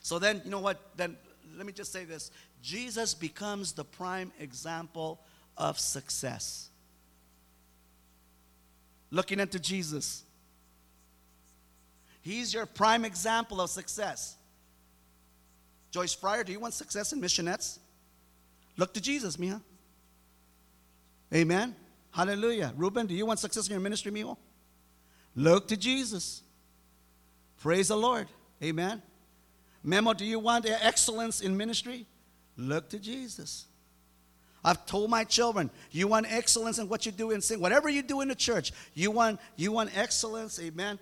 So 0.09 0.17
then, 0.17 0.41
you 0.43 0.49
know 0.49 0.59
what? 0.59 0.79
Then 0.95 1.15
let 1.55 1.67
me 1.67 1.71
just 1.71 1.91
say 1.91 2.03
this 2.03 2.31
Jesus 2.63 3.13
becomes 3.13 3.73
the 3.73 3.83
prime 3.83 4.31
example 4.39 5.19
of 5.55 5.77
success. 5.77 6.69
Looking 9.11 9.39
into 9.39 9.59
Jesus, 9.59 10.23
He's 12.23 12.51
your 12.51 12.65
prime 12.65 13.05
example 13.05 13.61
of 13.61 13.69
success. 13.69 14.35
Joyce 15.91 16.15
Fryer, 16.15 16.43
do 16.43 16.53
you 16.53 16.59
want 16.59 16.73
success 16.73 17.13
in 17.13 17.21
missionettes? 17.21 17.77
Look 18.77 18.95
to 18.95 19.01
Jesus, 19.01 19.37
Mia. 19.37 19.61
Amen. 21.31 21.75
Hallelujah. 22.09 22.73
Reuben, 22.75 23.05
do 23.05 23.13
you 23.13 23.27
want 23.27 23.37
success 23.37 23.67
in 23.67 23.73
your 23.73 23.79
ministry, 23.79 24.11
mijo? 24.11 24.37
Look 25.35 25.67
to 25.67 25.77
Jesus. 25.77 26.41
Praise 27.61 27.89
the 27.89 27.95
Lord. 27.95 28.27
Amen. 28.63 29.03
Memo, 29.83 30.13
do 30.13 30.25
you 30.25 30.39
want 30.39 30.65
excellence 30.67 31.41
in 31.41 31.55
ministry? 31.55 32.05
Look 32.57 32.89
to 32.89 32.99
Jesus. 32.99 33.65
I've 34.63 34.85
told 34.85 35.09
my 35.09 35.23
children, 35.23 35.69
you 35.91 36.07
want 36.07 36.25
excellence 36.29 36.79
in 36.79 36.89
what 36.89 37.05
you 37.05 37.11
do 37.11 37.31
in 37.31 37.41
sin, 37.41 37.61
whatever 37.61 37.87
you 37.87 38.01
do 38.01 38.21
in 38.21 38.27
the 38.27 38.35
church, 38.35 38.73
you 38.93 39.09
want 39.09 39.39
you 39.55 39.71
want 39.71 39.97
excellence, 39.97 40.59
amen. 40.59 40.99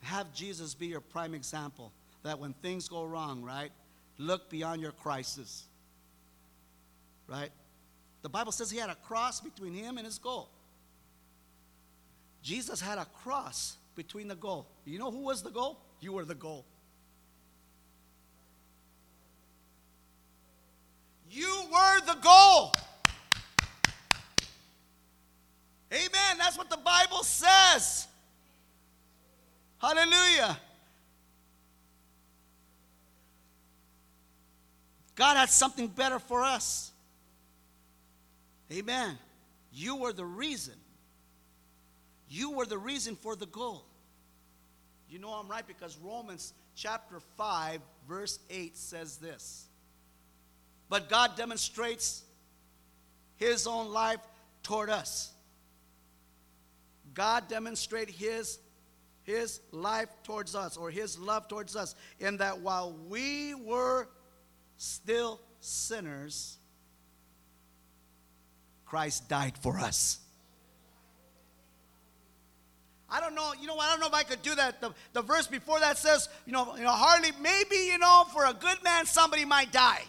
Have 0.00 0.32
Jesus 0.32 0.74
be 0.74 0.86
your 0.86 1.00
prime 1.00 1.34
example. 1.34 1.92
That 2.22 2.38
when 2.38 2.54
things 2.54 2.88
go 2.88 3.04
wrong, 3.04 3.42
right? 3.42 3.70
Look 4.16 4.48
beyond 4.48 4.80
your 4.80 4.92
crisis. 4.92 5.64
Right? 7.26 7.50
The 8.22 8.28
Bible 8.30 8.52
says 8.52 8.70
he 8.70 8.78
had 8.78 8.90
a 8.90 8.94
cross 8.94 9.40
between 9.40 9.74
him 9.74 9.98
and 9.98 10.06
his 10.06 10.18
goal. 10.18 10.48
Jesus 12.42 12.80
had 12.80 12.98
a 12.98 13.04
cross 13.22 13.76
between 13.94 14.28
the 14.28 14.34
goal. 14.34 14.66
You 14.84 14.98
know 14.98 15.10
who 15.10 15.20
was 15.20 15.42
the 15.42 15.50
goal? 15.50 15.78
You 16.00 16.12
were 16.12 16.24
the 16.24 16.34
goal. 16.34 16.64
You 21.34 21.64
were 21.72 22.00
the 22.06 22.16
goal. 22.20 22.72
Amen. 25.92 26.38
That's 26.38 26.56
what 26.56 26.70
the 26.70 26.76
Bible 26.76 27.24
says. 27.24 28.06
Hallelujah. 29.78 30.56
God 35.16 35.36
had 35.36 35.50
something 35.50 35.88
better 35.88 36.20
for 36.20 36.44
us. 36.44 36.92
Amen. 38.72 39.18
You 39.72 39.96
were 39.96 40.12
the 40.12 40.24
reason. 40.24 40.74
You 42.28 42.52
were 42.52 42.66
the 42.66 42.78
reason 42.78 43.16
for 43.16 43.34
the 43.34 43.46
goal. 43.46 43.84
You 45.10 45.18
know 45.18 45.30
I'm 45.30 45.48
right 45.48 45.66
because 45.66 45.98
Romans 46.00 46.52
chapter 46.76 47.18
5, 47.36 47.80
verse 48.08 48.38
8 48.50 48.76
says 48.76 49.16
this. 49.16 49.66
But 50.88 51.08
God 51.08 51.36
demonstrates 51.36 52.22
his 53.36 53.66
own 53.66 53.92
life 53.92 54.20
toward 54.62 54.90
us. 54.90 55.32
God 57.12 57.48
demonstrate 57.48 58.10
his 58.10 58.58
his 59.22 59.60
life 59.72 60.10
towards 60.22 60.54
us 60.54 60.76
or 60.76 60.90
his 60.90 61.18
love 61.18 61.48
towards 61.48 61.76
us 61.76 61.94
in 62.20 62.36
that 62.36 62.60
while 62.60 62.92
we 63.08 63.54
were 63.54 64.06
still 64.76 65.40
sinners 65.60 66.58
Christ 68.84 69.28
died 69.28 69.58
for 69.58 69.78
us. 69.80 70.20
I 73.10 73.20
don't 73.20 73.34
know, 73.34 73.52
you 73.60 73.66
know, 73.66 73.76
I 73.76 73.90
don't 73.90 74.00
know 74.00 74.06
if 74.06 74.14
I 74.14 74.22
could 74.22 74.42
do 74.42 74.54
that. 74.54 74.80
The, 74.80 74.92
the 75.12 75.22
verse 75.22 75.46
before 75.46 75.80
that 75.80 75.98
says, 75.98 76.28
you 76.46 76.52
know, 76.52 76.76
you 76.76 76.84
know, 76.84 76.92
hardly, 76.92 77.30
maybe, 77.40 77.76
you 77.76 77.98
know, 77.98 78.24
for 78.32 78.44
a 78.44 78.52
good 78.52 78.82
man, 78.84 79.06
somebody 79.06 79.44
might 79.44 79.72
die. 79.72 80.02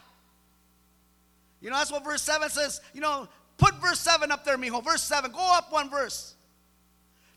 You 1.66 1.72
know, 1.72 1.78
that's 1.78 1.91
what 1.91 2.03
verse 2.03 2.22
7 2.22 2.47
says. 2.51 2.80
You 2.93 3.01
know, 3.01 3.28
put 3.57 3.74
verse 3.82 3.99
7 3.99 4.32
up 4.32 4.45
there, 4.45 4.55
mijo. 4.55 4.84
Verse 4.84 5.01
7. 5.01 5.32
Go 5.32 5.39
up 5.39 5.74
one 5.74 5.89
verse. 5.89 6.36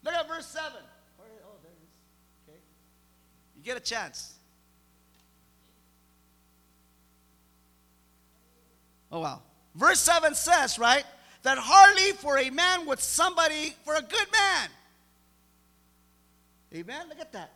Look 0.04 0.12
at 0.12 0.28
verse 0.28 0.44
7. 0.44 0.70
Oh, 0.70 1.24
there 1.62 1.72
it 1.72 1.78
is. 1.82 2.46
Okay. 2.46 2.58
You 3.56 3.64
get 3.64 3.78
a 3.78 3.80
chance. 3.80 4.34
Oh, 9.10 9.20
wow. 9.20 9.40
Verse 9.74 10.00
7 10.00 10.34
says, 10.34 10.78
right, 10.78 11.04
that 11.42 11.56
hardly 11.56 12.12
for 12.12 12.36
a 12.36 12.50
man 12.50 12.84
with 12.84 13.00
somebody, 13.00 13.74
for 13.86 13.94
a 13.94 14.02
good 14.02 14.26
man. 14.30 14.68
Amen? 16.74 17.08
Look 17.08 17.18
at 17.18 17.32
that. 17.32 17.50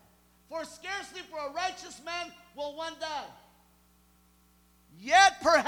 For 0.49 0.65
scarcely 0.65 1.21
for 1.31 1.39
a 1.39 1.53
righteous 1.53 2.01
man 2.03 2.33
will 2.57 2.75
one 2.75 2.95
die. 2.99 3.25
Yet 4.99 5.41
perhaps 5.43 5.62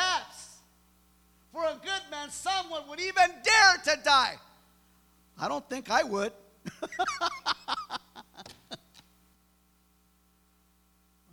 I 4.14 5.48
don't 5.48 5.68
think 5.68 5.90
I 5.90 6.04
would. 6.04 6.32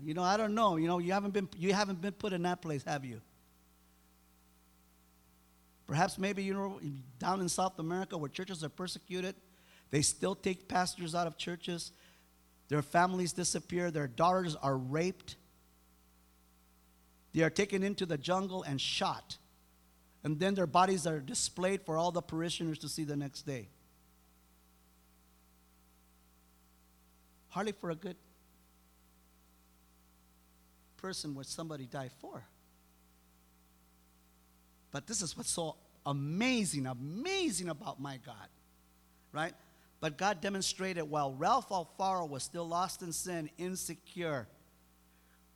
you 0.04 0.14
know, 0.14 0.24
I 0.24 0.36
don't 0.38 0.56
know. 0.56 0.78
You 0.78 0.88
know, 0.88 1.00
you 1.00 1.12
haven't 1.14 1.34
been 1.34 1.48
you 1.58 1.74
haven't 1.74 2.02
been 2.02 2.14
put 2.14 2.34
in 2.34 2.42
that 2.44 2.62
place, 2.62 2.84
have 2.84 3.06
you? 3.06 3.22
Perhaps 5.86 6.18
maybe 6.18 6.44
you 6.44 6.54
know 6.54 6.80
down 7.20 7.42
in 7.42 7.50
South 7.50 7.78
America 7.78 8.18
where 8.18 8.30
churches 8.30 8.64
are 8.64 8.70
persecuted, 8.70 9.36
they 9.92 10.02
still 10.02 10.36
take 10.36 10.68
pastors 10.68 11.14
out 11.14 11.28
of 11.28 11.38
churches. 11.38 11.92
Their 12.70 12.82
families 12.82 13.34
disappear, 13.34 13.92
their 13.92 14.08
daughters 14.08 14.56
are 14.56 14.78
raped. 14.78 15.36
They 17.34 17.44
are 17.44 17.50
taken 17.50 17.84
into 17.84 18.06
the 18.06 18.18
jungle 18.18 18.64
and 18.64 18.80
shot. 18.80 19.38
And 20.24 20.40
then 20.40 20.54
their 20.54 20.68
bodies 20.68 21.08
are 21.08 21.20
displayed 21.20 21.82
for 21.82 21.98
all 21.98 22.12
the 22.12 22.22
parishioners 22.22 22.78
to 22.80 22.90
see 22.90 23.04
the 23.04 23.16
next 23.16 23.42
day. 23.44 23.70
Hardly 27.50 27.72
for 27.74 27.90
a 27.90 27.96
good 27.96 28.16
person 30.98 31.36
would 31.36 31.48
somebody 31.48 31.86
die 31.86 32.10
for. 32.20 32.44
But 34.92 35.08
this 35.08 35.22
is 35.22 35.36
what's 35.36 35.50
so 35.50 35.76
amazing, 36.06 36.86
amazing 36.86 37.70
about 37.70 38.00
my 38.00 38.20
God, 38.26 38.48
right? 39.32 39.54
But 40.00 40.18
God 40.18 40.42
demonstrated 40.42 41.10
while 41.10 41.34
Ralph 41.34 41.70
Alfaro 41.70 42.30
was 42.30 42.44
still 42.44 42.68
lost 42.68 43.02
in 43.02 43.12
sin, 43.12 43.50
insecure, 43.58 44.48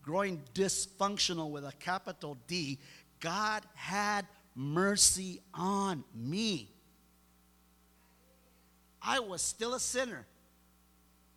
growing 0.01 0.41
dysfunctional 0.53 1.49
with 1.49 1.65
a 1.65 1.73
capital 1.79 2.37
D, 2.47 2.79
God 3.19 3.63
had 3.73 4.25
mercy 4.55 5.41
on 5.53 6.03
me. 6.15 6.71
I 9.01 9.19
was 9.19 9.41
still 9.41 9.75
a 9.75 9.79
sinner. 9.79 10.25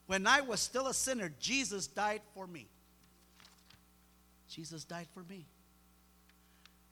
When 0.06 0.26
I 0.26 0.40
was 0.40 0.60
still 0.60 0.86
a 0.86 0.94
sinner, 0.94 1.30
Jesus 1.38 1.86
died 1.86 2.22
for 2.34 2.46
me. 2.46 2.66
Jesus 4.48 4.84
died 4.84 5.08
for 5.12 5.22
me. 5.28 5.44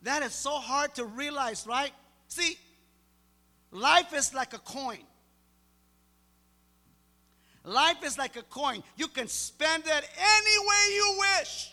That 0.02 0.22
is 0.22 0.32
so 0.32 0.50
hard 0.50 0.94
to 0.96 1.04
realize, 1.04 1.66
right? 1.66 1.92
See, 2.28 2.58
life 3.70 4.12
is 4.12 4.34
like 4.34 4.52
a 4.52 4.58
coin. 4.58 4.98
Life 7.64 8.04
is 8.04 8.18
like 8.18 8.36
a 8.36 8.42
coin. 8.42 8.82
You 8.96 9.08
can 9.08 9.26
spend 9.28 9.84
it 9.86 9.90
any 9.90 10.66
way 10.68 10.94
you 10.94 11.18
wish. 11.18 11.72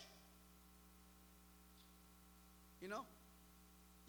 You 2.81 2.87
know? 2.87 3.05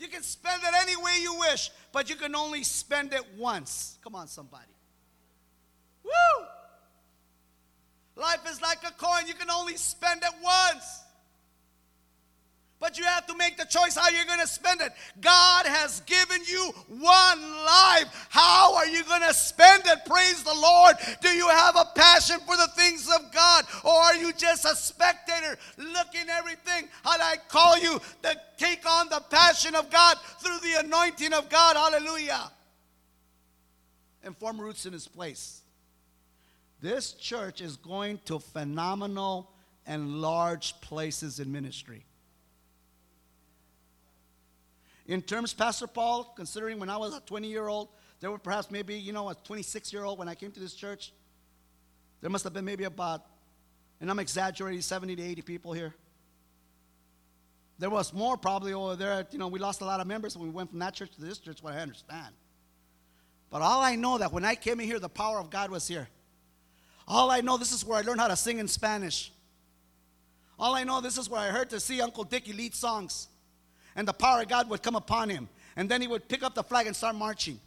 You 0.05 0.11
can 0.11 0.23
spend 0.23 0.63
it 0.63 0.75
any 0.83 0.97
way 0.97 1.13
you 1.23 1.35
wish, 1.39 1.71
but 1.91 2.11
you 2.11 2.17
can 2.17 2.37
only 2.37 2.63
spend 2.63 3.15
it 3.15 3.23
once. 3.39 3.97
Come 4.05 4.15
on, 4.15 4.29
somebody. 4.29 4.69
Woo! 6.05 6.47
Life 8.15 8.41
is 8.47 8.61
like 8.61 8.87
a 8.87 8.93
coin. 8.93 9.27
You 9.27 9.33
can 9.33 9.49
only 9.49 9.79
spend 9.79 10.23
it 10.23 10.35
once. 10.43 11.04
But 12.85 12.99
you 12.99 13.05
have 13.05 13.27
to 13.29 13.37
make 13.39 13.57
the 13.57 13.65
choice 13.65 13.97
how 13.97 14.11
you're 14.11 14.27
going 14.27 14.41
to 14.41 14.47
spend 14.47 14.83
it. 14.83 14.93
God 15.23 15.65
has 15.65 16.01
given 16.01 16.43
you 16.47 16.71
one 16.87 17.41
life. 17.65 18.27
How 18.29 18.77
are 18.77 18.87
you 18.87 19.03
going 19.05 19.23
to 19.23 19.33
spend 19.33 19.85
it? 19.87 20.05
Praise 20.05 20.43
the 20.43 20.53
Lord. 20.53 20.97
Do 21.23 21.31
you 21.31 21.49
have 21.49 21.77
a 21.77 21.87
passion 21.95 22.41
for 22.41 22.59
the 22.59 22.69
things 22.77 23.09
of 23.09 23.33
God? 23.33 23.65
Or 23.85 23.95
are 23.95 24.15
you 24.17 24.35
just 24.35 24.67
a 24.67 24.77
spectator 24.77 25.57
looking 25.79 26.29
everything? 26.29 26.91
How 27.03 27.13
I 27.19 27.37
call 27.49 27.79
you 27.79 27.99
to 28.23 28.37
take 28.59 28.87
on 28.87 29.09
the 29.09 29.23
passion 29.31 29.75
of 29.75 29.89
God 29.89 30.19
through 30.41 30.59
the 30.59 30.81
anointing 30.81 31.33
of 31.33 31.49
God? 31.49 31.77
Hallelujah. 31.77 32.51
And 34.23 34.37
form 34.37 34.61
roots 34.61 34.85
in 34.85 34.93
His 34.93 35.09
place. 35.09 35.63
This 36.83 37.15
church 37.15 37.63
is 37.63 37.79
going 37.79 38.21
to 38.27 38.41
phenomenal 38.41 39.51
and 39.87 40.21
large 40.21 40.79
places 40.83 41.41
in 41.41 41.51
ministry. 41.51 42.05
In 45.07 45.21
terms, 45.21 45.53
Pastor 45.53 45.87
Paul, 45.87 46.33
considering 46.37 46.79
when 46.79 46.89
I 46.89 46.97
was 46.97 47.15
a 47.15 47.21
20 47.21 47.49
year 47.49 47.69
old, 47.69 47.89
there 48.21 48.31
were 48.31 48.39
perhaps 48.39 48.71
maybe, 48.71 48.95
you 48.95 49.13
know, 49.13 49.29
a 49.29 49.35
26 49.35 49.93
year 49.93 50.05
old 50.05 50.19
when 50.19 50.29
I 50.29 50.35
came 50.35 50.51
to 50.53 50.61
this 50.61 50.75
church. 50.75 51.13
There 52.21 52.31
must 52.31 52.45
have 52.45 52.55
been 52.55 52.65
maybe 52.65 52.85
about, 52.85 53.27
and 54.01 54.11
I'm 54.11 54.19
exaggerating, 54.19 54.81
70 54.81 55.17
to 55.17 55.23
80 55.23 55.43
people 55.43 55.73
here. 55.75 55.95
There 57.79 57.91
was 57.91 58.15
more 58.15 58.37
probably 58.37 58.73
over 58.73 58.97
there. 58.97 59.27
You 59.31 59.39
know, 59.39 59.49
we 59.49 59.59
lost 59.59 59.83
a 59.83 59.85
lot 59.85 60.01
of 60.01 60.07
members 60.07 60.37
when 60.39 60.49
we 60.49 60.55
went 60.55 60.71
from 60.71 60.79
that 60.79 60.95
church 60.95 61.15
to 61.17 61.21
this 61.21 61.39
church, 61.39 61.63
what 61.63 61.75
I 61.75 61.81
understand. 61.81 62.35
But 63.51 63.61
all 63.61 63.83
I 63.83 63.97
know 63.97 64.17
that 64.19 64.33
when 64.33 64.45
I 64.45 64.55
came 64.55 64.81
in 64.81 64.87
here, 64.87 64.99
the 64.99 65.09
power 65.09 65.39
of 65.39 65.51
God 65.51 65.71
was 65.71 65.87
here. 65.87 66.09
All 67.07 67.31
I 67.31 67.43
know, 67.43 67.59
this 67.59 67.73
is 67.73 67.85
where 67.85 67.99
I 67.99 68.03
learned 68.03 68.21
how 68.21 68.29
to 68.29 68.37
sing 68.37 68.59
in 68.59 68.69
Spanish. 68.69 69.33
All 70.59 70.75
I 70.75 70.85
know, 70.85 71.01
this 71.01 71.19
is 71.19 71.29
where 71.29 71.41
I 71.41 71.49
heard 71.49 71.69
to 71.71 71.81
see 71.81 72.01
Uncle 72.01 72.25
Dickie 72.25 72.55
lead 72.55 72.75
songs 72.75 73.29
and 73.97 74.07
the 74.07 74.13
power 74.13 74.43
of 74.43 74.49
God 74.49 74.69
would 74.71 74.83
come 74.83 74.97
upon 74.97 75.29
him. 75.29 75.49
And 75.77 75.89
then 75.89 76.01
he 76.01 76.07
would 76.07 76.29
pick 76.29 76.43
up 76.43 76.55
the 76.55 76.63
flag 76.63 76.87
and 76.87 76.95
start 76.95 77.17
marching. 77.17 77.59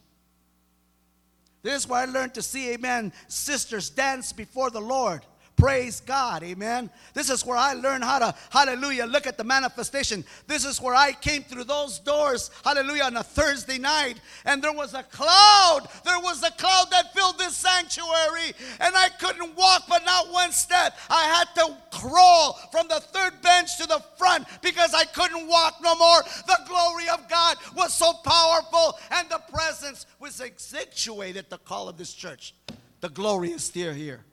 This 1.64 1.84
is 1.84 1.90
where 1.90 2.02
I 2.02 2.06
learned 2.06 2.34
to 2.36 2.42
see, 2.42 2.74
amen, 2.74 3.12
sisters 3.28 3.90
dance 3.90 4.32
before 4.32 4.70
the 4.70 4.80
Lord. 4.80 5.22
Praise 5.58 6.02
God, 6.02 6.44
amen. 6.44 6.92
This 7.16 7.32
is 7.32 7.44
where 7.44 7.58
I 7.58 7.74
learned 7.74 8.04
how 8.04 8.20
to, 8.20 8.36
hallelujah, 8.52 9.08
look 9.08 9.26
at 9.26 9.40
the 9.40 9.44
manifestation. 9.44 10.24
This 10.46 10.64
is 10.64 10.80
where 10.80 10.94
I 10.94 11.14
came 11.14 11.42
through 11.42 11.64
those 11.64 11.98
doors, 11.98 12.52
hallelujah, 12.64 13.06
on 13.06 13.18
a 13.18 13.24
Thursday 13.24 13.80
night, 13.80 14.22
and 14.46 14.64
there 14.64 14.72
was 14.72 14.94
a 14.94 15.02
cloud. 15.02 15.88
There 16.06 16.20
was 16.20 16.44
a 16.44 16.52
cloud 16.52 16.92
that 16.92 17.12
filled 17.16 17.40
this 17.40 17.58
sanctuary, 17.58 18.54
and 18.80 18.96
I 18.96 19.10
couldn't 19.20 19.56
walk 19.56 19.86
but 19.90 20.06
not 20.06 20.32
one 20.32 20.52
step. 20.52 20.96
I 21.10 21.24
had 21.24 21.48
to 21.56 21.76
crawl 21.90 22.54
from 22.72 22.88
the 22.88 23.00
third 23.00 23.42
bench 23.42 23.80
to 23.80 23.88
the 23.88 24.04
front 24.16 24.46
because 24.62 24.94
I 24.94 25.06
couldn't 25.06 25.48
walk 25.48 25.80
no 25.82 25.96
more. 25.96 26.22
The 26.46 26.60
glory 26.68 27.10
of 27.10 27.28
God 27.28 27.58
was 27.76 27.96
so 27.96 28.14
powerful, 28.14 29.00
and 29.10 29.28
the 29.28 29.42
presence 29.52 30.06
was 30.20 30.40
accentuated 30.40 31.50
the 31.50 31.58
call 31.58 31.90
of 31.90 31.98
this 31.98 32.14
church. 32.14 32.54
The 33.02 33.10
glory 33.10 33.54
is 33.54 33.64
still 33.64 33.94
here. 33.94 34.24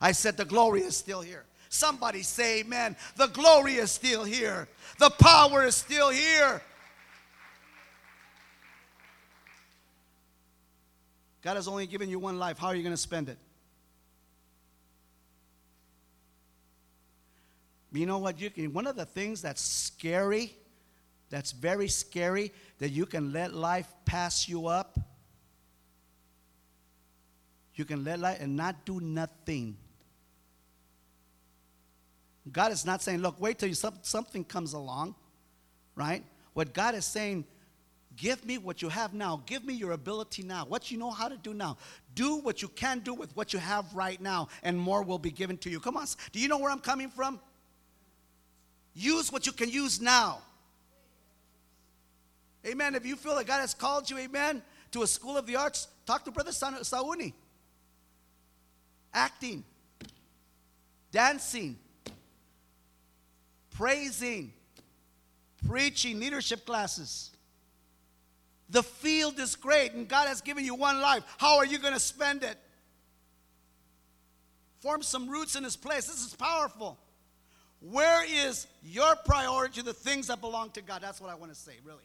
I 0.00 0.12
said, 0.12 0.36
The 0.36 0.44
glory 0.44 0.82
is 0.82 0.96
still 0.96 1.20
here. 1.20 1.44
Somebody 1.68 2.22
say, 2.22 2.60
Amen. 2.60 2.96
The 3.16 3.26
glory 3.28 3.74
is 3.74 3.90
still 3.90 4.24
here. 4.24 4.68
The 4.98 5.10
power 5.10 5.64
is 5.64 5.76
still 5.76 6.10
here. 6.10 6.62
God 11.42 11.54
has 11.54 11.68
only 11.68 11.86
given 11.86 12.08
you 12.08 12.18
one 12.18 12.38
life. 12.38 12.58
How 12.58 12.68
are 12.68 12.74
you 12.74 12.82
going 12.82 12.94
to 12.94 12.96
spend 12.96 13.28
it? 13.28 13.38
You 17.92 18.06
know 18.06 18.18
what? 18.18 18.40
You 18.40 18.50
can. 18.50 18.72
One 18.72 18.86
of 18.86 18.96
the 18.96 19.06
things 19.06 19.40
that's 19.40 19.62
scary, 19.62 20.54
that's 21.30 21.52
very 21.52 21.88
scary, 21.88 22.52
that 22.78 22.90
you 22.90 23.06
can 23.06 23.32
let 23.32 23.54
life 23.54 23.90
pass 24.04 24.48
you 24.48 24.66
up. 24.66 24.98
You 27.74 27.84
can 27.84 28.04
let 28.04 28.18
life 28.18 28.38
and 28.40 28.56
not 28.56 28.84
do 28.84 29.00
nothing. 29.00 29.76
God 32.52 32.72
is 32.72 32.84
not 32.84 33.02
saying, 33.02 33.20
look, 33.20 33.40
wait 33.40 33.58
till 33.58 33.68
you, 33.68 33.74
something 33.74 34.44
comes 34.44 34.72
along, 34.72 35.14
right? 35.94 36.24
What 36.54 36.72
God 36.72 36.94
is 36.94 37.04
saying, 37.04 37.44
give 38.16 38.44
me 38.44 38.58
what 38.58 38.82
you 38.82 38.88
have 38.88 39.14
now. 39.14 39.42
Give 39.46 39.64
me 39.64 39.74
your 39.74 39.92
ability 39.92 40.42
now. 40.42 40.64
What 40.64 40.90
you 40.90 40.98
know 40.98 41.10
how 41.10 41.28
to 41.28 41.36
do 41.36 41.54
now. 41.54 41.76
Do 42.14 42.36
what 42.36 42.62
you 42.62 42.68
can 42.68 43.00
do 43.00 43.14
with 43.14 43.36
what 43.36 43.52
you 43.52 43.58
have 43.58 43.92
right 43.94 44.20
now, 44.20 44.48
and 44.62 44.78
more 44.78 45.02
will 45.02 45.18
be 45.18 45.30
given 45.30 45.56
to 45.58 45.70
you. 45.70 45.80
Come 45.80 45.96
on. 45.96 46.06
Do 46.32 46.40
you 46.40 46.48
know 46.48 46.58
where 46.58 46.70
I'm 46.70 46.80
coming 46.80 47.10
from? 47.10 47.40
Use 48.94 49.30
what 49.30 49.46
you 49.46 49.52
can 49.52 49.70
use 49.70 50.00
now. 50.00 50.38
Amen. 52.66 52.94
If 52.94 53.06
you 53.06 53.14
feel 53.14 53.36
that 53.36 53.46
God 53.46 53.60
has 53.60 53.72
called 53.72 54.10
you, 54.10 54.18
amen, 54.18 54.62
to 54.90 55.02
a 55.02 55.06
school 55.06 55.36
of 55.36 55.46
the 55.46 55.56
arts, 55.56 55.88
talk 56.06 56.24
to 56.24 56.30
Brother 56.30 56.50
Sauni. 56.50 57.32
Acting, 59.14 59.64
dancing, 61.10 61.78
praising, 63.78 64.52
preaching, 65.68 66.18
leadership 66.18 66.66
classes. 66.66 67.30
The 68.70 68.82
field 68.82 69.38
is 69.38 69.54
great, 69.54 69.92
and 69.92 70.08
God 70.08 70.26
has 70.26 70.40
given 70.40 70.64
you 70.64 70.74
one 70.74 71.00
life. 71.00 71.22
How 71.38 71.58
are 71.58 71.64
you 71.64 71.78
going 71.78 71.94
to 71.94 72.00
spend 72.00 72.42
it? 72.42 72.58
Form 74.80 75.00
some 75.00 75.28
roots 75.28 75.54
in 75.54 75.62
His 75.62 75.76
place. 75.76 76.06
This 76.06 76.26
is 76.26 76.34
powerful. 76.34 76.98
Where 77.80 78.24
is 78.28 78.66
your 78.82 79.14
priority 79.24 79.82
the 79.82 79.94
things 79.94 80.26
that 80.26 80.40
belong 80.40 80.70
to 80.70 80.82
God? 80.82 81.00
That's 81.00 81.20
what 81.20 81.30
I 81.30 81.36
want 81.36 81.52
to 81.52 81.58
say, 81.58 81.74
really. 81.84 82.02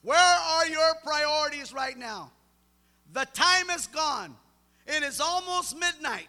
Where 0.00 0.16
are 0.16 0.66
your 0.66 0.94
priorities 1.04 1.74
right 1.74 1.98
now? 1.98 2.30
The 3.12 3.26
time 3.34 3.68
is 3.68 3.86
gone. 3.86 4.34
It 4.86 5.02
is 5.02 5.20
almost 5.20 5.78
midnight. 5.78 6.28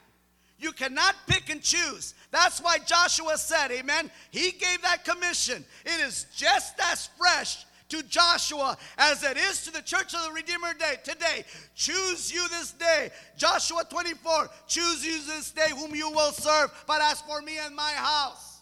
You 0.62 0.72
cannot 0.72 1.16
pick 1.26 1.50
and 1.50 1.60
choose. 1.60 2.14
That's 2.30 2.62
why 2.62 2.78
Joshua 2.78 3.36
said, 3.38 3.72
Amen. 3.72 4.12
He 4.30 4.52
gave 4.52 4.82
that 4.84 5.04
commission. 5.04 5.66
It 5.84 6.08
is 6.08 6.28
just 6.36 6.76
as 6.80 7.10
fresh 7.18 7.66
to 7.90 8.04
Joshua 8.04 8.78
as 9.00 9.24
it 9.24 9.38
is 9.38 9.66
to 9.66 9.72
the 9.72 9.82
church 9.82 10.14
of 10.14 10.24
the 10.24 10.32
Redeemer 10.32 10.76
day 10.76 10.96
today. 11.04 11.46
Choose 11.76 12.32
you 12.32 12.48
this 12.50 12.74
day. 12.74 13.10
Joshua 13.38 13.84
24, 13.90 14.50
choose 14.68 15.04
you 15.04 15.20
this 15.26 15.50
day 15.50 15.72
whom 15.76 15.96
you 15.96 16.12
will 16.12 16.32
serve. 16.32 16.72
But 16.86 17.02
as 17.02 17.22
for 17.22 17.42
me 17.42 17.58
and 17.58 17.76
my 17.76 17.92
house, 17.92 18.60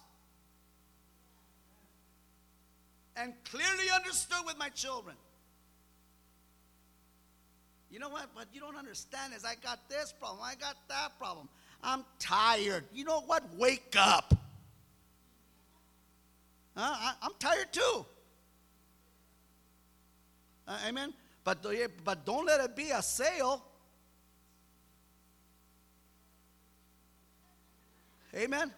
and 3.18 3.34
clearly 3.52 3.92
understood 3.94 4.40
with 4.46 4.58
my 4.58 4.70
children. 4.70 5.18
You 7.92 8.00
know 8.00 8.10
what? 8.10 8.28
But 8.34 8.46
you 8.54 8.62
don't 8.62 8.78
understand 8.78 9.34
is 9.36 9.44
I 9.44 9.56
got 9.56 9.90
this 9.90 10.14
problem, 10.18 10.40
I 10.44 10.56
got 10.56 10.78
that 10.88 11.18
problem. 11.20 11.50
I'm 11.84 12.04
tired. 12.20 12.86
You 12.94 13.06
know 13.06 13.22
what? 13.22 13.44
Wake 13.58 13.96
up. 13.98 14.34
Uh, 16.76 16.82
I, 16.82 17.14
am 17.24 17.32
tired 17.40 17.72
too. 17.72 18.06
Uh, 20.68 20.78
amen. 20.88 21.14
But, 21.44 21.66
but 22.04 22.26
don't 22.26 22.46
let 22.46 22.62
it 22.62 22.76
be 22.76 22.92
a 22.92 23.02
sale. 23.02 23.64
Amen. 28.36 28.72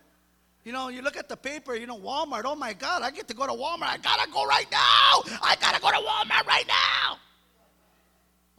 You 0.63 0.71
know, 0.71 0.89
you 0.89 1.01
look 1.01 1.17
at 1.17 1.27
the 1.27 1.35
paper, 1.35 1.75
you 1.75 1.87
know, 1.87 1.97
Walmart, 1.97 2.43
oh 2.45 2.55
my 2.55 2.73
God, 2.73 3.01
I 3.01 3.11
get 3.11 3.27
to 3.27 3.33
go 3.33 3.47
to 3.47 3.53
Walmart. 3.53 3.87
I 3.87 3.97
gotta 3.97 4.29
go 4.31 4.45
right 4.45 4.67
now. 4.71 5.37
I 5.41 5.55
gotta 5.59 5.81
go 5.81 5.89
to 5.89 5.97
Walmart 5.97 6.45
right 6.45 6.67
now. 6.67 7.17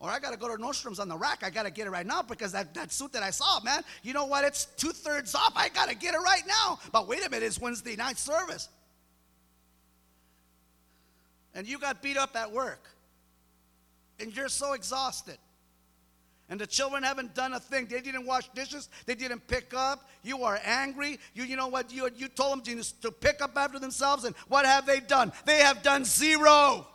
Or 0.02 0.10
I 0.10 0.18
gotta 0.18 0.36
go 0.36 0.48
to 0.48 0.60
Nordstrom's 0.60 0.98
on 0.98 1.08
the 1.08 1.16
rack. 1.16 1.44
I 1.44 1.50
gotta 1.50 1.70
get 1.70 1.86
it 1.86 1.90
right 1.90 2.04
now 2.04 2.22
because 2.22 2.50
that, 2.52 2.74
that 2.74 2.92
suit 2.92 3.12
that 3.12 3.22
I 3.22 3.30
saw, 3.30 3.60
man, 3.60 3.84
you 4.02 4.12
know 4.12 4.24
what? 4.24 4.44
It's 4.44 4.64
two 4.64 4.90
thirds 4.90 5.32
off. 5.32 5.52
I 5.54 5.68
gotta 5.68 5.94
get 5.94 6.14
it 6.14 6.18
right 6.18 6.42
now. 6.44 6.80
But 6.90 7.06
wait 7.06 7.24
a 7.24 7.30
minute, 7.30 7.46
it's 7.46 7.60
Wednesday 7.60 7.94
night 7.94 8.18
service. 8.18 8.68
And 11.54 11.68
you 11.68 11.78
got 11.78 12.02
beat 12.02 12.16
up 12.16 12.34
at 12.34 12.50
work. 12.50 12.84
And 14.18 14.34
you're 14.36 14.48
so 14.48 14.72
exhausted. 14.72 15.38
And 16.48 16.60
the 16.60 16.66
children 16.66 17.04
haven't 17.04 17.36
done 17.36 17.52
a 17.52 17.60
thing. 17.60 17.86
They 17.86 18.00
didn't 18.00 18.26
wash 18.26 18.48
dishes. 18.56 18.88
They 19.06 19.14
didn't 19.14 19.46
pick 19.46 19.72
up. 19.72 20.10
You 20.24 20.42
are 20.42 20.60
angry. 20.64 21.20
You, 21.32 21.44
you 21.44 21.54
know 21.56 21.68
what? 21.68 21.92
You, 21.92 22.08
you 22.16 22.26
told 22.26 22.64
them 22.66 22.82
to, 22.82 23.00
to 23.02 23.12
pick 23.12 23.40
up 23.40 23.56
after 23.56 23.78
themselves. 23.78 24.24
And 24.24 24.34
what 24.48 24.66
have 24.66 24.84
they 24.84 24.98
done? 24.98 25.32
They 25.44 25.58
have 25.58 25.84
done 25.84 26.04
zero. 26.04 26.88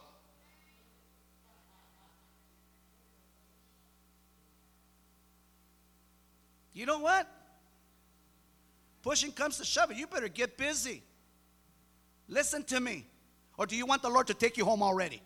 You 6.78 6.86
know 6.86 7.00
what? 7.00 7.28
Pushing 9.02 9.32
comes 9.32 9.58
to 9.58 9.66
shove. 9.66 9.92
You 9.92 10.06
better 10.06 10.28
get 10.28 10.58
busy. 10.58 11.02
Listen 12.28 12.64
to 12.66 12.80
me. 12.80 13.08
Or 13.58 13.66
do 13.66 13.76
you 13.76 13.88
want 13.88 14.04
the 14.04 14.10
Lord 14.10 14.28
to 14.28 14.36
take 14.36 14.58
you 14.58 14.64
home 14.64 14.84
already? 14.84 15.20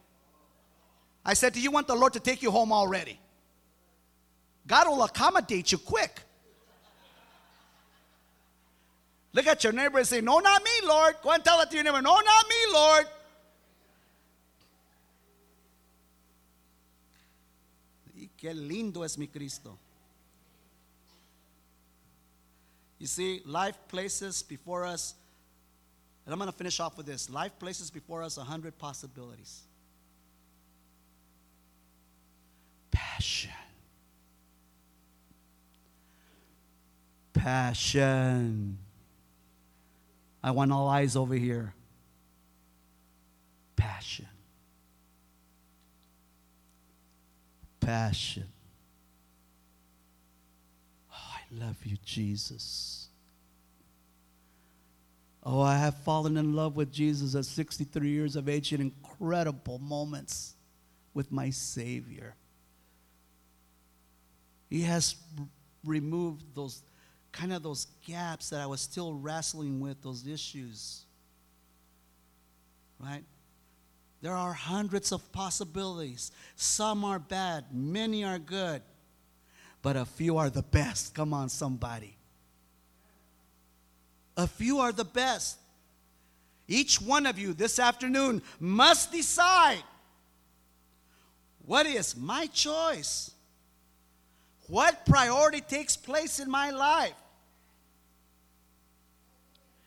I 1.25 1.33
said, 1.33 1.51
Do 1.51 1.59
you 1.59 1.69
want 1.69 1.87
the 1.87 1.95
Lord 1.95 2.13
to 2.13 2.21
take 2.21 2.41
you 2.41 2.51
home 2.51 2.71
already? 2.71 3.19
God 4.65 4.87
will 4.87 5.03
accommodate 5.03 5.73
you 5.73 5.77
quick. 5.77 6.21
Look 9.33 9.45
at 9.45 9.61
your 9.65 9.73
neighbor 9.73 9.97
and 9.97 10.07
say, 10.07 10.21
No, 10.21 10.39
not 10.39 10.63
me, 10.63 10.87
Lord. 10.87 11.15
Go 11.21 11.31
and 11.31 11.43
tell 11.43 11.59
it 11.59 11.69
to 11.69 11.75
your 11.75 11.83
neighbor, 11.83 12.01
No, 12.01 12.13
not 12.15 12.45
me, 12.47 12.73
Lord. 12.73 13.05
Qué 18.37 18.53
lindo 18.53 19.03
es 19.03 19.17
mi 19.17 19.27
Cristo. 19.27 19.77
You 23.01 23.07
see, 23.07 23.41
life 23.47 23.75
places 23.87 24.43
before 24.43 24.85
us, 24.85 25.15
and 26.23 26.31
I'm 26.31 26.37
going 26.37 26.51
to 26.51 26.55
finish 26.55 26.79
off 26.79 26.97
with 26.97 27.07
this 27.07 27.31
life 27.31 27.57
places 27.57 27.89
before 27.89 28.21
us 28.21 28.37
a 28.37 28.43
hundred 28.43 28.77
possibilities. 28.77 29.63
Passion. 32.91 33.49
Passion. 37.33 38.77
I 40.43 40.51
want 40.51 40.71
all 40.71 40.87
eyes 40.87 41.15
over 41.15 41.33
here. 41.33 41.73
Passion. 43.75 44.27
Passion. 47.79 48.45
Love 51.51 51.77
you, 51.83 51.97
Jesus. 52.05 53.09
Oh, 55.43 55.61
I 55.61 55.77
have 55.77 55.97
fallen 56.03 56.37
in 56.37 56.53
love 56.53 56.75
with 56.75 56.91
Jesus 56.91 57.35
at 57.35 57.45
63 57.45 58.07
years 58.07 58.35
of 58.35 58.47
age 58.47 58.73
in 58.73 58.81
incredible 58.81 59.79
moments 59.79 60.55
with 61.13 61.31
my 61.31 61.49
Savior. 61.49 62.35
He 64.69 64.81
has 64.83 65.15
removed 65.83 66.43
those 66.55 66.83
kind 67.31 67.51
of 67.53 67.63
those 67.63 67.87
gaps 68.05 68.49
that 68.49 68.61
I 68.61 68.65
was 68.65 68.81
still 68.81 69.13
wrestling 69.13 69.79
with, 69.79 70.01
those 70.01 70.27
issues. 70.27 71.05
Right? 72.99 73.23
There 74.21 74.35
are 74.35 74.53
hundreds 74.53 75.11
of 75.11 75.31
possibilities. 75.31 76.31
Some 76.55 77.03
are 77.03 77.19
bad, 77.19 77.65
many 77.73 78.23
are 78.23 78.37
good, 78.37 78.83
but 79.81 79.95
a 79.95 80.05
few 80.05 80.37
are 80.37 80.49
the 80.49 80.61
best. 80.61 81.13
Come 81.13 81.33
on, 81.33 81.49
somebody. 81.49 82.15
A 84.37 84.47
few 84.47 84.79
are 84.79 84.91
the 84.91 85.05
best. 85.05 85.57
Each 86.67 87.01
one 87.01 87.25
of 87.25 87.37
you 87.37 87.53
this 87.53 87.79
afternoon 87.79 88.41
must 88.59 89.11
decide 89.11 89.83
what 91.65 91.85
is 91.85 92.15
my 92.15 92.47
choice? 92.47 93.31
What 94.67 95.05
priority 95.05 95.61
takes 95.61 95.97
place 95.97 96.39
in 96.39 96.49
my 96.49 96.71
life? 96.71 97.13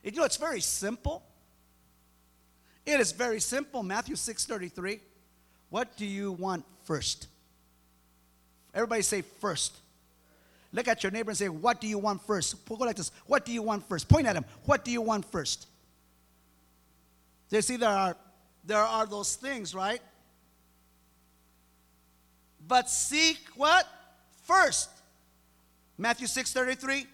You 0.02 0.12
know, 0.12 0.24
it's 0.24 0.36
very 0.36 0.60
simple. 0.60 1.22
It 2.84 3.00
is 3.00 3.12
very 3.12 3.40
simple. 3.40 3.82
Matthew 3.82 4.14
6:33. 4.14 5.00
What 5.70 5.96
do 5.96 6.04
you 6.04 6.32
want 6.32 6.64
first? 6.84 7.28
Everybody 8.74 9.02
say 9.02 9.22
first. 9.22 9.80
Look 10.74 10.88
at 10.88 11.04
your 11.04 11.12
neighbor 11.12 11.30
and 11.30 11.38
say, 11.38 11.48
What 11.48 11.80
do 11.80 11.86
you 11.86 11.98
want 11.98 12.20
first? 12.26 12.68
Go 12.68 12.74
like 12.74 12.96
this. 12.96 13.12
What 13.26 13.44
do 13.44 13.52
you 13.52 13.62
want 13.62 13.88
first? 13.88 14.08
Point 14.08 14.26
at 14.26 14.34
him. 14.34 14.44
What 14.64 14.84
do 14.84 14.90
you 14.90 15.00
want 15.00 15.24
first? 15.24 15.68
They 17.48 17.60
see, 17.60 17.76
there 17.76 17.88
are 17.88 18.16
there 18.64 18.82
are 18.82 19.06
those 19.06 19.36
things, 19.36 19.72
right? 19.72 20.00
But 22.66 22.90
seek 22.90 23.38
what? 23.54 23.86
First. 24.42 24.90
Matthew 25.96 26.26
6:33. 26.26 27.06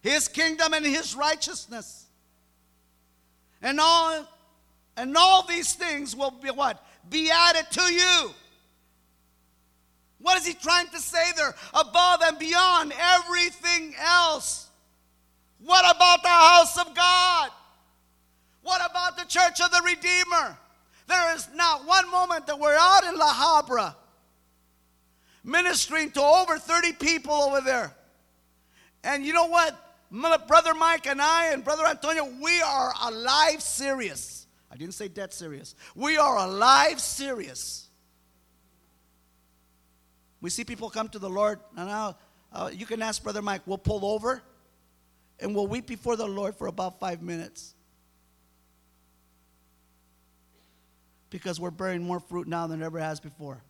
His 0.00 0.28
kingdom 0.28 0.72
and 0.72 0.86
his 0.86 1.16
righteousness 1.16 2.06
and 3.60 3.80
all 3.80 4.24
and 4.96 5.16
all 5.16 5.42
these 5.42 5.74
things 5.74 6.14
will 6.14 6.30
be 6.30 6.50
what? 6.50 6.80
Be 7.10 7.28
added 7.28 7.66
to 7.72 7.92
you. 7.92 8.30
What 10.24 10.38
is 10.38 10.46
he 10.46 10.54
trying 10.54 10.88
to 10.88 10.98
say 11.00 11.32
there? 11.36 11.54
Above 11.74 12.22
and 12.22 12.38
beyond 12.38 12.94
everything 12.98 13.94
else. 14.00 14.68
What 15.62 15.84
about 15.94 16.22
the 16.22 16.30
house 16.30 16.78
of 16.78 16.94
God? 16.94 17.50
What 18.62 18.80
about 18.90 19.18
the 19.18 19.26
church 19.26 19.60
of 19.60 19.70
the 19.70 19.82
Redeemer? 19.84 20.56
There 21.08 21.34
is 21.34 21.46
not 21.54 21.86
one 21.86 22.10
moment 22.10 22.46
that 22.46 22.58
we're 22.58 22.74
out 22.74 23.04
in 23.04 23.18
La 23.18 23.34
Habra 23.34 23.94
ministering 25.44 26.10
to 26.12 26.22
over 26.22 26.56
30 26.58 26.92
people 26.94 27.34
over 27.34 27.60
there. 27.60 27.94
And 29.02 29.26
you 29.26 29.34
know 29.34 29.48
what? 29.48 29.78
Brother 30.48 30.72
Mike 30.72 31.06
and 31.06 31.20
I 31.20 31.48
and 31.48 31.62
Brother 31.62 31.84
Antonio, 31.84 32.32
we 32.40 32.62
are 32.62 32.94
alive 33.02 33.60
serious. 33.60 34.46
I 34.70 34.76
didn't 34.76 34.94
say 34.94 35.08
dead 35.08 35.34
serious. 35.34 35.74
We 35.94 36.16
are 36.16 36.38
alive 36.38 36.98
serious. 36.98 37.83
We 40.44 40.50
see 40.50 40.62
people 40.62 40.90
come 40.90 41.08
to 41.08 41.18
the 41.18 41.30
Lord, 41.30 41.58
and 41.74 41.88
now 41.88 42.18
uh, 42.52 42.68
you 42.70 42.84
can 42.84 43.00
ask 43.00 43.22
Brother 43.22 43.40
Mike, 43.40 43.62
we'll 43.64 43.78
pull 43.78 44.04
over 44.04 44.42
and 45.40 45.54
we'll 45.54 45.66
weep 45.66 45.86
before 45.86 46.16
the 46.16 46.26
Lord 46.26 46.54
for 46.54 46.66
about 46.66 47.00
five 47.00 47.22
minutes. 47.22 47.74
Because 51.30 51.58
we're 51.58 51.70
bearing 51.70 52.02
more 52.02 52.20
fruit 52.20 52.46
now 52.46 52.66
than 52.66 52.82
ever 52.82 52.98
has 52.98 53.20
before. 53.20 53.62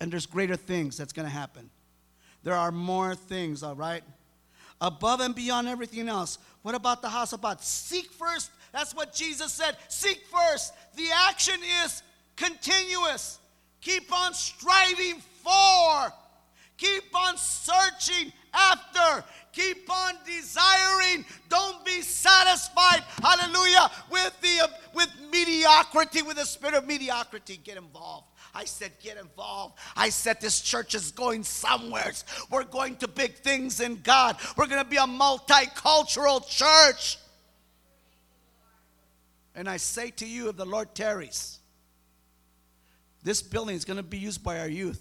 And 0.00 0.10
there's 0.10 0.26
greater 0.26 0.56
things 0.56 0.96
that's 0.96 1.12
going 1.12 1.28
to 1.28 1.32
happen. 1.32 1.70
There 2.42 2.54
are 2.54 2.72
more 2.72 3.14
things, 3.14 3.62
all 3.62 3.76
right? 3.76 4.02
Above 4.80 5.20
and 5.20 5.32
beyond 5.32 5.68
everything 5.68 6.08
else. 6.08 6.38
What 6.62 6.74
about 6.74 7.02
the 7.02 7.08
house 7.08 7.32
of 7.32 7.40
God? 7.40 7.60
Seek 7.60 8.10
first. 8.10 8.50
That's 8.72 8.96
what 8.96 9.14
Jesus 9.14 9.52
said. 9.52 9.76
Seek 9.86 10.24
first. 10.26 10.74
The 10.96 11.06
action 11.28 11.60
is 11.84 12.02
continuous. 12.34 13.39
Keep 13.80 14.12
on 14.12 14.34
striving 14.34 15.20
for. 15.42 16.12
Keep 16.76 17.14
on 17.14 17.36
searching 17.36 18.32
after. 18.54 19.24
Keep 19.52 19.90
on 19.90 20.14
desiring. 20.24 21.24
Don't 21.48 21.84
be 21.84 22.00
satisfied. 22.00 23.02
Hallelujah. 23.22 23.90
With 24.10 24.34
the 24.40 24.70
with 24.94 25.10
mediocrity 25.30 26.22
with 26.22 26.38
a 26.38 26.46
spirit 26.46 26.74
of 26.74 26.86
mediocrity, 26.86 27.60
get 27.62 27.76
involved. 27.76 28.26
I 28.54 28.64
said, 28.64 28.92
get 29.00 29.16
involved. 29.16 29.78
I 29.96 30.08
said, 30.08 30.40
this 30.40 30.60
church 30.60 30.94
is 30.94 31.12
going 31.12 31.44
somewhere. 31.44 32.12
We're 32.50 32.64
going 32.64 32.96
to 32.96 33.06
big 33.06 33.34
things 33.36 33.80
in 33.80 34.00
God. 34.02 34.36
We're 34.56 34.66
going 34.66 34.82
to 34.82 34.88
be 34.88 34.96
a 34.96 35.00
multicultural 35.02 36.46
church. 36.48 37.18
And 39.54 39.68
I 39.68 39.76
say 39.76 40.10
to 40.10 40.26
you, 40.26 40.48
if 40.48 40.56
the 40.56 40.64
Lord 40.64 40.94
tarries, 40.96 41.59
this 43.22 43.42
building 43.42 43.76
is 43.76 43.84
going 43.84 43.98
to 43.98 44.02
be 44.02 44.18
used 44.18 44.42
by 44.42 44.60
our 44.60 44.68
youth. 44.68 45.00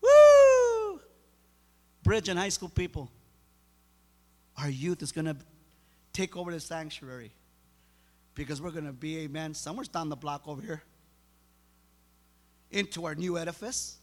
Woo! 0.00 1.00
Bridge 2.02 2.28
and 2.28 2.38
high 2.38 2.50
school 2.50 2.68
people. 2.68 3.10
Our 4.56 4.70
youth 4.70 5.02
is 5.02 5.12
going 5.12 5.26
to 5.26 5.36
take 6.12 6.36
over 6.36 6.52
the 6.52 6.60
sanctuary 6.60 7.32
because 8.34 8.62
we're 8.62 8.70
going 8.70 8.86
to 8.86 8.92
be, 8.92 9.18
amen, 9.20 9.54
somewhere's 9.54 9.88
down 9.88 10.08
the 10.08 10.16
block 10.16 10.46
over 10.46 10.62
here 10.62 10.82
into 12.70 13.04
our 13.06 13.14
new 13.14 13.36
edifice. 13.38 13.98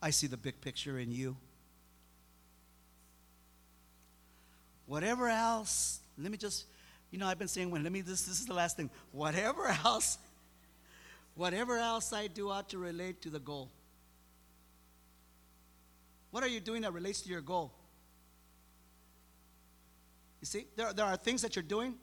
I 0.00 0.10
see 0.10 0.26
the 0.26 0.36
big 0.36 0.60
picture 0.60 0.98
in 0.98 1.12
you. 1.12 1.36
Whatever 4.86 5.28
else, 5.28 6.00
let 6.18 6.30
me 6.30 6.36
just, 6.36 6.66
you 7.10 7.18
know, 7.18 7.26
I've 7.26 7.38
been 7.38 7.48
saying 7.48 7.70
when, 7.70 7.82
let 7.82 7.92
me, 7.92 8.00
this, 8.00 8.22
this 8.22 8.40
is 8.40 8.46
the 8.46 8.54
last 8.54 8.76
thing. 8.76 8.90
Whatever 9.12 9.66
else, 9.84 10.18
whatever 11.34 11.78
else 11.78 12.12
I 12.12 12.26
do 12.26 12.50
ought 12.50 12.68
to 12.70 12.78
relate 12.78 13.22
to 13.22 13.30
the 13.30 13.40
goal. 13.40 13.70
What 16.30 16.42
are 16.42 16.48
you 16.48 16.60
doing 16.60 16.82
that 16.82 16.92
relates 16.92 17.20
to 17.22 17.28
your 17.28 17.42
goal? 17.42 17.72
You 20.40 20.46
see, 20.46 20.66
there, 20.76 20.92
there 20.92 21.04
are 21.04 21.16
things 21.16 21.42
that 21.42 21.54
you're 21.54 21.62
doing 21.62 21.94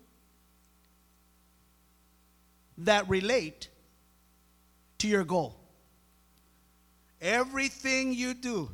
that 2.80 3.10
relate 3.10 3.70
to 5.00 5.08
your 5.08 5.24
goal. 5.24 5.60
Everything 7.22 8.14
you 8.14 8.34
do. 8.34 8.70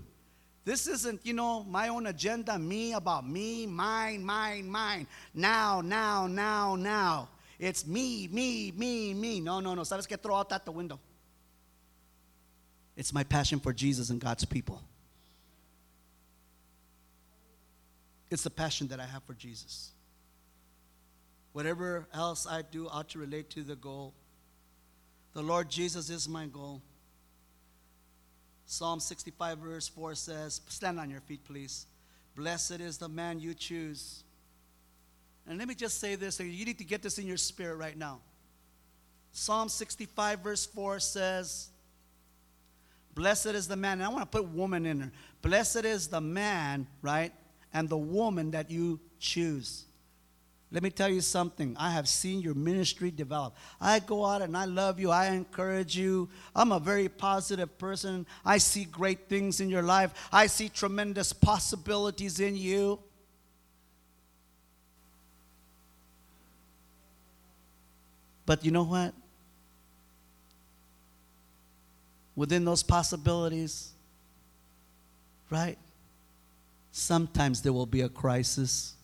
This 0.66 0.88
isn't, 0.88 1.24
you 1.24 1.34
know, 1.34 1.64
my 1.64 1.90
own 1.90 2.08
agenda, 2.08 2.58
me 2.58 2.94
about 2.94 3.30
me, 3.30 3.68
mine, 3.68 4.26
mine, 4.26 4.68
mine. 4.68 5.06
Now, 5.36 5.80
now, 5.82 6.26
now, 6.26 6.76
now. 6.76 7.30
It's 7.60 7.86
me, 7.86 8.28
me, 8.28 8.72
me, 8.72 9.14
me. 9.14 9.40
No, 9.40 9.60
no, 9.60 9.76
no. 9.76 9.84
Sabes 9.84 10.08
que 10.08 10.18
throw 10.18 10.36
out 10.36 10.50
that 10.50 10.66
the 10.66 10.72
window. 10.72 11.00
It's 12.98 13.14
my 13.14 13.24
passion 13.24 13.60
for 13.60 13.74
Jesus 13.74 14.10
and 14.10 14.20
God's 14.20 14.44
people. 14.44 14.82
It's 18.32 18.44
the 18.44 18.50
passion 18.50 18.88
that 18.88 19.00
I 19.00 19.06
have 19.06 19.24
for 19.24 19.36
Jesus. 19.36 19.92
Whatever 21.54 22.08
else 22.12 22.48
I 22.48 22.64
do 22.64 22.90
ought 22.90 23.10
to 23.10 23.20
relate 23.20 23.52
to 23.52 23.62
the 23.62 23.76
goal. 23.76 24.14
The 25.34 25.44
Lord 25.44 25.70
Jesus 25.70 26.10
is 26.10 26.28
my 26.28 26.48
goal. 26.48 26.82
Psalm 28.66 29.00
65, 29.00 29.60
verse 29.60 29.88
4 29.88 30.16
says, 30.16 30.62
Stand 30.68 31.00
on 31.00 31.10
your 31.10 31.22
feet, 31.22 31.44
please. 31.46 31.86
Blessed 32.36 32.82
is 32.82 32.98
the 32.98 33.08
man 33.08 33.40
you 33.40 33.54
choose. 33.54 34.24
And 35.48 35.58
let 35.60 35.68
me 35.68 35.76
just 35.76 36.00
say 36.00 36.16
this, 36.16 36.40
you 36.40 36.66
need 36.66 36.80
to 36.80 36.84
get 36.84 37.02
this 37.02 37.20
in 37.20 37.28
your 37.28 37.38
spirit 37.38 37.76
right 37.76 37.98
now. 37.98 38.20
Psalm 39.32 39.70
65, 39.70 40.40
verse 40.40 40.66
4 40.66 41.00
says, 41.00 41.70
Blessed 43.14 43.48
is 43.48 43.68
the 43.68 43.76
man, 43.76 43.94
and 44.00 44.04
I 44.04 44.10
want 44.10 44.30
to 44.30 44.38
put 44.38 44.50
woman 44.50 44.86
in 44.86 45.00
there. 45.00 45.12
Blessed 45.42 45.86
is 45.86 46.08
the 46.08 46.20
man, 46.20 46.88
right, 47.02 47.32
and 47.74 47.88
the 47.88 47.98
woman 47.98 48.52
that 48.52 48.72
you 48.72 49.00
choose. 49.20 49.86
Let 50.76 50.84
me 50.84 50.90
tell 50.90 51.08
you 51.08 51.22
something. 51.22 51.74
I 51.80 51.92
have 51.92 52.06
seen 52.06 52.42
your 52.42 52.54
ministry 52.54 53.10
develop. 53.10 53.56
I 53.80 54.00
go 54.00 54.26
out 54.26 54.42
and 54.42 54.58
I 54.58 54.66
love 54.66 55.00
you. 55.00 55.10
I 55.10 55.28
encourage 55.28 55.96
you. 55.96 56.28
I'm 56.54 56.74
a 56.74 56.82
very 56.82 57.08
positive 57.08 57.78
person. 57.78 58.26
I 58.44 58.58
see 58.58 58.84
great 58.84 59.30
things 59.30 59.62
in 59.62 59.70
your 59.70 59.84
life. 59.84 60.28
I 60.34 60.48
see 60.48 60.68
tremendous 60.68 61.32
possibilities 61.32 62.42
in 62.42 62.58
you. 62.58 63.00
But 68.46 68.66
you 68.66 68.72
know 68.72 68.84
what? 68.84 69.14
Within 72.36 72.66
those 72.66 72.84
possibilities, 72.84 73.94
right? 75.50 75.78
Sometimes 76.92 77.62
there 77.62 77.72
will 77.72 77.86
be 77.86 78.02
a 78.02 78.10
crisis. 78.10 78.95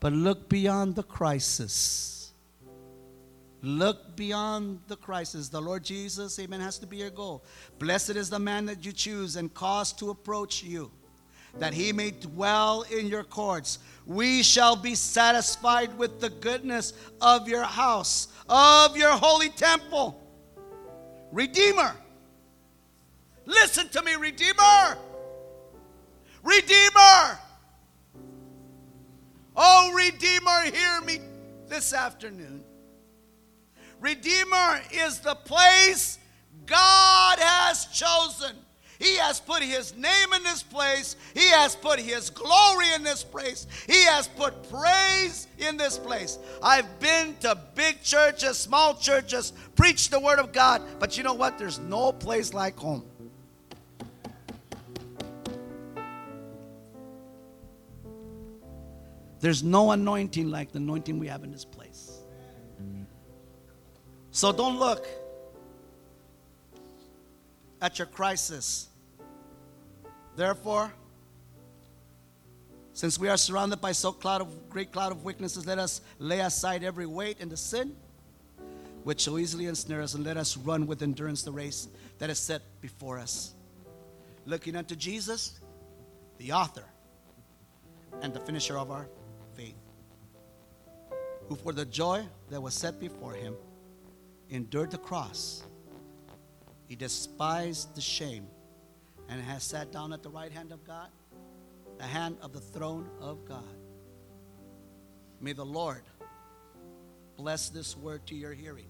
But 0.00 0.12
look 0.12 0.48
beyond 0.48 0.94
the 0.94 1.02
crisis. 1.02 2.32
Look 3.62 4.14
beyond 4.16 4.80
the 4.86 4.96
crisis. 4.96 5.48
The 5.48 5.60
Lord 5.60 5.82
Jesus, 5.82 6.38
amen, 6.38 6.60
has 6.60 6.78
to 6.78 6.86
be 6.86 6.98
your 6.98 7.10
goal. 7.10 7.44
Blessed 7.78 8.10
is 8.10 8.30
the 8.30 8.38
man 8.38 8.66
that 8.66 8.84
you 8.84 8.92
choose 8.92 9.34
and 9.34 9.52
cause 9.52 9.92
to 9.94 10.10
approach 10.10 10.62
you, 10.62 10.92
that 11.58 11.74
he 11.74 11.92
may 11.92 12.12
dwell 12.12 12.82
in 12.82 13.08
your 13.08 13.24
courts. 13.24 13.80
We 14.06 14.44
shall 14.44 14.76
be 14.76 14.94
satisfied 14.94 15.96
with 15.98 16.20
the 16.20 16.30
goodness 16.30 16.92
of 17.20 17.48
your 17.48 17.64
house, 17.64 18.28
of 18.48 18.96
your 18.96 19.12
holy 19.12 19.48
temple. 19.48 20.22
Redeemer. 21.32 21.96
Listen 23.44 23.88
to 23.88 24.02
me, 24.02 24.14
Redeemer. 24.14 24.98
Redeemer. 26.44 27.38
Oh, 29.60 29.90
Redeemer, 29.92 30.70
hear 30.72 31.00
me 31.00 31.18
this 31.66 31.92
afternoon. 31.92 32.62
Redeemer 34.00 34.80
is 34.92 35.18
the 35.18 35.34
place 35.34 36.20
God 36.64 37.40
has 37.40 37.86
chosen. 37.86 38.54
He 39.00 39.16
has 39.16 39.40
put 39.40 39.62
His 39.64 39.96
name 39.96 40.32
in 40.36 40.44
this 40.44 40.62
place. 40.62 41.16
He 41.34 41.48
has 41.48 41.74
put 41.74 41.98
His 41.98 42.30
glory 42.30 42.86
in 42.94 43.02
this 43.02 43.24
place. 43.24 43.66
He 43.88 44.04
has 44.04 44.28
put 44.28 44.70
praise 44.70 45.48
in 45.58 45.76
this 45.76 45.98
place. 45.98 46.38
I've 46.62 47.00
been 47.00 47.34
to 47.40 47.58
big 47.74 48.00
churches, 48.00 48.58
small 48.58 48.94
churches, 48.94 49.52
preached 49.74 50.12
the 50.12 50.20
Word 50.20 50.38
of 50.38 50.52
God, 50.52 50.82
but 51.00 51.16
you 51.16 51.24
know 51.24 51.34
what? 51.34 51.58
There's 51.58 51.80
no 51.80 52.12
place 52.12 52.54
like 52.54 52.76
home. 52.76 53.04
There's 59.40 59.62
no 59.62 59.92
anointing 59.92 60.50
like 60.50 60.72
the 60.72 60.78
anointing 60.78 61.18
we 61.18 61.28
have 61.28 61.44
in 61.44 61.52
this 61.52 61.64
place. 61.64 62.18
So 64.30 64.52
don't 64.52 64.78
look 64.78 65.06
at 67.80 67.98
your 67.98 68.06
crisis. 68.06 68.88
Therefore, 70.36 70.92
since 72.92 73.18
we 73.18 73.28
are 73.28 73.36
surrounded 73.36 73.80
by 73.80 73.92
so 73.92 74.10
cloud 74.10 74.40
of 74.40 74.70
great 74.70 74.92
cloud 74.92 75.12
of 75.12 75.24
witnesses, 75.24 75.66
let 75.66 75.78
us 75.78 76.00
lay 76.18 76.40
aside 76.40 76.82
every 76.82 77.06
weight 77.06 77.38
and 77.40 77.50
the 77.50 77.56
sin 77.56 77.94
which 79.04 79.22
so 79.22 79.38
easily 79.38 79.66
ensnare 79.66 80.02
us, 80.02 80.14
and 80.14 80.24
let 80.24 80.36
us 80.36 80.56
run 80.56 80.86
with 80.86 81.02
endurance 81.02 81.42
the 81.42 81.50
race 81.50 81.88
that 82.18 82.28
is 82.28 82.38
set 82.38 82.60
before 82.80 83.18
us. 83.18 83.54
Looking 84.44 84.76
unto 84.76 84.94
Jesus, 84.94 85.60
the 86.38 86.52
author 86.52 86.84
and 88.20 88.34
the 88.34 88.40
finisher 88.40 88.76
of 88.76 88.90
our 88.90 89.06
who 91.48 91.56
for 91.56 91.72
the 91.72 91.84
joy 91.84 92.24
that 92.50 92.60
was 92.60 92.74
set 92.74 93.00
before 93.00 93.32
him 93.32 93.54
endured 94.50 94.90
the 94.90 94.98
cross. 94.98 95.64
He 96.86 96.96
despised 96.96 97.94
the 97.94 98.00
shame 98.00 98.46
and 99.28 99.40
has 99.42 99.62
sat 99.62 99.92
down 99.92 100.12
at 100.12 100.22
the 100.22 100.30
right 100.30 100.52
hand 100.52 100.72
of 100.72 100.84
God, 100.84 101.08
the 101.98 102.04
hand 102.04 102.36
of 102.40 102.52
the 102.52 102.60
throne 102.60 103.08
of 103.20 103.44
God. 103.44 103.64
May 105.40 105.52
the 105.52 105.64
Lord 105.64 106.02
bless 107.36 107.68
this 107.68 107.96
word 107.96 108.26
to 108.26 108.34
your 108.34 108.52
hearing. 108.52 108.88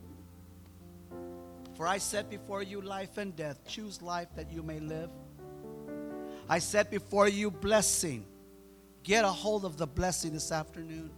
For 1.74 1.86
I 1.86 1.98
set 1.98 2.30
before 2.30 2.62
you 2.62 2.80
life 2.80 3.18
and 3.18 3.34
death. 3.36 3.66
Choose 3.66 4.02
life 4.02 4.28
that 4.36 4.50
you 4.50 4.62
may 4.62 4.80
live. 4.80 5.11
I 6.48 6.59
set 6.59 6.90
before 6.90 7.28
you 7.28 7.50
blessing 7.50 8.24
Get 9.09 9.24
a 9.24 9.28
hold 9.28 9.64
of 9.64 9.78
the 9.78 9.86
blessing 9.86 10.34
this 10.34 10.52
afternoon. 10.52 11.11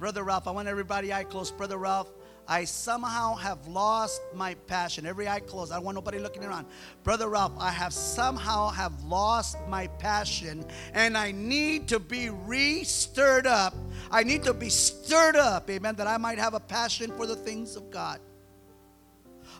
Brother 0.00 0.24
Ralph, 0.24 0.48
I 0.48 0.50
want 0.50 0.66
everybody 0.66 1.12
eye 1.12 1.24
closed. 1.24 1.58
Brother 1.58 1.76
Ralph, 1.76 2.08
I 2.48 2.64
somehow 2.64 3.34
have 3.34 3.68
lost 3.68 4.22
my 4.34 4.54
passion. 4.66 5.04
Every 5.04 5.28
eye 5.28 5.40
closed. 5.40 5.72
I 5.72 5.74
don't 5.74 5.84
want 5.84 5.94
nobody 5.94 6.18
looking 6.18 6.42
around. 6.42 6.66
Brother 7.04 7.28
Ralph, 7.28 7.52
I 7.58 7.68
have 7.68 7.92
somehow 7.92 8.70
have 8.70 9.04
lost 9.04 9.58
my 9.68 9.88
passion 9.98 10.64
and 10.94 11.18
I 11.18 11.32
need 11.32 11.86
to 11.88 12.00
be 12.00 12.30
re-stirred 12.30 13.46
up. 13.46 13.74
I 14.10 14.22
need 14.22 14.42
to 14.44 14.54
be 14.54 14.70
stirred 14.70 15.36
up, 15.36 15.68
amen, 15.68 15.96
that 15.96 16.06
I 16.06 16.16
might 16.16 16.38
have 16.38 16.54
a 16.54 16.60
passion 16.60 17.12
for 17.18 17.26
the 17.26 17.36
things 17.36 17.76
of 17.76 17.90
God. 17.90 18.20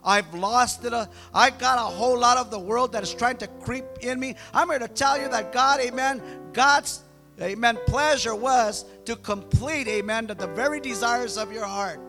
I've 0.03 0.33
lost 0.33 0.87
it. 0.87 0.95
I 1.35 1.51
got 1.51 1.79
a 1.79 1.83
whole 1.83 2.19
lot 2.19 2.39
of 2.39 2.51
the 2.51 2.59
world 2.59 2.93
that 2.93 3.03
is 3.03 3.13
trying 3.13 3.37
to 3.37 3.47
creep 3.47 3.85
in 4.01 4.19
me. 4.19 4.37
I'm 4.55 4.71
here 4.71 4.79
to 4.79 4.89
tell 4.89 5.21
you 5.21 5.29
that 5.29 5.53
God, 5.53 5.81
amen, 5.81 6.23
God's, 6.55 7.03
amen, 7.43 7.79
pleasure 7.87 8.35
was 8.35 8.85
to 9.05 9.17
complete, 9.17 9.89
amen, 9.89 10.27
to 10.29 10.35
the 10.35 10.49
very 10.49 10.81
desires 10.81 11.37
of 11.37 11.53
your 11.53 11.65
heart 11.65 12.01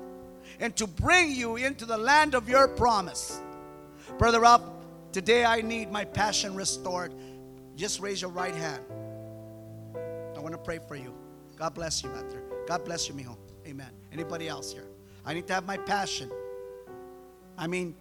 and 0.60 0.76
to 0.76 0.88
bring 0.88 1.32
you 1.32 1.56
into 1.56 1.86
the 1.86 1.98
land 1.98 2.36
of 2.36 2.50
your 2.50 2.68
promise. 2.68 3.42
Brother 4.18 4.40
Ralph, 4.40 4.64
today 5.12 5.46
I 5.46 5.62
need 5.62 5.92
my 5.92 6.06
passion 6.06 6.56
restored. 6.56 7.14
Just 7.76 8.00
raise 8.00 8.22
your 8.22 8.32
right 8.32 8.56
hand. 8.56 8.84
I 10.36 10.40
want 10.40 10.54
to 10.54 10.58
pray 10.58 10.80
for 10.88 10.96
you. 10.96 11.14
God 11.58 11.74
bless 11.74 12.04
you, 12.04 12.10
Master. 12.10 12.44
God 12.68 12.84
bless 12.86 13.08
you, 13.08 13.14
mijo. 13.16 13.38
Amen. 13.68 13.92
Anybody 14.12 14.48
else 14.48 14.74
here? 14.74 14.88
I 15.26 15.34
need 15.34 15.48
to 15.48 15.54
have 15.54 15.66
my 15.66 15.78
passion. 15.78 16.32
I 17.58 17.68
mean, 17.68 17.96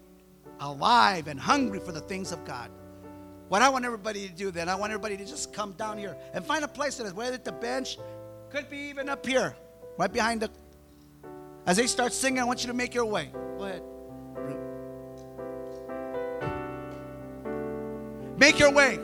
alive 0.61 1.28
and 1.28 1.39
hungry 1.39 1.81
for 1.81 1.93
the 1.93 2.01
things 2.01 2.33
of 2.33 2.45
God. 2.45 2.70
What 3.51 3.62
I 3.62 3.68
want 3.68 3.84
everybody 3.84 4.28
to 4.28 4.32
do 4.32 4.53
then, 4.53 4.68
I 4.68 4.76
want 4.76 4.92
everybody 4.92 5.16
to 5.16 5.24
just 5.24 5.53
come 5.53 5.72
down 5.72 5.98
here 5.98 6.16
and 6.34 6.46
find 6.46 6.62
a 6.64 6.68
place 6.68 6.98
that 6.98 7.07
is 7.09 7.12
whether 7.12 7.34
at 7.34 7.44
the 7.44 7.51
bench, 7.51 7.98
could 8.48 8.70
be 8.70 8.78
even 8.78 9.09
up 9.09 9.26
here, 9.26 9.57
right 9.98 10.12
behind 10.12 10.42
the. 10.42 10.51
As 11.66 11.76
they 11.76 11.88
start 11.88 12.12
singing, 12.12 12.38
I 12.38 12.44
want 12.44 12.62
you 12.62 12.68
to 12.68 12.74
make 12.74 12.94
your 12.94 13.07
way. 13.07 13.32
Go 13.59 13.64
ahead. 13.64 13.82
Make 18.38 18.61
your 18.61 18.70
way. 18.70 19.01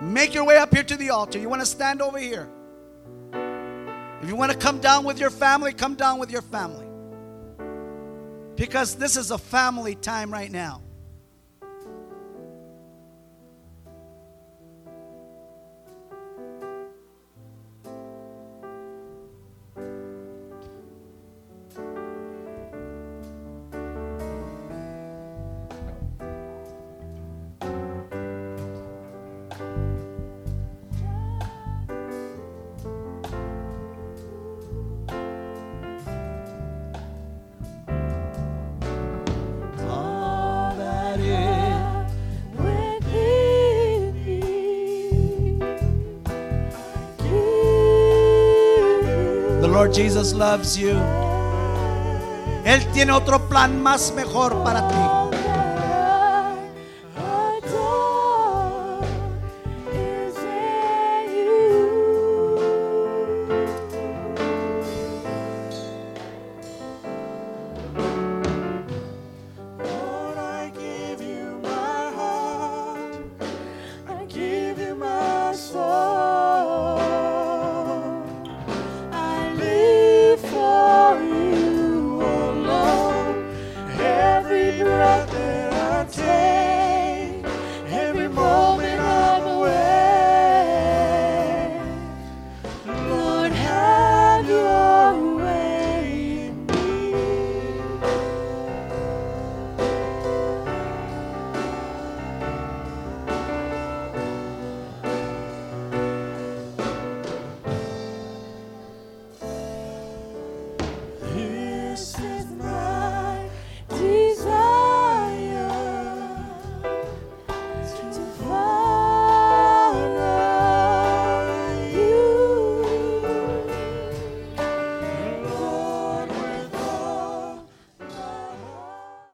Make 0.00 0.34
your 0.34 0.42
way 0.42 0.56
up 0.56 0.74
here 0.74 0.82
to 0.82 0.96
the 0.96 1.10
altar. 1.10 1.38
You 1.38 1.48
want 1.48 1.62
to 1.62 1.66
stand 1.66 2.02
over 2.02 2.18
here. 2.18 2.48
If 4.20 4.28
you 4.28 4.34
want 4.34 4.50
to 4.50 4.58
come 4.58 4.80
down 4.80 5.04
with 5.04 5.20
your 5.20 5.30
family, 5.30 5.72
come 5.72 5.94
down 5.94 6.18
with 6.18 6.32
your 6.32 6.42
family. 6.42 6.88
Because 8.56 8.96
this 8.96 9.16
is 9.16 9.30
a 9.30 9.38
family 9.38 9.94
time 9.94 10.32
right 10.32 10.50
now. 10.50 10.82
Jesus 49.92 50.32
loves 50.32 50.76
you. 50.76 50.96
Él 52.64 52.86
tiene 52.92 53.12
otro 53.12 53.48
plan 53.48 53.82
más 53.82 54.12
mejor 54.14 54.62
para 54.64 54.88
ti. 54.88 55.21